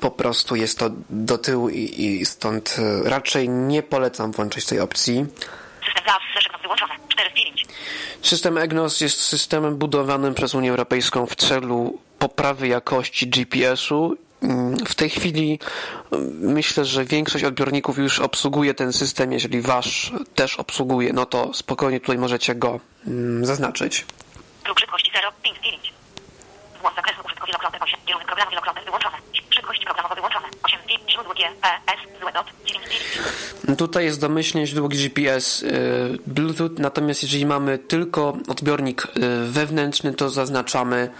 po 0.00 0.10
prostu 0.10 0.56
jest 0.56 0.78
to 0.78 0.90
do 1.10 1.38
tyłu 1.38 1.68
i, 1.68 2.04
i 2.04 2.26
stąd 2.26 2.76
raczej 3.04 3.48
nie 3.48 3.82
polecam 3.82 4.32
włączyć 4.32 4.66
tej 4.66 4.80
opcji. 4.80 5.26
Fleszek 6.32 6.52
wyłączone. 6.62 7.01
4 7.12 7.30
z 7.30 7.34
5. 7.34 7.66
System 8.22 8.58
EGNOS 8.58 9.00
jest 9.00 9.20
systemem 9.22 9.76
budowanym 9.76 10.34
przez 10.34 10.54
Unię 10.54 10.70
Europejską 10.70 11.26
w 11.26 11.36
celu 11.36 11.98
poprawy 12.18 12.68
jakości 12.68 13.28
GPS-u. 13.28 14.16
Mm, 14.42 14.76
W 14.86 14.94
tej 14.94 15.10
chwili 15.10 15.58
mm, 16.12 16.30
myślę, 16.52 16.84
że 16.84 17.04
większość 17.04 17.44
odbiorników 17.44 17.98
już 17.98 18.18
obsługuje 18.20 18.74
ten 18.74 18.92
system. 18.92 19.32
Jeżeli 19.32 19.60
wasz 19.60 20.12
też 20.34 20.56
obsługuje, 20.56 21.12
no 21.12 21.26
to 21.26 21.54
spokojnie 21.54 22.00
tutaj 22.00 22.18
możecie 22.18 22.54
go 22.54 22.80
mm, 23.06 23.46
zaznaczyć. 23.46 24.04
Próg 24.64 24.80
szybkości 24.80 25.10
0, 25.14 25.32
5 25.42 25.58
z 25.58 25.62
9. 25.64 25.92
Włącz 26.80 26.96
zakresu 26.96 27.20
użytku 27.26 27.46
wielokrotny 27.46 27.78
8. 27.80 28.00
Kierunek 28.06 28.26
programu 28.26 28.50
wielokrotny 28.50 28.82
wyłączone. 28.84 29.16
Szybkość 29.62 29.84
programowa 29.84 30.14
wyłączone. 30.14 30.48
8 30.62 30.80
z 30.84 30.86
5. 30.88 31.00
Źródło 31.12 31.34
G, 31.34 31.44
P, 31.60 31.68
S, 31.86 32.20
złe 32.20 32.32
dot, 32.32 32.46
9 32.64 32.84
z 32.86 32.90
9. 33.66 33.78
Tutaj 33.78 34.04
jest 34.04 34.20
domyślnie 34.20 34.66
źródło 34.66 34.88
GPS 34.88 35.62
y, 35.62 36.18
Bluetooth, 36.26 36.70
natomiast 36.78 37.22
jeżeli 37.22 37.46
mamy 37.46 37.78
tylko 37.78 38.36
odbiornik 38.48 39.04
y, 39.04 39.10
wewnętrzny, 39.50 40.14
to 40.14 40.30
zaznaczamy 40.30 41.10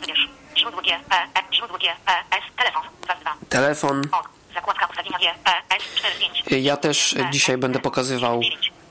Wybierz. 0.00 0.28
Źródło 0.56 0.80
G, 0.82 1.00
P, 1.08 1.16
E, 1.16 1.54
źródło 1.54 1.78
G, 1.78 1.88
P, 2.06 2.12
S, 2.30 2.42
telefon, 2.56 2.82
2 3.02 3.16
z 3.16 3.20
2. 3.20 3.34
telefon. 3.48 4.02
Ok. 4.12 4.28
Zakładka 4.54 4.86
ustawienia 4.86 5.18
G, 5.18 5.26
P, 5.44 5.50
S, 5.76 5.82
4 5.94 6.14
z 6.14 6.18
5. 6.18 6.64
Ja 6.64 6.76
też 6.76 7.14
dzisiaj 7.30 7.58
będę 7.58 7.78
pokazywał, 7.80 8.40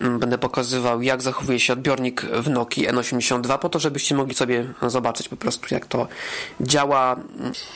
będę 0.04 0.38
pokazywał, 0.38 1.02
jak 1.02 1.22
zachowuje 1.22 1.60
się 1.60 1.74
odbiornik 1.74 2.22
w 2.22 2.50
Nokii 2.50 2.88
N82, 2.88 3.60
po 3.60 3.70
to, 3.70 3.80
żebyście 3.80 4.16
mogli 4.16 4.36
sobie 4.36 4.66
zobaczyć 4.82 5.30
po 5.30 5.38
prostu, 5.38 5.68
jak 5.72 5.86
to 5.86 6.08
działa. 6.62 7.16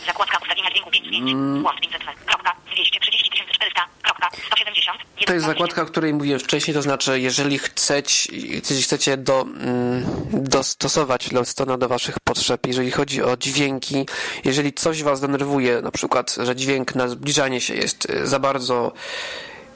Zakładka 0.08 0.38
ustawienia 0.42 0.70
dźwięku 0.72 0.92
5 0.92 1.06
z 1.08 1.10
5. 1.10 1.62
Głos 1.62 1.76
500 1.82 2.02
kropka, 2.26 2.54
230 2.66 3.32
400 3.52 3.82
kropka, 4.02 4.30
170. 4.48 4.98
To 5.26 5.34
jest 5.34 5.46
zakładka, 5.46 5.82
o 5.82 5.86
której 5.86 6.14
mówiłem 6.14 6.40
wcześniej, 6.40 6.76
to 6.76 6.82
znaczy, 6.82 7.20
jeżeli 7.20 7.58
chcecie, 7.60 8.36
jeżeli 8.36 8.82
chcecie 8.82 9.18
do, 9.18 9.42
mm, 9.42 10.06
dostosować 10.32 11.32
Lodestona 11.32 11.78
do 11.78 11.88
waszych 11.88 12.20
potrzeb, 12.20 12.68
jeżeli 12.68 12.92
chodzi 12.92 13.24
o 13.24 13.38
dźwięki, 13.38 14.06
jeżeli 14.46 14.74
coś 14.74 15.04
was 15.04 15.22
denerwuje, 15.22 15.82
na 15.82 15.92
przykład, 15.92 16.36
że 16.44 16.56
dźwięk 16.56 16.96
na 16.96 17.08
zbliżanie 17.08 17.62
się 17.62 17.76
jest 17.76 18.10
y, 18.10 18.28
za 18.28 18.40
bardzo 18.40 18.92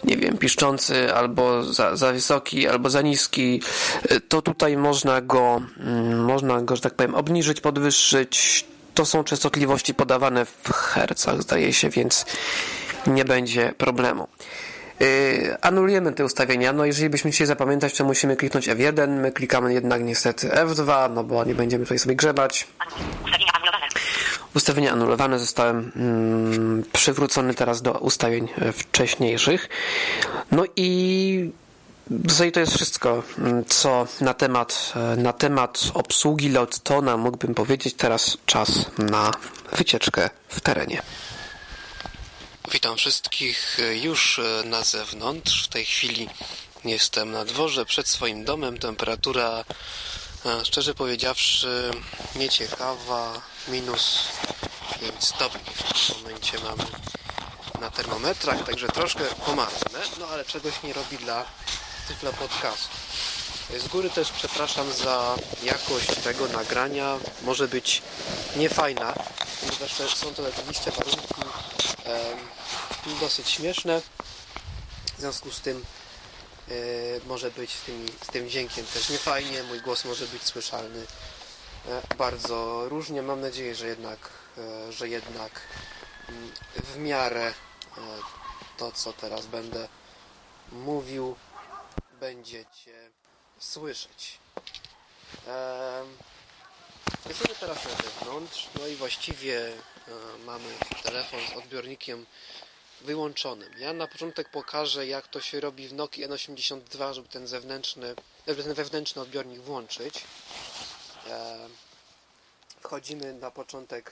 nie 0.03 0.17
wiem, 0.17 0.37
piszczący, 0.37 1.13
albo 1.13 1.63
za, 1.63 1.95
za 1.95 2.11
wysoki, 2.11 2.67
albo 2.67 2.89
za 2.89 3.01
niski, 3.01 3.61
y, 4.11 4.19
to 4.19 4.41
tutaj 4.41 4.77
można 4.77 5.21
go, 5.21 5.61
mm, 5.79 6.25
można 6.25 6.61
go, 6.61 6.75
że 6.75 6.81
tak 6.81 6.93
powiem, 6.93 7.15
obniżyć, 7.15 7.61
podwyższyć. 7.61 8.65
To 8.93 9.05
są 9.05 9.23
częstotliwości 9.23 9.93
podawane 9.93 10.45
w 10.45 10.73
hercach, 10.73 11.41
zdaje 11.41 11.73
się, 11.73 11.89
więc 11.89 12.25
nie 13.07 13.25
będzie 13.25 13.73
problemu. 13.77 14.27
Yy, 14.99 15.57
anulujemy 15.61 16.13
te 16.13 16.25
ustawienia. 16.25 16.73
No 16.73 16.85
jeżeli 16.85 17.09
byśmy 17.09 17.31
chcieli 17.31 17.47
zapamiętać, 17.47 17.93
to 17.93 18.03
musimy 18.05 18.35
kliknąć 18.35 18.69
F1. 18.69 19.07
My 19.07 19.31
klikamy 19.31 19.73
jednak 19.73 20.03
niestety 20.03 20.49
F2, 20.49 21.11
no 21.13 21.23
bo 21.23 21.43
nie 21.43 21.55
będziemy 21.55 21.85
tutaj 21.85 21.99
sobie 21.99 22.15
grzebać. 22.15 22.67
Ustawienia 24.55 24.91
anulowane. 24.91 25.39
Zostałem 25.39 25.91
mm, 25.95 26.83
przywrócony 26.93 27.53
teraz 27.53 27.81
do 27.81 27.91
ustawień 27.91 28.47
e, 28.57 28.71
wcześniejszych. 28.71 29.69
No 30.51 30.63
i 30.75 31.51
zasadzie 32.25 32.51
to 32.51 32.59
jest 32.59 32.75
wszystko, 32.75 33.23
mm, 33.37 33.65
co 33.65 34.07
na 34.21 34.33
temat, 34.33 34.93
e, 34.95 35.15
na 35.15 35.33
temat 35.33 35.83
obsługi 35.93 36.49
Lodestona 36.49 37.17
mógłbym 37.17 37.55
powiedzieć. 37.55 37.93
Teraz 37.93 38.37
czas 38.45 38.69
na 38.97 39.31
wycieczkę 39.77 40.29
w 40.47 40.61
terenie. 40.61 41.01
Witam 42.71 42.97
wszystkich 42.97 43.77
już 44.03 44.39
e, 44.39 44.63
na 44.65 44.83
zewnątrz. 44.83 45.63
W 45.63 45.67
tej 45.67 45.85
chwili 45.85 46.29
jestem 46.85 47.31
na 47.31 47.45
dworze 47.45 47.85
przed 47.85 48.07
swoim 48.07 48.45
domem. 48.45 48.77
Temperatura, 48.77 49.65
szczerze 50.63 50.93
powiedziawszy, 50.93 51.91
nieciekawa. 52.35 53.41
Minus 53.67 54.27
5 54.99 55.23
stopni 55.23 55.73
w 55.73 56.07
tym 56.07 56.23
momencie 56.23 56.57
mamy 56.59 56.83
na 57.81 57.91
termometrach, 57.91 58.65
także 58.65 58.87
troszkę 58.87 59.23
pomarznę, 59.45 59.99
no 60.19 60.27
ale 60.27 60.45
czegoś 60.45 60.73
nie 60.83 60.93
robi 60.93 61.17
dla 61.17 61.45
Tyfla 62.07 62.31
Podcastu. 62.31 62.97
Z 63.79 63.87
góry 63.87 64.09
też 64.09 64.31
przepraszam 64.31 64.93
za 64.93 65.35
jakość 65.63 66.07
tego 66.23 66.47
nagrania. 66.47 67.17
Może 67.41 67.67
być 67.67 68.01
niefajna, 68.55 69.13
ponieważ 69.59 70.17
są 70.17 70.33
to 70.33 70.43
oczywiście 70.57 70.91
warunki 70.91 71.41
em, 72.05 73.19
dosyć 73.19 73.49
śmieszne. 73.49 74.01
W 75.17 75.19
związku 75.19 75.51
z 75.51 75.61
tym 75.61 75.77
e, 75.77 76.00
może 77.25 77.51
być 77.51 77.71
z, 77.71 77.81
tymi, 77.81 78.09
z 78.09 78.27
tym 78.27 78.49
dźwiękiem 78.49 78.85
też 78.85 79.09
niefajnie. 79.09 79.63
Mój 79.63 79.81
głos 79.81 80.05
może 80.05 80.27
być 80.27 80.43
słyszalny 80.43 81.05
e, 81.87 82.01
bardzo 82.17 82.89
różnie. 82.89 83.21
Mam 83.21 83.41
nadzieję, 83.41 83.75
że 83.75 83.87
jednak, 83.87 84.29
e, 84.57 84.91
że 84.91 85.09
jednak 85.09 85.61
mm, 86.29 86.51
w 86.75 86.97
miarę 86.97 87.47
e, 87.47 87.53
to, 88.77 88.91
co 88.91 89.13
teraz 89.13 89.45
będę 89.45 89.87
mówił, 90.71 91.35
będziecie 92.19 93.09
słyszeć. 93.59 94.39
Jesteśmy 97.25 97.55
teraz 97.55 97.85
na 97.85 97.91
zewnątrz, 97.91 98.69
no 98.79 98.87
i 98.87 98.95
właściwie 98.95 99.67
e, 99.67 99.73
mamy 100.45 100.69
telefon 101.03 101.39
z 101.53 101.57
odbiornikiem 101.57 102.25
wyłączonym. 103.01 103.73
Ja 103.79 103.93
na 103.93 104.07
początek 104.07 104.49
pokażę, 104.49 105.07
jak 105.07 105.27
to 105.27 105.41
się 105.41 105.59
robi 105.59 105.87
w 105.87 105.93
Nokii 105.93 106.27
N82, 106.27 107.13
żeby 107.13 107.27
ten 107.27 107.47
zewnętrzny, 107.47 108.15
żeby 108.47 108.63
ten 108.63 108.73
wewnętrzny 108.73 109.21
odbiornik 109.21 109.59
włączyć. 109.59 110.23
E, 111.27 111.67
Wchodzimy 112.81 113.33
na 113.33 113.51
początek, 113.51 114.11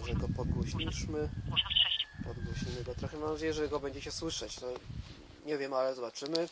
może 0.00 0.14
go 0.14 0.26
podgłośniczmy, 0.36 1.28
Głośność 1.48 1.76
6. 1.84 2.06
podgłośnimy 2.24 2.84
go 2.84 2.94
trochę, 2.94 3.16
mam 3.16 3.32
nadzieję, 3.32 3.52
że 3.54 3.68
go 3.68 3.80
będziecie 3.80 4.12
słyszeć. 4.12 4.60
No, 4.60 4.68
nie 5.44 5.58
wiem, 5.58 5.74
ale 5.74 5.94
zobaczymy. 5.94 6.48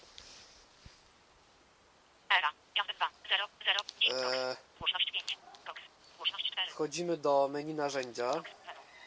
Era. 2.38 2.50
Piąty 2.74 2.94
2. 2.94 3.10
0. 3.28 3.48
0. 3.64 3.80
9. 4.00 4.22
E, 4.24 4.56
Głośność 4.78 5.10
5. 5.12 5.38
Toks. 5.66 5.80
Głośność 6.16 6.50
4. 6.52 6.70
Wchodzimy 6.70 7.16
do 7.16 7.48
menu 7.52 7.74
narzędzia. 7.74 8.26
Menu. 8.32 8.42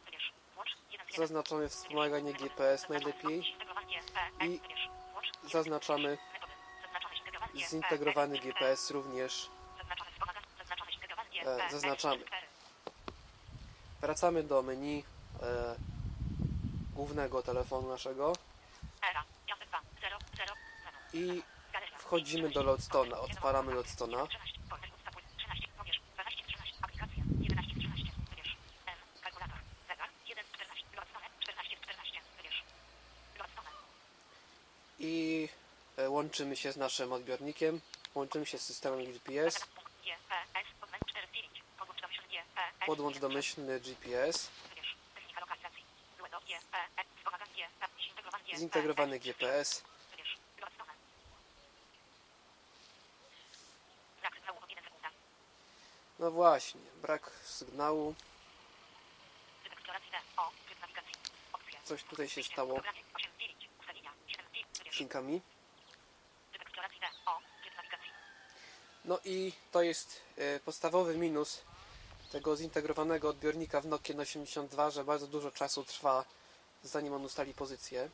Wybierz. 0.06 0.34
Łącz. 0.58 0.70
1 0.92 1.08
z 1.08 1.10
1. 1.10 1.18
zaznaczone 1.18 1.70
wspomaganie 1.70 2.34
GPS 2.34 2.90
najlepiej 2.90 3.56
i 4.42 4.60
zaznaczamy 5.52 6.18
zintegrowany 7.70 8.38
GPS 8.40 8.92
również. 8.92 9.50
E, 11.46 11.70
zaznaczamy. 11.72 12.24
Wracamy 14.02 14.44
do 14.44 14.62
menu 14.62 15.04
e, 15.42 15.76
głównego 16.96 17.44
telefonu 17.44 17.90
naszego. 17.90 18.34
I 21.14 21.44
wchodzimy 22.00 22.50
do 22.50 22.64
Lodestona, 22.64 23.20
odpalamy 23.20 23.74
Lodestona. 23.74 24.28
i 35.04 35.50
e, 35.98 36.10
łączymy 36.10 36.56
się 36.56 36.72
z 36.72 36.78
naszym 36.78 37.14
odbiornikiem, 37.14 37.82
łączymy 38.16 38.46
się 38.46 38.58
z 38.58 38.62
systemem 38.62 39.06
GPS, 39.06 39.68
podłącz 42.86 43.20
domyślny 43.20 43.80
GPS, 43.80 44.50
zintegrowany 48.64 49.20
GPS, 49.20 49.84
Brak 54.22 54.34
sygnału 54.36 54.60
od 54.64 54.70
1 54.70 54.84
sekunda. 54.84 55.10
no 56.20 56.32
właśnie, 56.32 56.82
brak 57.02 57.32
sygnału, 57.44 58.16
coś 61.84 62.04
tutaj 62.04 62.30
się 62.30 62.44
stało 62.44 62.74
Programy 62.74 63.00
8 63.14 63.32
9. 63.40 63.70
Ustawienia 63.80 64.12
7 64.28 64.46
9. 64.54 64.68
Wybierz. 64.78 64.96
z 64.96 65.00
linkami, 65.00 65.42
Tryb 66.52 66.62
eksploracji 66.62 67.00
D. 67.00 67.08
O. 67.26 67.40
Tryb 67.64 67.76
nawigacji. 67.78 68.12
No 69.06 69.20
i 69.26 69.54
to 69.72 69.82
jest 69.82 70.22
e, 70.38 70.60
podstawowy 70.60 71.18
minus 71.18 71.62
tego 72.32 72.56
zintegrowanego 72.56 73.30
odbiornika 73.30 73.82
w 73.82 73.86
Nokia 73.86 74.16
N82, 74.16 74.92
że 74.92 75.04
bardzo 75.04 75.28
dużo 75.28 75.52
czasu 75.52 75.84
trwa 75.84 76.26
zanim 76.84 77.14
on 77.14 77.26
ustali 77.26 77.54
pozycję. 77.54 78.10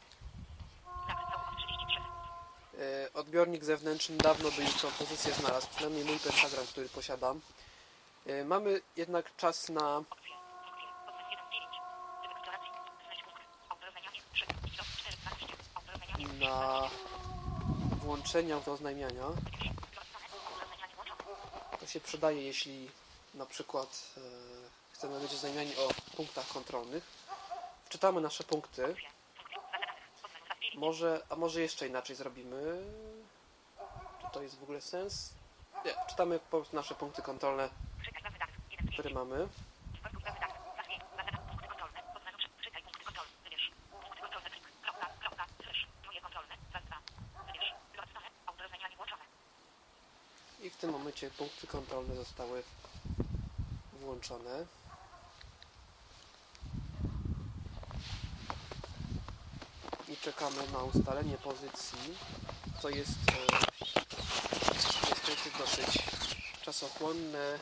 Odbiornik 3.14 3.64
zewnętrzny 3.64 4.18
dawno 4.18 4.52
by 4.52 4.64
już 4.64 4.74
tą 4.82 4.92
pozycję 4.92 5.34
znalazł, 5.34 5.68
przynajmniej 5.70 6.06
mój 6.06 6.20
pentagram, 6.20 6.68
który 6.68 6.90
posiadam. 6.90 7.42
E, 8.26 8.44
Mamy 8.44 8.82
jednak 8.96 9.36
czas 9.36 9.70
na 9.70 9.98
Opcje. 9.98 10.36
Funkcje. 10.60 10.88
Podmiot 11.00 11.30
1 11.32 11.48
z 11.48 11.52
9. 11.54 11.72
Tryb 12.24 12.32
eksploracji. 12.32 12.72
Znajdź 13.04 13.24
punkt. 13.24 13.42
Autorozumienie 13.70 14.22
3. 14.34 14.46
Kilo 14.46 14.84
4 14.98 15.18
12. 15.18 15.56
Autorozumienie 15.76 16.28
3. 16.28 16.46
na 16.46 16.90
włączenia 18.04 18.58
oznajmiania. 18.66 19.24
Włączone. 19.24 19.72
Autorozumienie 20.42 20.96
włączone. 20.96 21.78
To 21.80 21.88
się 21.88 22.00
przydaje, 22.00 22.42
jeśli 22.42 22.90
na 23.34 23.46
przykład 23.46 24.04
e, 24.18 24.22
chcemy 24.94 25.20
być 25.20 25.34
oznajmiani 25.34 25.76
o 25.76 26.16
punktach 26.16 26.48
kontrolnych. 26.48 27.04
Wczytamy 27.86 28.22
nasze 28.22 28.44
punkty. 28.44 28.82
Funkcje. 28.82 29.10
Funkcje. 29.10 29.10
Baza 29.50 29.68
danych. 29.70 30.00
Podmiot 30.22 30.44
2 30.46 30.56
z 30.56 30.60
9. 30.60 30.69
Może, 30.80 31.22
a 31.30 31.36
może 31.36 31.62
jeszcze 31.62 31.88
inaczej 31.88 32.16
zrobimy. 32.16 32.84
Czy 34.22 34.28
to 34.34 34.42
jest 34.42 34.60
w 34.60 34.64
ogóle 34.64 34.82
sens? 34.82 35.34
Nie, 35.86 35.94
czytamy 36.10 36.40
po 36.40 36.58
prostu 36.58 36.76
nasze 36.76 36.96
punkty 36.96 37.22
kontrolne, 37.22 37.70
Czytaj 38.06 38.24
bazy 38.24 38.38
danych. 38.40 38.56
1 38.72 38.88
z 38.88 38.90
9. 38.90 38.94
które 38.94 39.10
mamy. 39.14 39.38
Wybór 40.04 40.22
bazy 40.24 40.40
danych. 40.40 40.58
Zacznie. 40.78 41.00
Baza 41.18 41.32
danych. 41.32 41.42
Punkty 41.50 41.68
kontrolne. 41.68 42.00
Podmiot 42.14 42.36
3. 42.38 42.50
Czytaj 42.64 42.84
punkty 42.84 43.04
kontrolne. 43.06 43.32
Wybierz. 43.44 43.72
Punkty 43.92 44.22
kontrolne. 44.22 44.50
Klik. 44.50 44.64
Kropka. 44.84 45.08
Kropka. 45.22 45.46
Slash. 45.64 45.88
Drugie 46.04 46.22
kontrolne. 46.22 46.54
Raz, 46.74 46.84
dwa. 46.86 46.98
Wybierz. 47.48 47.70
Włączone. 47.96 48.28
Autorozumienie 48.48 48.96
włączone. 48.98 49.24
I 50.62 50.70
w 50.70 50.78
tym 50.78 50.90
momencie 50.92 51.32
punkty 51.32 51.68
kontrolne 51.68 52.16
zostały 52.16 52.64
włączone. 53.94 54.66
I 60.10 60.16
czekamy 60.30 60.68
na 60.74 60.84
ustalenie 60.84 61.38
pozycji, 61.38 62.18
co 62.82 62.90
jest 62.90 63.12
e, 63.12 63.34
niestety 65.10 65.58
dosyć 65.58 66.04
czasochłonne. 66.62 67.60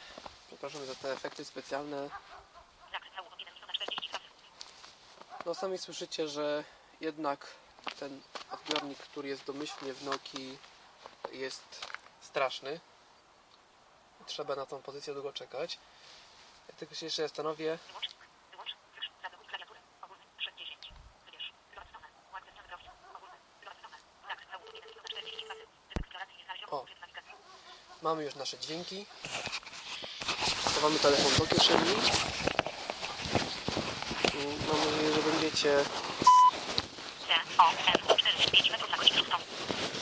Przepraszam 0.47 0.85
za 0.85 0.95
te 0.95 1.11
efekty 1.11 1.45
specjalne. 1.45 2.09
Znak 2.89 3.01
całkowity 3.15 3.39
1 3.39 3.53
minuta 3.55 3.73
42 3.73 4.17
sekund. 4.19 4.33
No 5.45 5.55
sami 5.55 5.77
słyszycie, 5.77 6.27
że 6.27 6.63
jednak 7.01 7.47
ten 7.99 8.21
odbiornik, 8.51 8.97
który 8.97 9.27
jest 9.27 9.45
domyślnie 9.45 9.93
w 9.93 10.03
Nokii 10.03 10.57
jest 11.31 11.87
straszny. 12.21 12.79
Trzeba 14.25 14.55
na 14.55 14.65
tą 14.65 14.81
pozycję 14.81 15.13
długo 15.13 15.33
czekać. 15.33 15.79
Ja 16.69 16.75
tylko 16.75 16.95
się 16.95 17.05
jeszcze 17.05 17.21
zastanowię, 17.21 17.79
Wyłącz. 17.87 18.07
Wyłącz. 18.51 18.75
Wyłącz. 18.93 19.11
Zablokuj 19.23 19.47
klawiaturę. 19.47 19.79
Ogólny. 20.01 20.23
6 20.37 20.57
10. 20.57 20.93
Wybierz. 21.25 21.53
Wyłączone. 21.71 22.07
Łatwy 22.33 22.51
stronę 22.51 22.67
profilu. 22.69 22.93
Ogólny. 23.17 23.37
Wyłączone. 23.61 23.97
Znak 24.25 24.39
całkowity 24.51 24.77
1 24.77 24.89
minuta 24.91 25.09
42 25.09 25.53
sekund. 25.53 25.69
Tryb 25.89 25.99
eksploracji 26.03 26.37
nie 26.37 26.43
znaleziono. 26.43 26.71
O. 26.71 26.81
Ukryt 26.81 26.99
nawigacji. 27.01 27.33
Mamy 28.07 28.23
już 28.23 28.35
nasze 28.35 28.57
dźwięki. 28.59 29.05
Schowamy 30.71 30.99
telefon 30.99 31.31
do 31.39 31.55
kieszeni. 31.55 31.93
Mam 34.67 34.79
nadzieję, 34.91 35.13
że 35.13 35.31
będziecie... 35.31 35.77
O. 37.57 37.69
M. 37.69 38.17
4. 38.17 38.51
5 38.51 38.69
metrów 38.71 38.89
na 38.91 38.97
godzinę 38.97 39.19
szóstą. 39.19 39.37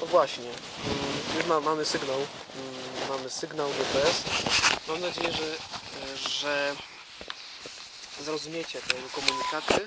Właśnie, 0.06 0.44
mm, 0.44 1.38
już 1.38 1.46
ma, 1.46 1.60
mamy 1.60 1.86
sygnał. 1.86 2.16
mm, 2.16 3.10
Mamy 3.10 3.30
sygnał 3.30 3.70
GPS. 3.70 4.24
Mam 4.88 5.02
nadzieję, 5.02 5.32
że, 5.32 5.56
że 6.30 6.76
zrozumiecie 8.22 8.82
te 8.82 8.96
komunikaty. 9.22 9.74
C. 9.74 9.82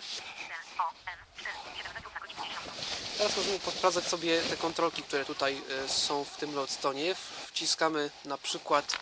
O. 0.78 0.90
M. 1.06 1.18
4. 1.40 1.56
7 1.76 1.94
metrów 1.94 2.14
na 2.14 2.20
godzinę 2.20 2.42
dziesiątą. 2.46 2.70
Teraz 3.18 3.36
możemy 3.36 3.58
posprawdzać 3.58 4.04
sobie 4.04 4.40
te 4.42 4.56
kontrolki, 4.56 5.02
które 5.02 5.24
tutaj 5.24 5.62
e, 5.84 5.88
są 5.88 6.24
w 6.24 6.36
tym 6.36 6.54
loadstonie. 6.54 7.14
Wciskamy 7.58 8.10
na 8.24 8.38
przykład 8.38 8.98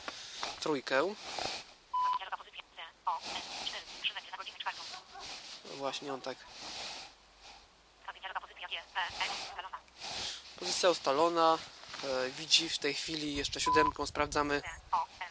trójkę. 0.60 1.02
Oddziałowa 1.02 2.36
pozycja. 2.36 2.62
C. 2.76 2.82
O. 3.06 3.18
M. 3.18 3.42
4. 3.66 3.84
3 4.02 4.14
metry 4.14 4.30
na 4.30 4.36
godzinę 4.36 4.58
czwartą. 4.58 4.82
Właśnie 5.64 6.14
on 6.14 6.20
tak. 6.20 6.36
Pozycja. 10.58 10.90
Ustalona. 10.90 11.58
E, 12.04 12.30
widzi 12.30 12.68
w 12.68 12.78
tej 12.78 12.94
chwili 12.94 13.36
jeszcze 13.36 13.60
siódemką. 13.60 14.06
Sprawdzamy, 14.06 14.62
C. 14.62 14.68
O. 14.92 15.06
M. 15.20 15.28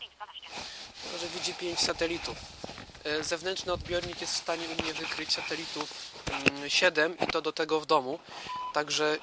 5. 0.00 0.12
12. 0.14 1.20
że 1.20 1.26
widzi 1.28 1.54
5 1.54 1.78
satelitów. 1.80 2.36
E, 3.04 3.24
Zewnętrzny 3.24 3.72
odbiornik 3.72 4.20
jest 4.20 4.34
w 4.34 4.36
stanie 4.36 4.68
u 4.68 4.82
mnie 4.82 4.94
wykryć 4.94 5.32
satelitów 5.32 6.12
7 6.68 7.18
i 7.18 7.26
to 7.26 7.42
do 7.42 7.52
tego 7.52 7.80
w 7.80 7.86
domu. 7.86 8.18
Także 8.72 9.18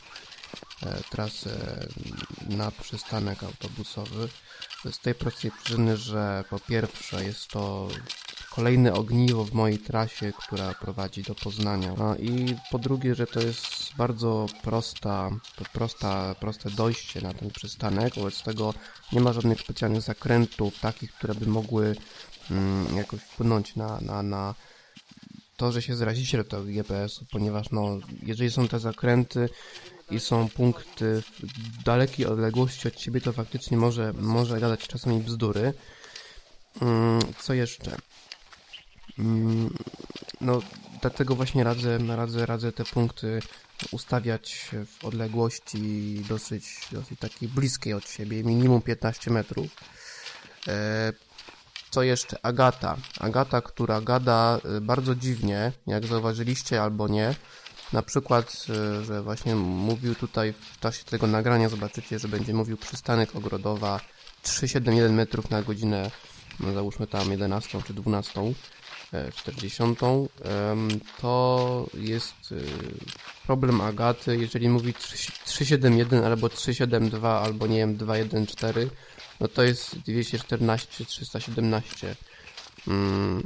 e, 0.83 1.01
trasę 1.11 1.87
na 2.49 2.70
przystanek 2.70 3.43
autobusowy 3.43 4.29
z 4.93 4.99
tej 4.99 5.14
prostej 5.14 5.51
przyczyny, 5.51 5.97
że 5.97 6.45
po 6.51 6.61
pierwsze 6.61 7.24
jest 7.24 7.49
to 7.49 7.89
kolejne 8.51 8.93
ogniwo 8.95 9.45
w 9.45 9.53
mojej 9.53 9.79
trasie, 9.79 10.33
która 10.39 10.74
prowadzi 10.74 11.22
do 11.22 11.35
Poznania. 11.35 11.95
I 12.20 12.55
po 12.70 12.79
drugie, 12.79 13.14
że 13.14 13.26
to 13.26 13.41
jest 13.41 13.78
bardzo 13.99 14.46
prosta, 14.62 15.30
prosta, 15.72 16.34
proste 16.40 16.70
dojście 16.70 17.20
na 17.20 17.34
ten 17.34 17.51
przystanek, 17.51 18.14
wobec 18.14 18.42
tego 18.42 18.74
nie 19.12 19.20
ma 19.20 19.32
żadnych 19.32 19.61
specjalnych 19.61 20.03
zakrętów, 20.03 20.80
takich, 20.80 21.12
które 21.12 21.34
by 21.34 21.46
mogły 21.46 21.96
mm, 22.51 22.96
jakoś 22.96 23.20
wpłynąć 23.20 23.76
na, 23.76 24.01
na, 24.01 24.22
na 24.22 24.55
to, 25.57 25.72
że 25.72 25.82
się 25.82 25.96
zrazicie 25.96 26.38
do 26.38 26.44
tego 26.44 26.64
GPS-u, 26.64 27.24
ponieważ 27.30 27.70
no, 27.70 27.99
jeżeli 28.22 28.51
są 28.51 28.68
te 28.68 28.78
zakręty, 28.78 29.49
i 30.11 30.20
są 30.20 30.49
punkty 30.49 31.22
w 31.22 31.82
dalekiej 31.82 32.26
odległości 32.26 32.88
od 32.88 32.94
ciebie, 32.94 33.20
to 33.20 33.32
faktycznie 33.32 33.76
może, 33.76 34.12
może 34.12 34.61
gadać 34.61 34.88
czasami 34.88 35.20
bzdury. 35.20 35.74
Mm, 36.82 37.20
co 37.40 37.55
jeszcze? 37.55 37.96
Mm, 39.18 39.74
no, 40.40 40.62
dlatego 41.01 41.34
właśnie 41.36 41.64
radzę, 41.64 41.99
radzę, 42.16 42.46
radzę 42.46 42.72
te 42.72 42.84
punkty 42.84 43.40
ustawiać 43.90 44.70
w 44.86 45.05
odległości 45.05 46.24
dosyć, 46.28 46.64
dosyć 46.92 47.20
takiej 47.20 47.49
bliskiej 47.49 47.92
od 47.92 48.09
siebie, 48.11 48.44
minimum 48.44 48.82
15 48.82 49.30
metrów. 49.30 49.66
E, 50.68 51.12
co 51.90 52.03
jeszcze? 52.03 52.36
Agata. 52.42 52.96
Agata, 53.20 53.61
która 53.61 54.01
gada 54.01 54.59
e, 54.76 54.80
bardzo 54.80 55.14
dziwnie, 55.14 55.72
jak 55.86 56.07
zauważyliście 56.07 56.82
albo 56.82 57.09
nie. 57.09 57.34
Na 57.92 58.03
przykład, 58.03 58.66
e, 59.01 59.05
że 59.05 59.22
właśnie 59.22 59.55
mówił 59.55 60.14
tutaj 60.14 60.53
w 60.53 60.80
czasie 60.80 61.05
tego 61.05 61.26
nagrania, 61.26 61.68
zobaczycie, 61.68 62.18
że 62.18 62.28
będzie 62.28 62.55
mówił 62.55 62.76
przystanek 62.76 63.36
Ogrodowa 63.36 64.01
371 64.42 65.14
metrów 65.14 65.51
na 65.51 65.62
godzinę, 65.62 66.11
no 66.61 66.72
załóżmy 66.72 67.07
tam 67.07 67.30
11 67.30 67.82
czy 67.82 67.94
12. 67.94 68.40
40, 69.34 69.82
to 71.20 71.86
jest 71.94 72.54
problem 73.46 73.80
Agaty, 73.80 74.36
jeżeli 74.36 74.68
mówi 74.68 74.94
371 74.94 76.24
albo 76.24 76.48
372 76.48 77.40
albo 77.40 77.66
nie 77.66 77.76
wiem 77.76 77.96
214, 77.96 78.90
no 79.40 79.48
to 79.48 79.62
jest 79.62 79.98
214, 79.98 81.04
317. 81.04 82.16
Hmm, 82.84 83.42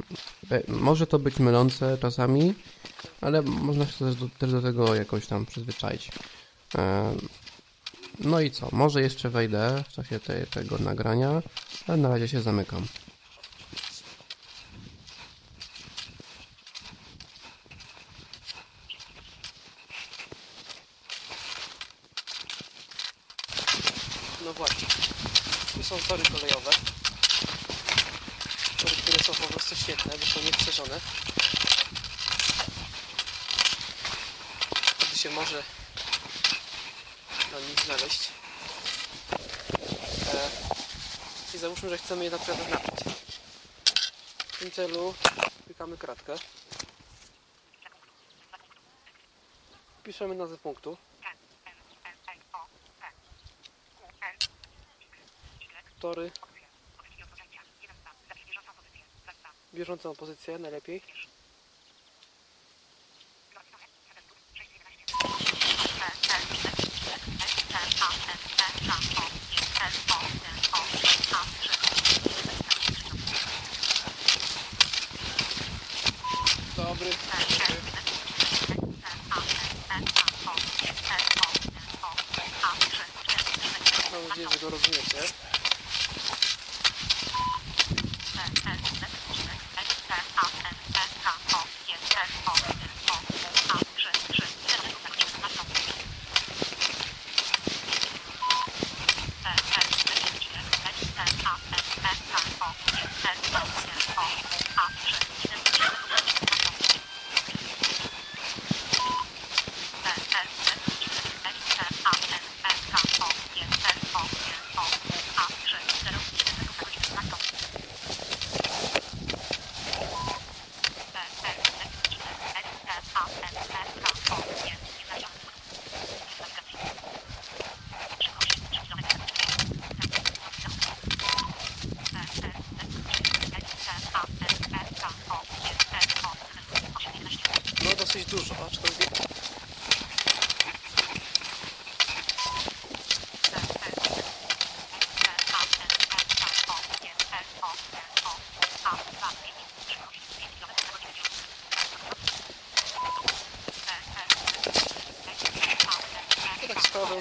może 0.67 1.07
to 1.07 1.19
być 1.19 1.39
mylące 1.39 1.97
czasami, 1.97 2.53
ale 3.21 3.41
można 3.41 3.85
się 3.85 4.05
też 4.05 4.15
do, 4.15 4.29
też 4.29 4.51
do 4.51 4.61
tego 4.61 4.95
jakoś 4.95 5.27
tam 5.27 5.45
przyzwyczaić. 5.45 6.11
No 8.19 8.41
i 8.41 8.51
co? 8.51 8.69
Może 8.71 9.01
jeszcze 9.01 9.29
wejdę 9.29 9.83
w 9.89 9.93
czasie 9.93 10.19
te, 10.19 10.47
tego 10.47 10.77
nagrania, 10.77 11.41
ale 11.87 11.97
na 11.97 12.09
razie 12.09 12.27
się 12.27 12.41
zamykam. 12.41 12.85
Bieżącą 60.03 60.19
pozycję 60.19 60.59
najlepiej. 60.59 61.01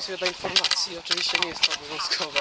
Do 0.08 0.26
informacji. 0.26 0.98
Oczywiście 0.98 1.38
nie 1.44 1.48
jest 1.48 1.60
to 1.60 1.72
obowiązkowe. 1.72 2.40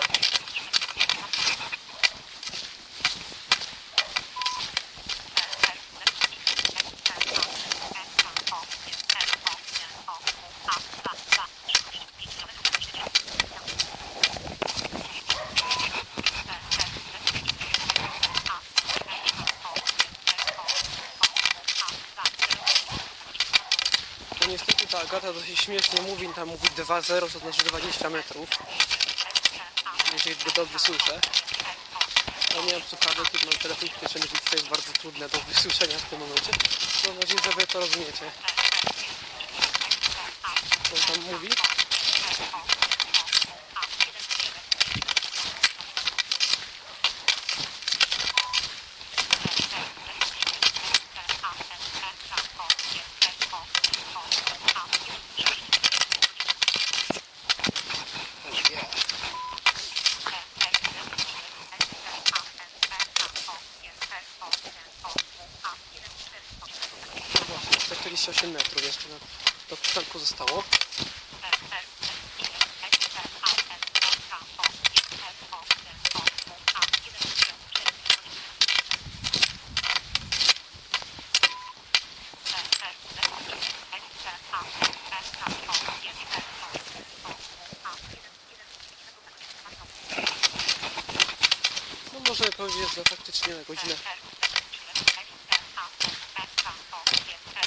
Agata 25.32 25.40
dosyć 25.40 25.60
śmiesznie 25.60 26.02
mówi, 26.02 26.28
tam 26.36 26.48
mówi 26.48 26.68
2.0, 26.68 27.32
to 27.34 27.40
znaczy 27.40 27.64
20 27.64 28.10
metrów. 28.10 28.50
Jeżeli 30.14 30.36
go 30.36 30.52
dobrze 30.52 30.80
słyszę. 30.80 31.20
Ja 32.68 32.82
co 32.90 32.98
prawda, 32.98 33.24
tu 33.24 33.46
mam 33.46 33.56
telefon 33.56 33.90
kieszeni, 33.90 34.26
więc 34.34 34.50
to 34.50 34.56
jest 34.56 34.70
bardzo 34.70 34.94
trudne 34.94 35.30
do 35.30 35.40
wysłyszenia 35.40 35.98
w 35.98 36.10
tym 36.10 36.20
momencie. 36.20 36.52
Mam 37.08 37.20
nadzieję, 37.20 37.40
że 37.44 37.52
wy 37.52 37.68
to 37.68 37.80
rozumiecie. 37.80 38.32
Co 40.84 40.96
on 40.96 41.16
tam 41.16 41.34
mówi? 41.34 41.50
No 67.40 67.46
właśnie, 67.48 67.80
148 67.80 68.52
metrów 68.52 68.84
jeszcze 68.84 69.10
na, 69.10 69.16
do 69.70 69.78
przystanku 69.78 70.20
zostało. 70.20 70.64
Sobie 92.36 92.52
powiedzieć, 92.52 92.96
że 92.96 93.04
faktycznie 93.04 93.54
na 93.56 93.64
godzinę. 93.64 93.96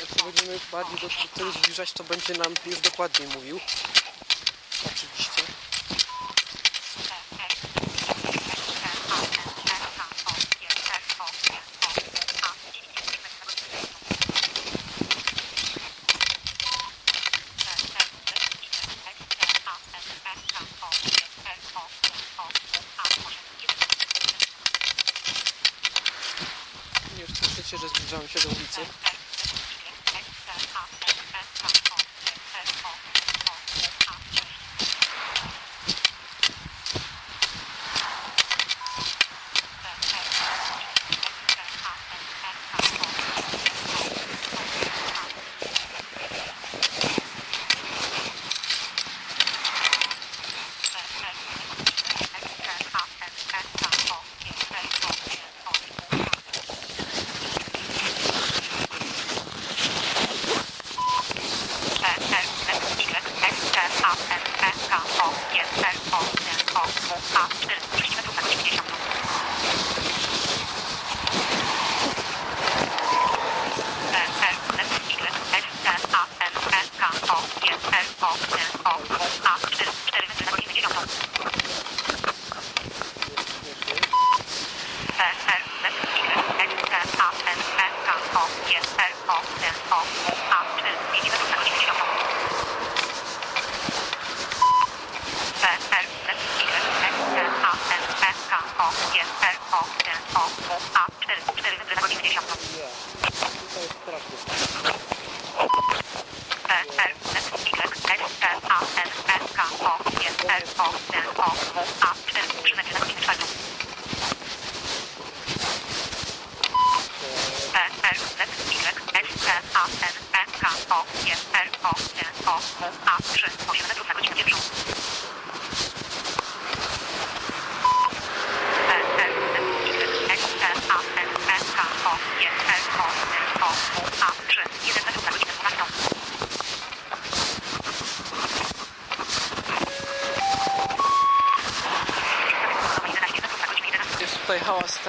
Jak 0.01 0.09
się 0.09 0.25
będziemy 0.25 0.61
bardziej 0.73 0.99
do, 0.99 1.09
tyłu 1.35 1.53
zbliżać, 1.53 1.93
to 1.93 2.05
będzie 2.05 2.35
nam 2.35 2.55
już 2.67 2.81
dokładniej 2.81 3.29
mówił. 3.29 3.61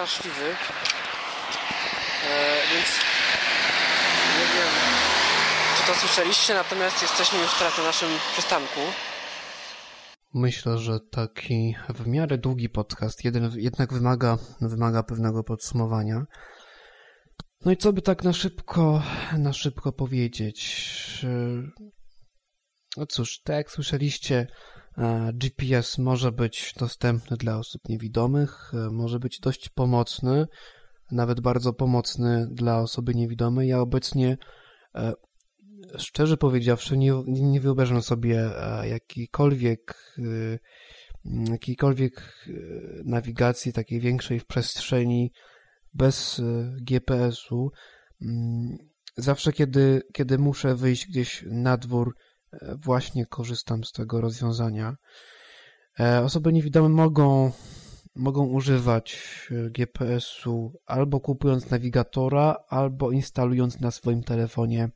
Straszliwy. 0.08 0.45
E, 2.30 2.56
więc 2.74 2.88
nie 4.39 4.45
wiem, 4.56 4.74
czy 5.78 5.88
to 5.88 5.99
słyszeliście, 5.99 6.53
natomiast 6.53 7.01
jesteśmy 7.01 7.39
już 7.39 7.53
teraz 7.60 7.78
na 7.78 7.84
naszym 7.84 8.10
przystanku. 8.34 8.80
Myślę, 10.34 10.78
że 10.78 10.99
taki 11.12 11.76
w 11.89 12.08
miarę 12.08 12.38
długi 12.38 12.70
podcast 12.70 13.26
jeden, 13.26 13.51
jednak 13.56 13.93
wymaga, 13.93 14.38
wymaga 14.62 15.03
pewnego 15.03 15.43
podsumowania. 15.43 16.26
No 17.66 17.72
i 17.72 17.78
co 17.78 17.93
by 17.93 18.01
tak 18.01 18.24
na 18.24 18.34
szybko, 18.34 19.03
na 19.38 19.53
szybko 19.53 19.91
powiedzieć? 19.91 20.86
No 22.97 23.06
cóż, 23.06 23.41
tak 23.41 23.56
jak 23.56 23.72
słyszeliście, 23.72 24.36
e, 24.36 24.74
GPS 25.34 25.98
może 25.98 26.32
być 26.32 26.74
dostępny 26.80 27.38
dla 27.38 27.58
osób 27.58 27.89
niewidomych, 27.89 28.72
e, 28.74 28.89
może 28.91 29.20
być 29.20 29.39
dość 29.39 29.70
pomocny, 29.70 30.48
nawet 31.12 31.39
bardzo 31.39 31.74
pomocny 31.74 32.48
dla 32.52 32.80
osoby 32.80 33.16
niewidomej. 33.16 33.70
Ja 33.70 33.80
obecnie, 33.80 34.38
e, 34.96 35.14
szczerze 35.98 36.38
powiedziawszy, 36.38 36.98
nie, 36.98 37.14
nie 37.28 37.62
wyobrażam 37.62 38.02
sobie 38.02 38.50
jakiejkolwiek, 38.84 40.16
jakiejkolwiek 41.26 42.46
nawigacji 43.06 43.74
takiej 43.74 44.00
większej 44.00 44.39
w 44.39 44.46
przestrzeni 44.46 45.32
bez 45.93 46.41
GPS-u. 46.82 47.72
Mm, 48.22 48.78
zawsze, 49.18 49.54
kiedy, 49.54 50.02
kiedy 50.14 50.38
muszę 50.38 50.76
wyjść 50.76 51.08
gdzieś 51.08 51.46
na 51.48 51.78
dwór, 51.78 52.16
właśnie 52.84 53.26
korzystam 53.26 53.84
z 53.84 53.91
tego 53.91 54.22
rozwiązania. 54.22 54.95
Osoby 56.24 56.53
niewidome 56.53 56.89
mogą, 56.89 57.51
mogą 58.16 58.45
używać 58.45 59.22
GPS-u 59.51 60.74
albo 60.86 61.20
kupując 61.20 61.70
nawigatora, 61.70 62.56
albo 62.70 63.12
instalując 63.12 63.80
na 63.80 63.91
swoim 63.91 64.24
telefonie 64.24 64.89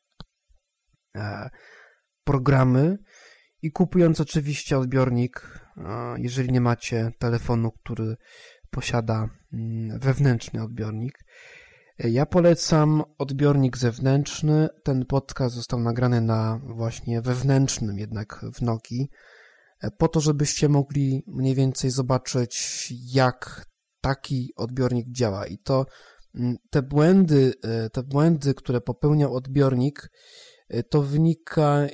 programy 2.24 2.97
i 3.62 3.72
kupując 3.72 4.22
oczywiście 4.22 4.78
odbiornik, 4.78 5.60
jeżeli 6.18 6.51
nie 6.51 6.62
macie 6.62 7.12
telefonu, 7.20 7.72
który 7.72 8.16
posiada 8.70 9.30
wewnętrzny 9.99 10.64
odbiornik. 10.64 11.20
Ja 12.04 12.26
polecam 12.26 13.04
odbiornik 13.18 13.78
zewnętrzny. 13.78 14.70
Ten 14.84 15.06
podcast 15.06 15.56
został 15.56 15.80
nagrany 15.80 16.22
na 16.22 16.60
właśnie 16.64 17.22
wewnętrznym 17.22 17.97
jednak 17.97 18.45
w 18.54 18.62
Nokii, 18.62 19.10
po 19.97 20.08
to, 20.08 20.20
żebyście 20.20 20.70
mogli 20.70 21.24
mniej 21.28 21.56
więcej 21.56 21.91
zobaczyć, 21.91 22.88
jak 23.14 23.66
taki 24.02 24.54
odbiornik 24.56 25.06
działa. 25.12 25.47
I 25.47 25.58
to 25.58 25.86
te 26.70 26.82
błędy, 26.82 27.54
te 27.93 28.04
błędy, 28.04 28.54
które 28.54 28.82
popełniał 28.82 29.36
odbiornik, 29.36 30.10
to 30.89 31.01
wynika, 31.01 31.88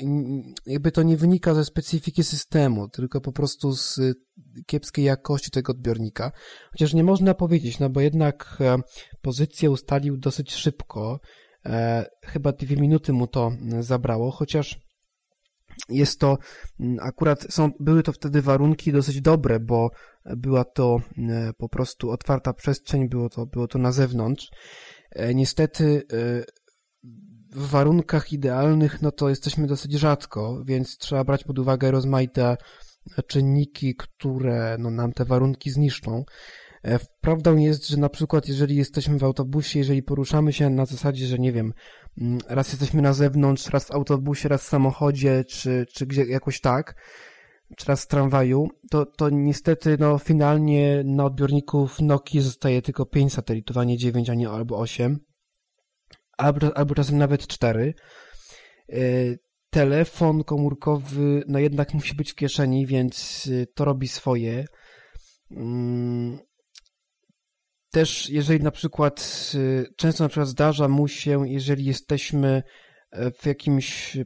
jakby 0.66 0.92
to 0.92 1.04
nie 1.04 1.18
wynika 1.18 1.54
ze 1.54 1.66
specyfiki 1.66 2.24
systemu, 2.24 2.90
tylko 2.90 3.22
po 3.22 3.32
prostu 3.32 3.74
z 3.74 4.00
kiepskiej 4.66 5.06
jakości 5.06 5.52
tego 5.52 5.72
odbiornika. 5.72 6.32
Chociaż 6.72 6.94
nie 6.94 7.04
można 7.04 7.34
powiedzieć, 7.34 7.80
no 7.80 7.90
bo 7.90 8.02
jednak 8.02 8.58
pozycję 9.22 9.72
ustalił 9.72 10.18
dosyć 10.18 10.54
szybko, 10.54 11.20
chyba 12.26 12.52
dwie 12.52 12.78
minuty 12.78 13.14
mu 13.14 13.28
to 13.28 13.52
zabrało, 13.80 14.32
chociaż 14.32 14.86
jest 15.90 16.20
to, 16.20 16.38
akurat 17.02 17.54
są, 17.54 17.72
były 17.80 18.04
to 18.04 18.12
wtedy 18.12 18.42
warunki 18.42 18.92
dosyć 18.92 19.22
dobre, 19.22 19.60
bo 19.60 19.90
była 20.26 20.64
to 20.64 20.98
po 21.58 21.70
prostu 21.70 22.12
otwarta 22.12 22.54
przestrzeń, 22.54 23.10
było 23.10 23.30
to, 23.30 23.46
było 23.46 23.68
to 23.68 23.80
na 23.80 23.92
zewnątrz. 23.92 24.50
Niestety 25.36 26.04
w 27.56 27.70
warunkach 27.70 28.34
idealnych, 28.34 29.02
no 29.02 29.12
to 29.12 29.30
jesteśmy 29.30 29.68
dosyć 29.68 29.94
rzadko, 29.94 30.64
więc 30.66 30.98
trzeba 30.98 31.24
brać 31.24 31.44
pod 31.44 31.60
uwagę 31.60 31.92
rozmaite 31.92 32.58
czynniki, 33.28 33.96
które 33.96 34.78
no, 34.80 34.90
nam 34.90 35.14
te 35.14 35.26
warunki 35.26 35.72
zniszczą. 35.72 36.24
Prawdą 37.22 37.58
jest, 37.58 37.88
że 37.88 37.98
na 37.98 38.10
przykład 38.10 38.48
jeżeli 38.48 38.76
jesteśmy 38.76 39.18
w 39.18 39.24
autobusie, 39.24 39.80
jeżeli 39.80 40.04
poruszamy 40.04 40.54
się 40.54 40.70
na 40.70 40.86
zasadzie, 40.86 41.28
że 41.28 41.40
nie 41.40 41.52
wiem, 41.52 41.74
raz 42.48 42.70
jesteśmy 42.70 43.02
na 43.02 43.14
zewnątrz, 43.14 43.70
raz 43.70 43.86
w 43.86 43.92
autobusie, 43.92 44.50
raz 44.50 44.64
w 44.64 44.68
samochodzie, 44.68 45.44
czy, 45.44 45.86
czy 45.94 46.06
gdzie 46.06 46.26
jakoś 46.26 46.62
tak, 46.62 46.96
czy 47.78 47.86
raz 47.86 48.04
w 48.04 48.08
tramwaju, 48.08 48.68
to, 48.92 49.06
to 49.06 49.30
niestety 49.30 49.98
no, 50.00 50.20
finalnie 50.20 51.04
na 51.06 51.26
odbiorniku 51.26 51.90
Nokii 52.02 52.42
zostaje 52.42 52.82
tylko 52.82 53.06
5 53.06 53.34
satelitów, 53.34 53.78
a 53.78 53.84
nie 53.84 53.98
9, 53.98 54.30
a 54.30 54.34
nie 54.34 54.50
albo 54.50 54.80
8, 54.80 55.20
albo, 56.38 56.78
albo 56.78 56.96
czasem 56.96 57.18
nawet 57.18 57.48
4. 57.48 57.94
Y, 58.90 59.40
telefon 59.70 60.44
komórkowy 60.44 61.44
no 61.48 61.60
jednak 61.60 61.94
musi 61.94 62.16
być 62.16 62.32
w 62.32 62.36
kieszeni, 62.36 62.88
więc 62.88 63.46
y, 63.48 63.68
to 63.76 63.86
robi 63.86 64.08
swoje. 64.08 64.66
Mm, 65.52 66.40
też 67.92 68.30
jeżeli 68.30 68.64
na 68.64 68.72
przykład, 68.72 69.52
y, 69.56 69.86
często 69.96 70.24
na 70.24 70.30
przykład 70.30 70.48
zdarza 70.48 70.88
mu 70.88 71.08
się, 71.08 71.50
jeżeli 71.50 71.86
jesteśmy 71.86 72.64
e, 73.12 73.32
w 73.32 73.46
jakimś, 73.46 74.18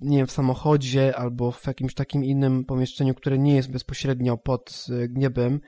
nie 0.00 0.16
wiem, 0.16 0.26
w 0.26 0.32
samochodzie 0.32 1.16
albo 1.16 1.52
w 1.52 1.66
jakimś 1.66 1.94
takim 1.94 2.24
innym 2.24 2.64
pomieszczeniu, 2.64 3.14
które 3.14 3.38
nie 3.38 3.56
jest 3.56 3.70
bezpośrednio 3.70 4.36
pod 4.36 4.86
e, 4.88 5.08
niebem, 5.10 5.60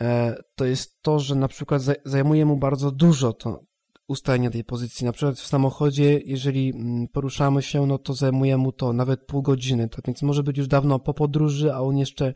e, 0.00 0.36
to 0.54 0.64
jest 0.64 1.02
to, 1.02 1.18
że 1.18 1.34
na 1.34 1.48
przykład 1.48 1.82
zajmuje 2.04 2.46
mu 2.46 2.56
bardzo 2.56 2.90
dużo 2.90 3.32
to 3.32 3.65
ustalenie 4.08 4.50
tej 4.50 4.64
pozycji. 4.64 5.06
Na 5.06 5.12
przykład 5.12 5.38
w 5.38 5.46
samochodzie, 5.46 6.20
jeżeli 6.24 6.72
mm, 6.74 7.08
poruszamy 7.08 7.62
się, 7.62 7.86
no 7.86 7.98
to 7.98 8.14
zajmuje 8.14 8.56
mu 8.56 8.72
to 8.72 8.92
nawet 8.92 9.26
pół 9.26 9.42
godziny, 9.42 9.88
tak 9.88 10.06
więc 10.06 10.22
może 10.22 10.42
być 10.42 10.58
już 10.58 10.68
dawno 10.68 10.98
po 10.98 11.14
podróży, 11.14 11.74
a 11.74 11.80
on 11.80 11.96
jeszcze 11.98 12.34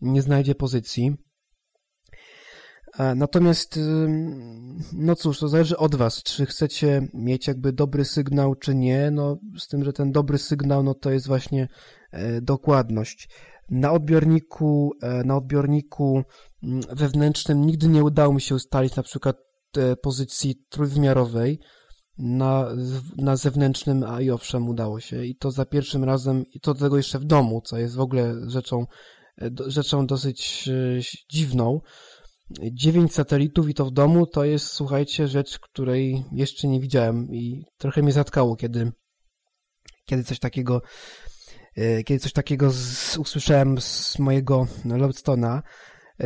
nie 0.00 0.22
znajdzie 0.22 0.54
pozycji. 0.54 1.16
Natomiast, 3.16 3.78
no 4.92 5.16
cóż, 5.16 5.38
to 5.38 5.48
zależy 5.48 5.76
od 5.76 5.94
Was, 5.94 6.22
czy 6.22 6.46
chcecie 6.46 7.08
mieć 7.14 7.46
jakby 7.46 7.72
dobry 7.72 8.04
sygnał, 8.04 8.54
czy 8.54 8.74
nie, 8.74 9.10
no 9.10 9.38
z 9.58 9.68
tym, 9.68 9.84
że 9.84 9.92
ten 9.92 10.12
dobry 10.12 10.38
sygnał, 10.38 10.82
no 10.82 10.94
to 10.94 11.10
jest 11.10 11.26
właśnie 11.26 11.68
e, 12.10 12.40
dokładność. 12.40 13.28
Na 13.70 13.92
odbiorniku, 13.92 14.92
e, 15.02 15.24
na 15.24 15.36
odbiorniku 15.36 16.22
mm, 16.62 16.80
wewnętrznym 16.92 17.66
nigdy 17.66 17.88
nie 17.88 18.04
udało 18.04 18.34
mi 18.34 18.40
się 18.40 18.54
ustalić 18.54 18.96
na 18.96 19.02
przykład 19.02 19.36
e, 19.36 19.42
pozycji 20.02 20.56
trójwymiarowej, 20.68 21.58
na, 22.18 22.68
na 23.16 23.36
zewnętrznym, 23.36 24.02
a 24.02 24.20
i 24.20 24.30
owszem 24.30 24.68
udało 24.68 25.00
się 25.00 25.24
i 25.24 25.36
to 25.36 25.50
za 25.50 25.64
pierwszym 25.64 26.04
razem 26.04 26.44
i 26.54 26.60
to 26.60 26.74
do 26.74 26.80
tego 26.80 26.96
jeszcze 26.96 27.18
w 27.18 27.24
domu, 27.24 27.62
co 27.64 27.78
jest 27.78 27.94
w 27.94 28.00
ogóle 28.00 28.34
rzeczą, 28.46 28.86
rzeczą 29.66 30.06
dosyć 30.06 30.68
dziwną, 31.30 31.80
dziewięć 32.72 33.14
satelitów 33.14 33.68
i 33.68 33.74
to 33.74 33.84
w 33.84 33.90
domu 33.90 34.26
to 34.26 34.44
jest, 34.44 34.66
słuchajcie, 34.66 35.28
rzecz, 35.28 35.58
której 35.58 36.24
jeszcze 36.32 36.68
nie 36.68 36.80
widziałem 36.80 37.34
i 37.34 37.64
trochę 37.78 38.02
mnie 38.02 38.12
zatkało, 38.12 38.56
kiedy, 38.56 38.92
kiedy 40.04 40.24
coś 40.24 40.38
takiego 40.38 40.82
e, 41.76 42.02
kiedy 42.02 42.20
coś 42.20 42.32
takiego 42.32 42.70
z, 42.70 43.18
usłyszałem 43.18 43.80
z 43.80 44.18
mojego 44.18 44.66
Lodestona. 44.84 45.62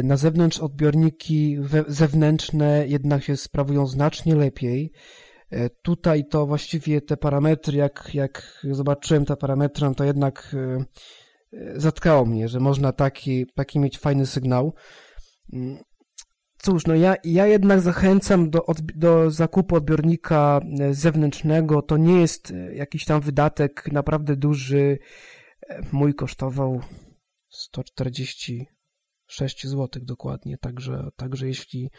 Na 0.03 0.17
zewnątrz 0.17 0.59
odbiorniki 0.59 1.59
zewnętrzne 1.89 2.85
jednak 2.89 3.23
się 3.23 3.37
sprawują 3.37 3.87
znacznie 3.87 4.35
lepiej. 4.35 4.93
E, 5.51 5.71
tutaj 5.71 6.25
to 6.31 6.47
właściwie 6.47 7.01
te 7.01 7.17
parametry, 7.17 7.79
jak, 7.79 8.11
jak 8.15 8.63
zobaczyłem 8.71 9.25
te 9.25 9.37
parametry, 9.37 9.87
no 9.87 9.95
to 9.95 10.05
jednak 10.05 10.55
e, 10.55 10.85
zatkało 11.81 12.27
mnie, 12.27 12.49
że 12.49 12.61
można 12.61 12.93
taki, 12.93 13.47
taki 13.55 13.79
mieć 13.79 13.99
fajny 13.99 14.27
sygnał. 14.27 14.75
Mm, 15.53 15.79
Cóż, 16.59 16.87
no 16.87 16.95
ja, 16.95 17.17
ja 17.25 17.47
jednak 17.47 17.81
zachęcam 17.81 18.51
do, 18.51 18.65
do 18.95 19.31
zakupu 19.31 19.77
odbiornika 19.77 20.61
e, 20.81 20.95
zewnętrznego. 20.95 21.83
To 21.83 21.97
nie 21.97 22.21
jest 22.21 22.51
e, 22.51 22.75
jakiś 22.75 23.05
tam 23.05 23.21
wydatek 23.21 23.93
naprawdę 23.93 24.37
duży. 24.37 24.99
E, 25.69 25.83
mój 25.93 26.15
kosztował 26.15 26.81
146 29.29 29.69
zł 29.69 30.03
dokładnie, 30.05 30.59
także, 30.59 31.09
także 31.17 31.47
jeśli 31.47 31.91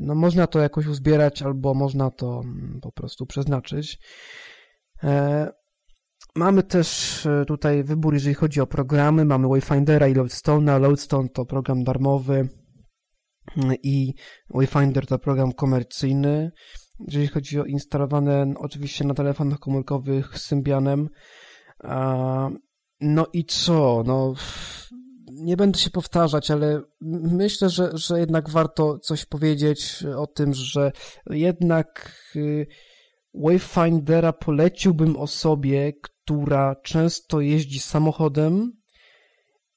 no 0.00 0.14
można 0.14 0.46
to 0.46 0.58
jakoś 0.58 0.86
uzbierać 0.86 1.42
albo 1.42 1.74
można 1.74 2.10
to 2.10 2.40
mm, 2.44 2.78
po 2.82 2.92
prostu 2.92 3.26
przeznaczyć. 3.26 3.98
Mamy 6.36 6.62
też 6.62 7.20
tutaj 7.46 7.84
wybór, 7.84 8.14
jeżeli 8.14 8.34
chodzi 8.34 8.60
o 8.60 8.66
programy. 8.66 9.24
Mamy 9.24 9.48
Wayfindera 9.48 10.08
i 10.08 10.14
Loadstone'a. 10.14 10.80
Loadstone 10.80 11.28
to 11.28 11.44
program 11.44 11.84
darmowy 11.84 12.48
i 13.82 14.14
Wayfinder 14.50 15.06
to 15.06 15.18
program 15.18 15.52
komercyjny. 15.52 16.50
Jeżeli 16.98 17.26
chodzi 17.26 17.60
o 17.60 17.64
instalowane 17.64 18.54
oczywiście 18.58 19.04
na 19.04 19.14
telefonach 19.14 19.58
komórkowych 19.58 20.38
z 20.38 20.42
Symbianem. 20.42 21.08
No 23.00 23.26
i 23.32 23.44
co? 23.44 24.02
No, 24.06 24.34
nie 25.36 25.56
będę 25.56 25.78
się 25.78 25.90
powtarzać, 25.90 26.50
ale 26.50 26.82
myślę, 27.00 27.70
że, 27.70 27.90
że 27.94 28.20
jednak 28.20 28.50
warto 28.50 28.98
coś 28.98 29.24
powiedzieć 29.24 30.04
o 30.16 30.26
tym, 30.26 30.54
że 30.54 30.92
jednak 31.30 32.12
y, 32.36 32.66
Wayfindera 33.34 34.32
poleciłbym 34.32 35.16
osobie, 35.16 35.92
która 36.02 36.76
często 36.84 37.40
jeździ 37.40 37.78
samochodem 37.78 38.72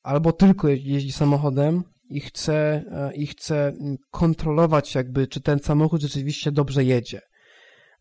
albo 0.03 0.32
tylko 0.32 0.68
jeździ 0.68 1.12
samochodem 1.12 1.84
i 2.10 2.20
chce, 2.20 2.84
e, 2.91 3.16
i 3.16 3.28
chce 3.28 3.74
kontrolować 4.12 4.95
jakby, 4.95 5.28
czy 5.28 5.41
ten 5.41 5.60
samochód 5.60 6.01
rzeczywiście 6.01 6.51
dobrze 6.51 6.84
jedzie, 6.84 7.22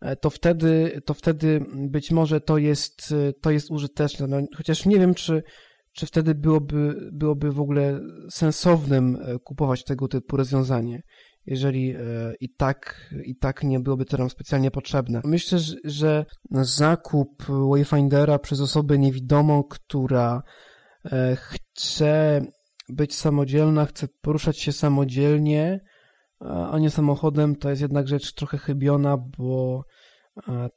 e, 0.01 0.17
to 0.17 0.31
wtedy, 0.31 1.03
to 1.05 1.15
wtedy 1.15 1.67
być 1.75 2.11
może 2.11 2.41
to 2.41 2.59
jest, 2.59 3.13
e, 3.13 3.33
to 3.33 3.51
jest 3.51 3.71
użyteczne. 3.71 4.27
No, 4.27 4.37
chociaż 4.57 4.87
nie 4.87 4.99
wiem, 4.99 5.15
czy, 5.15 5.43
czy 5.99 6.07
wtedy 6.07 6.35
byłoby, 6.35 7.11
byłoby 7.13 7.53
w 7.53 7.61
ogóle 7.61 8.01
sensownym 8.31 9.19
kupować 9.45 9.85
tego 9.85 10.09
typu 10.09 10.37
rozwiązanie, 10.37 11.03
jeżeli 11.47 11.95
i 12.41 12.55
tak, 12.55 13.11
i 13.25 13.37
tak 13.37 13.65
nie 13.65 13.81
byłoby 13.81 14.05
to 14.05 14.17
nam 14.17 14.31
specjalnie 14.31 14.71
potrzebne. 14.71 15.21
Myślę, 15.25 15.59
że 15.85 16.25
zakup 16.51 17.43
Wayfindera 17.71 18.39
przez 18.39 18.61
osobę 18.61 18.99
niewidomą, 18.99 19.63
która 19.71 20.43
chce 21.35 22.41
być 22.89 23.15
samodzielna, 23.15 23.87
chce 23.87 24.09
poruszać 24.21 24.59
się 24.59 24.73
samodzielnie, 24.73 25.81
a 26.71 26.79
nie 26.79 26.91
samochodem, 26.91 27.57
to 27.57 27.71
jest 27.71 27.83
jednak 27.83 28.09
rzecz 28.09 28.35
trochę 28.35 28.59
chybiona, 28.59 29.17
bo 29.39 29.83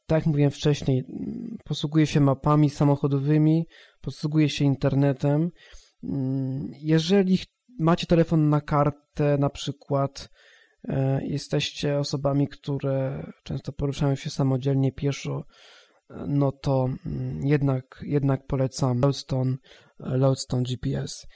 tak 0.08 0.18
jak 0.20 0.26
mówiłem 0.26 0.52
wcześniej, 0.52 1.04
posługuje 1.66 2.08
się 2.08 2.20
mapami 2.20 2.70
samochodowymi, 2.70 3.66
posługuje 4.02 4.50
się 4.50 4.66
internetem. 4.66 5.52
Mm, 6.04 6.72
jeżeli 6.80 7.40
macie 7.80 8.08
telefon 8.08 8.50
na 8.50 8.62
kartę, 8.62 9.38
na 9.38 9.50
przykład 9.50 10.30
e, 10.84 11.26
jesteście 11.26 12.00
osobami, 12.00 12.48
które 12.48 13.28
często 13.44 13.72
poruszają 13.72 14.16
się 14.16 14.30
samodzielnie 14.30 14.92
pieszo, 14.92 15.44
no 16.28 16.52
to 16.52 16.90
mm, 17.06 17.40
jednak, 17.44 18.04
jednak 18.06 18.48
polecam 18.48 19.02
Lodestone, 19.02 19.56
Lodestone 20.00 20.64
GPS. 20.64 21.28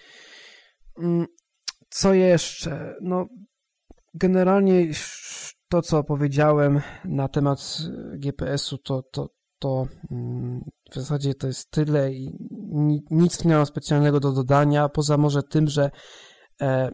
Mm, 1.00 1.26
co 1.90 2.14
jeszcze? 2.14 2.96
No, 3.02 3.28
generalnie 4.14 4.92
to, 5.70 5.82
co 5.82 6.04
powiedziałem 6.04 6.82
na 7.06 7.28
temat 7.28 7.78
GPS-u, 8.18 8.78
to, 8.78 9.04
to, 9.12 9.30
to 9.60 9.88
w 10.92 10.96
zasadzie 10.96 11.34
to 11.34 11.48
jest 11.48 11.72
tyle 11.72 12.14
i 12.14 12.32
nic 13.12 13.46
nie 13.46 13.56
mam 13.56 13.66
specjalnego 13.66 14.20
do 14.20 14.32
dodania, 14.32 14.90
poza 14.90 15.18
może 15.18 15.44
tym, 15.44 15.68
że 15.68 15.92
e, 16.62 16.92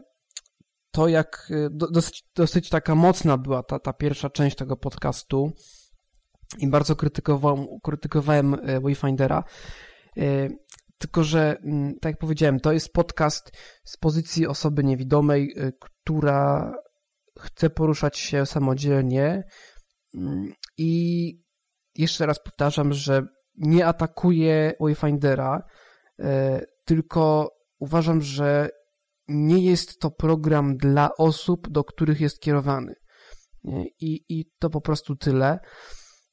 to 0.90 1.08
jak 1.08 1.48
e, 1.50 1.68
dosyć, 1.70 2.24
dosyć 2.36 2.68
taka 2.68 2.94
mocna 2.94 3.38
była 3.38 3.62
ta, 3.62 3.78
ta 3.78 3.92
pierwsza 3.92 4.30
część 4.30 4.56
tego 4.56 4.76
podcastu 4.76 5.52
i 6.58 6.70
bardzo 6.70 6.96
krytykowałem, 6.96 7.66
krytykowałem 7.82 8.54
e, 8.54 8.80
Wayfindera, 8.80 9.44
tylko, 10.98 11.24
że, 11.24 11.56
mm, 11.64 11.94
tak 12.00 12.12
jak 12.12 12.18
powiedziałem, 12.18 12.60
to 12.60 12.72
jest 12.72 12.92
podcast 12.92 13.50
z 13.84 13.96
pozycji 13.96 14.46
osoby 14.46 14.84
niewidomej, 14.84 15.54
która 15.80 16.72
chce 17.40 17.70
poruszać 17.70 18.18
się 18.18 18.46
samodzielnie 18.46 19.42
mm, 20.14 20.52
i 20.78 21.32
jeszcze 21.94 22.26
raz 22.26 22.38
powtarzam, 22.44 22.92
że 22.92 23.22
nie 23.56 23.86
atakuję 23.86 24.74
Wayfindera, 24.80 25.62
y, 26.20 26.24
tylko 26.84 27.50
uważam, 27.78 28.22
że 28.22 28.68
nie 29.28 29.64
jest 29.64 30.00
to 30.00 30.10
program 30.10 30.76
dla 30.76 31.10
osób, 31.18 31.68
do 31.70 31.84
których 31.84 32.20
jest 32.20 32.40
kierowany. 32.40 32.94
I, 34.00 34.24
i 34.28 34.44
to 34.58 34.70
po 34.70 34.80
prostu 34.80 35.16
tyle. 35.16 35.58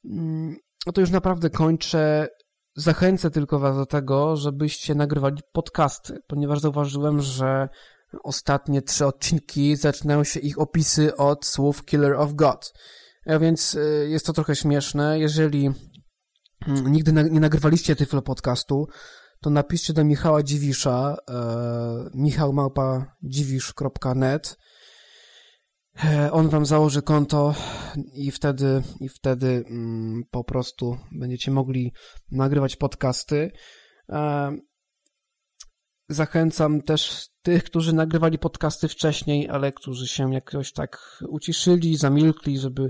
Mm, 0.06 0.56
no 0.88 0.94
to 0.94 1.02
już 1.02 1.12
naprawdę 1.12 1.50
kończę. 1.50 2.28
Zachęcę 2.76 3.32
tylko 3.32 3.60
Was 3.60 3.76
do 3.76 3.86
tego, 3.86 4.36
żebyście 4.36 4.96
nagrywali 4.96 5.42
podcasty, 5.52 6.20
ponieważ 6.28 6.60
zauważyłem, 6.60 7.22
że 7.22 7.70
ostatnie 8.24 8.82
trzy 8.82 9.06
odcinki 9.06 9.76
zaczynają 9.76 10.24
się 10.24 10.40
ich 10.40 10.60
opisy 10.60 11.16
od 11.16 11.46
słów 11.46 11.86
Killer 11.86 12.14
of 12.14 12.34
God. 12.34 12.74
A 13.26 13.40
więc 13.40 13.76
y, 13.76 14.08
jest 14.10 14.26
to 14.26 14.34
trochę 14.34 14.56
śmieszne. 14.56 15.20
Jeżeli 15.20 15.70
mm, 16.68 16.92
nigdy 16.92 17.14
nie 17.14 17.40
nagrywaliście 17.40 17.96
Tyflo 17.96 18.22
podcastu, 18.22 18.88
to 19.42 19.50
napiszcie 19.50 19.94
do 19.94 20.06
Michała 20.06 20.44
Dziwisza, 20.44 21.18
e, 21.30 22.10
michałmałpa.dziwisz.net 22.14 24.58
e, 26.04 26.32
on 26.32 26.50
wam 26.50 26.66
założy 26.66 27.02
konto 27.02 27.56
i 28.14 28.32
wtedy, 28.32 28.84
i 29.00 29.10
wtedy 29.10 29.66
mm, 29.70 30.24
po 30.32 30.44
prostu 30.44 30.98
będziecie 31.12 31.52
mogli 31.52 31.94
nagrywać 32.32 32.76
podcasty. 32.76 33.52
E, 34.10 34.52
zachęcam 36.10 36.82
też 36.82 37.30
tych, 37.42 37.64
którzy 37.64 37.94
nagrywali 37.94 38.40
podcasty 38.40 38.88
wcześniej, 38.88 39.50
ale 39.50 39.72
którzy 39.72 40.08
się 40.08 40.34
jakoś 40.34 40.74
tak 40.74 41.22
uciszyli, 41.30 41.98
zamilkli, 41.98 42.60
żeby 42.60 42.90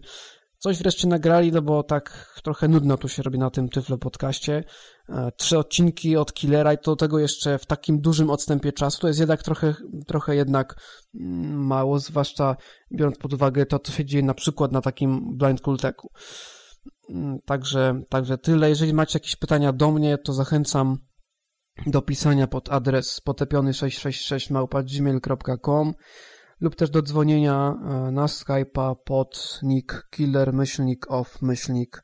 coś 0.59 0.77
wreszcie 0.77 1.07
nagrali, 1.07 1.51
no 1.51 1.61
bo 1.61 1.83
tak 1.83 2.35
trochę 2.43 2.67
nudno 2.67 2.97
tu 2.97 3.07
się 3.07 3.23
robi 3.23 3.39
na 3.39 3.49
tym 3.49 3.69
Tyflo 3.69 3.97
podcaście. 3.97 4.63
E, 5.09 5.31
trzy 5.37 5.59
odcinki 5.59 6.17
od 6.17 6.33
Killera 6.33 6.73
i 6.73 6.77
to 6.77 6.95
tego 6.95 7.19
jeszcze 7.19 7.57
w 7.57 7.65
takim 7.65 8.01
dużym 8.01 8.29
odstępie 8.29 8.73
czasu, 8.73 8.99
to 8.99 9.07
jest 9.07 9.19
jednak 9.19 9.43
trochę, 9.43 9.73
trochę 10.07 10.35
jednak 10.35 10.75
mm, 11.19 11.65
mało, 11.65 11.99
zwłaszcza 11.99 12.55
biorąc 12.91 13.17
pod 13.17 13.33
uwagę 13.33 13.65
to, 13.65 13.79
co 13.79 13.91
się 13.91 14.05
dzieje 14.05 14.23
na 14.23 14.33
przykład 14.33 14.71
na 14.71 14.81
takim 14.81 15.37
Blind 15.37 15.61
Kulteku. 15.61 16.11
Mm, 17.09 17.39
także, 17.45 18.01
także 18.09 18.37
tyle. 18.37 18.69
Jeżeli 18.69 18.93
macie 18.93 19.19
jakieś 19.19 19.35
pytania 19.35 19.73
do 19.73 19.91
mnie, 19.91 20.17
to 20.17 20.33
zachęcam 20.33 20.97
do 21.87 22.01
pisania 22.01 22.47
pod 22.47 22.71
adres 22.71 23.21
potepiony666 23.25 24.53
małpa.gmail.com 24.53 25.93
lub 26.59 26.75
też 26.75 26.89
do 26.89 27.01
dzwonienia 27.01 27.73
e, 27.73 28.11
na 28.11 28.25
Skype'a 28.25 28.95
pod 29.05 29.59
nick 29.63 30.07
killer 30.09 30.53
myślnik 30.53 31.11
of 31.11 31.41
myślnik 31.41 32.03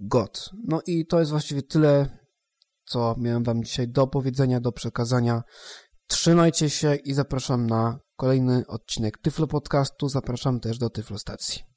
god. 0.00 0.50
No 0.68 0.80
i 0.86 1.06
to 1.06 1.18
jest 1.18 1.30
właściwie 1.30 1.62
tyle, 1.62 2.18
co 2.84 3.14
miałem 3.18 3.44
wam 3.44 3.64
dzisiaj 3.64 3.88
do 3.88 4.06
powiedzenia, 4.06 4.60
do 4.60 4.72
przekazania. 4.72 5.42
Trzymajcie 6.06 6.70
się 6.70 6.94
i 6.94 7.14
zapraszam 7.14 7.66
na 7.66 7.98
kolejny 8.16 8.66
odcinek 8.66 9.18
Tyflo 9.18 9.46
Podcastu. 9.46 10.08
Zapraszam 10.08 10.60
też 10.60 10.78
do 10.78 10.90
Tyflo 10.90 11.18
Stacji. 11.18 11.73